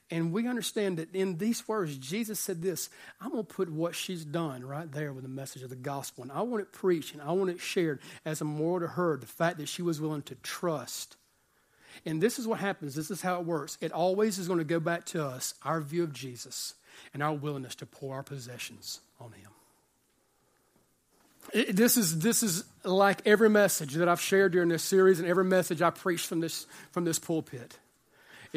And 0.10 0.32
we 0.32 0.48
understand 0.48 0.98
that 0.98 1.14
in 1.14 1.38
these 1.38 1.68
words, 1.68 1.98
Jesus 1.98 2.40
said 2.40 2.64
this 2.64 2.90
I'm 3.22 3.32
going 3.32 3.46
to 3.46 3.54
put 3.54 3.70
what 3.70 3.94
she's 3.94 4.26
done 4.26 4.66
right 4.66 4.92
there 4.92 5.14
with 5.14 5.24
the 5.24 5.30
message 5.30 5.62
of 5.62 5.70
the 5.70 5.76
gospel. 5.76 6.24
And 6.24 6.32
I 6.32 6.42
want 6.42 6.64
it 6.64 6.72
preached 6.72 7.14
and 7.14 7.22
I 7.22 7.32
want 7.34 7.52
it 7.52 7.60
shared 7.60 8.00
as 8.26 8.42
a 8.42 8.46
moral 8.46 8.80
to 8.80 8.94
her 8.94 9.18
the 9.18 9.28
fact 9.28 9.58
that 9.60 9.68
she 9.68 9.84
was 9.84 10.02
willing 10.02 10.24
to 10.24 10.36
trust. 10.36 11.16
And 12.06 12.22
this 12.22 12.40
is 12.40 12.48
what 12.48 12.60
happens. 12.60 12.96
This 12.96 13.12
is 13.12 13.22
how 13.22 13.40
it 13.40 13.46
works. 13.46 13.78
It 13.82 13.92
always 13.92 14.38
is 14.38 14.48
going 14.48 14.60
to 14.60 14.66
go 14.66 14.80
back 14.80 15.06
to 15.08 15.24
us, 15.24 15.54
our 15.64 15.82
view 15.82 16.04
of 16.04 16.14
Jesus, 16.14 16.74
and 17.14 17.22
our 17.24 17.34
willingness 17.34 17.76
to 17.76 17.86
pour 17.86 18.16
our 18.16 18.24
possessions 18.24 19.02
on 19.20 19.32
him. 19.32 19.52
It, 21.54 21.76
this 21.76 21.96
is 21.96 22.20
this 22.20 22.44
is 22.44 22.66
like 22.84 23.26
every 23.26 23.50
message 23.50 23.94
that 23.94 24.10
I've 24.10 24.20
shared 24.20 24.52
during 24.52 24.70
this 24.70 24.84
series 24.84 25.20
and 25.20 25.28
every 25.28 25.46
message 25.46 25.82
I 25.82 25.92
preach 25.92 26.26
from 26.26 26.42
this 26.42 26.68
from 26.92 27.06
this 27.06 27.20
pulpit. 27.20 27.78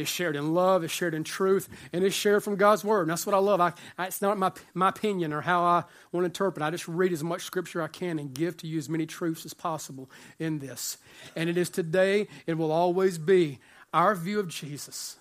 It's 0.00 0.10
shared 0.10 0.36
in 0.36 0.54
love, 0.54 0.84
is 0.84 0.90
shared 0.90 1.14
in 1.14 1.24
truth, 1.24 1.68
and 1.92 2.04
is 2.04 2.14
shared 2.14 2.42
from 2.42 2.56
God's 2.56 2.84
word. 2.84 3.02
And 3.02 3.10
that's 3.10 3.26
what 3.26 3.34
I 3.34 3.38
love. 3.38 3.60
I, 3.60 3.72
I, 3.98 4.06
it's 4.06 4.22
not 4.22 4.38
my, 4.38 4.52
my 4.74 4.88
opinion 4.88 5.32
or 5.32 5.40
how 5.40 5.62
I 5.62 5.84
want 6.12 6.24
to 6.24 6.26
interpret. 6.26 6.62
I 6.62 6.70
just 6.70 6.88
read 6.88 7.12
as 7.12 7.22
much 7.22 7.42
scripture 7.42 7.82
I 7.82 7.88
can 7.88 8.18
and 8.18 8.32
give 8.34 8.56
to 8.58 8.66
you 8.66 8.78
as 8.78 8.88
many 8.88 9.06
truths 9.06 9.44
as 9.44 9.54
possible 9.54 10.10
in 10.38 10.58
this. 10.58 10.98
And 11.36 11.48
it 11.48 11.56
is 11.56 11.70
today, 11.70 12.28
it 12.46 12.54
will 12.54 12.72
always 12.72 13.18
be 13.18 13.58
our 13.92 14.14
view 14.14 14.40
of 14.40 14.48
Jesus 14.48 15.16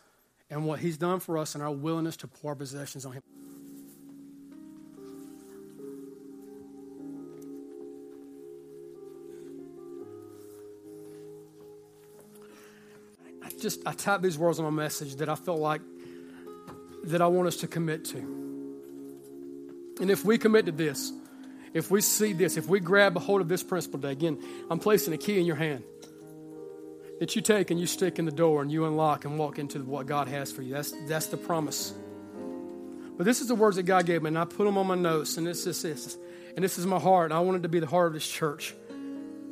and 0.50 0.66
what 0.66 0.80
he's 0.80 0.98
done 0.98 1.20
for 1.20 1.38
us 1.38 1.56
and 1.56 1.64
our 1.64 1.72
willingness 1.72 2.18
to 2.18 2.28
pour 2.28 2.56
possessions 2.56 3.06
on 3.06 3.14
him. 3.14 3.24
Just 13.60 13.86
I 13.86 13.94
typed 13.94 14.24
these 14.24 14.38
words 14.38 14.60
on 14.60 14.66
my 14.66 14.84
message 14.84 15.16
that 15.18 15.30
I 15.30 15.36
felt 15.36 15.60
like 15.60 15.82
that 17.06 17.22
I 17.22 17.28
want 17.28 17.48
us 17.48 17.58
to 17.58 17.68
commit 17.68 18.06
to. 18.06 18.18
And 20.02 20.10
if 20.10 20.24
we 20.26 20.38
commit 20.38 20.66
to 20.66 20.72
this, 20.72 21.12
if 21.74 21.92
we 21.92 22.02
see 22.02 22.34
this, 22.34 22.58
if 22.58 22.68
we 22.68 22.80
grab 22.80 23.16
a 23.16 23.20
hold 23.20 23.42
of 23.42 23.48
this 23.48 23.64
principle 23.64 24.00
today, 24.00 24.14
again, 24.14 24.42
I'm 24.70 24.80
placing 24.80 25.14
a 25.14 25.18
key 25.18 25.40
in 25.40 25.46
your 25.46 25.56
hand 25.56 25.84
that 27.20 27.36
you 27.36 27.42
take 27.42 27.70
and 27.70 27.80
you 27.80 27.86
stick 27.86 28.18
in 28.18 28.26
the 28.26 28.32
door 28.32 28.62
and 28.62 28.72
you 28.72 28.86
unlock 28.86 29.26
and 29.26 29.38
walk 29.38 29.60
into 29.60 29.80
what 29.84 30.08
God 30.08 30.28
has 30.28 30.52
for 30.52 30.62
you. 30.62 30.74
That's, 30.74 30.94
that's 31.08 31.28
the 31.28 31.38
promise. 31.38 31.94
But 33.18 33.26
this 33.26 33.42
is 33.42 33.48
the 33.48 33.56
words 33.56 33.76
that 33.76 33.84
God 33.84 34.06
gave 34.06 34.24
me, 34.24 34.30
and 34.30 34.40
I 34.40 34.46
put 34.46 34.64
them 34.64 34.78
on 34.78 34.88
my 34.88 34.96
notes, 34.96 35.36
and 35.38 35.46
this 35.46 35.68
is 35.68 35.82
this. 35.82 36.18
And 36.56 36.64
this 36.64 36.78
is 36.78 36.86
my 36.86 37.00
heart, 37.00 37.32
and 37.32 37.34
I 37.34 37.42
want 37.42 37.58
it 37.58 37.64
to 37.64 37.70
be 37.70 37.80
the 37.80 37.88
heart 37.88 38.08
of 38.08 38.14
this 38.14 38.28
church. 38.28 38.74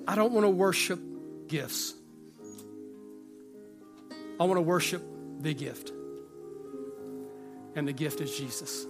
I 0.08 0.16
don't 0.16 0.32
want 0.32 0.46
to 0.46 0.50
worship 0.50 1.00
gifts. 1.48 1.94
I 4.40 4.44
want 4.44 4.58
to 4.58 4.62
worship 4.62 5.04
the 5.40 5.54
gift. 5.54 5.92
And 7.76 7.88
the 7.88 7.94
gift 7.94 8.22
is 8.22 8.36
Jesus. 8.36 8.86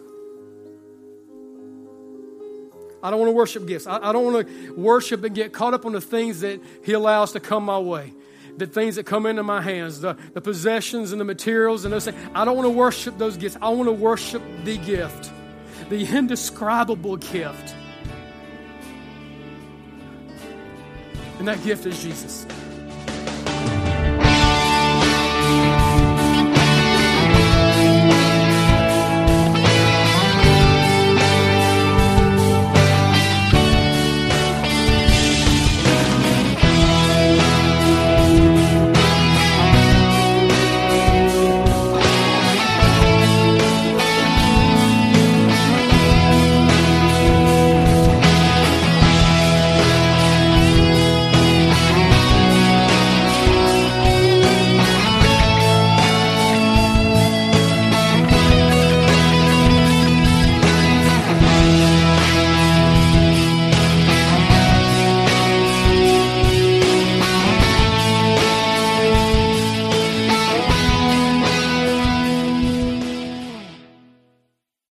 I 3.03 3.11
don't 3.11 3.19
want 3.19 3.29
to 3.29 3.35
worship 3.35 3.67
gifts. 3.67 3.85
I, 3.85 3.97
I, 3.97 4.11
don't 4.11 4.33
want 4.33 4.47
to 4.47 4.73
worship 4.73 5.23
and 5.23 5.35
get 5.35 5.53
caught 5.53 5.73
up 5.73 5.85
on 5.85 5.91
the 5.93 6.01
things 6.01 6.41
that 6.41 6.59
He 6.83 6.93
allows 6.93 7.33
to 7.33 7.39
come 7.39 7.63
my 7.65 7.77
way, 7.77 8.13
the 8.57 8.65
things 8.65 8.95
that 8.95 9.05
come 9.05 9.25
into 9.25 9.43
my 9.43 9.61
hands, 9.61 10.01
the, 10.01 10.17
the 10.33 10.41
possessions 10.41 11.11
and 11.11 11.21
the 11.21 11.25
materials 11.25 11.85
and 11.85 11.93
those 11.93 12.05
things. 12.05 12.17
I 12.33 12.43
don't 12.43 12.55
want 12.55 12.65
to 12.65 12.71
worship 12.71 13.17
those 13.17 13.37
gifts. 13.37 13.57
I 13.61 13.69
want 13.69 13.87
to 13.87 13.93
worship 13.93 14.41
the 14.63 14.77
gift, 14.77 15.31
the 15.89 16.05
indescribable 16.05 17.17
gift. 17.17 17.75
And 21.37 21.47
that 21.47 21.63
gift 21.63 21.85
is 21.85 22.01
Jesus. 22.01 22.47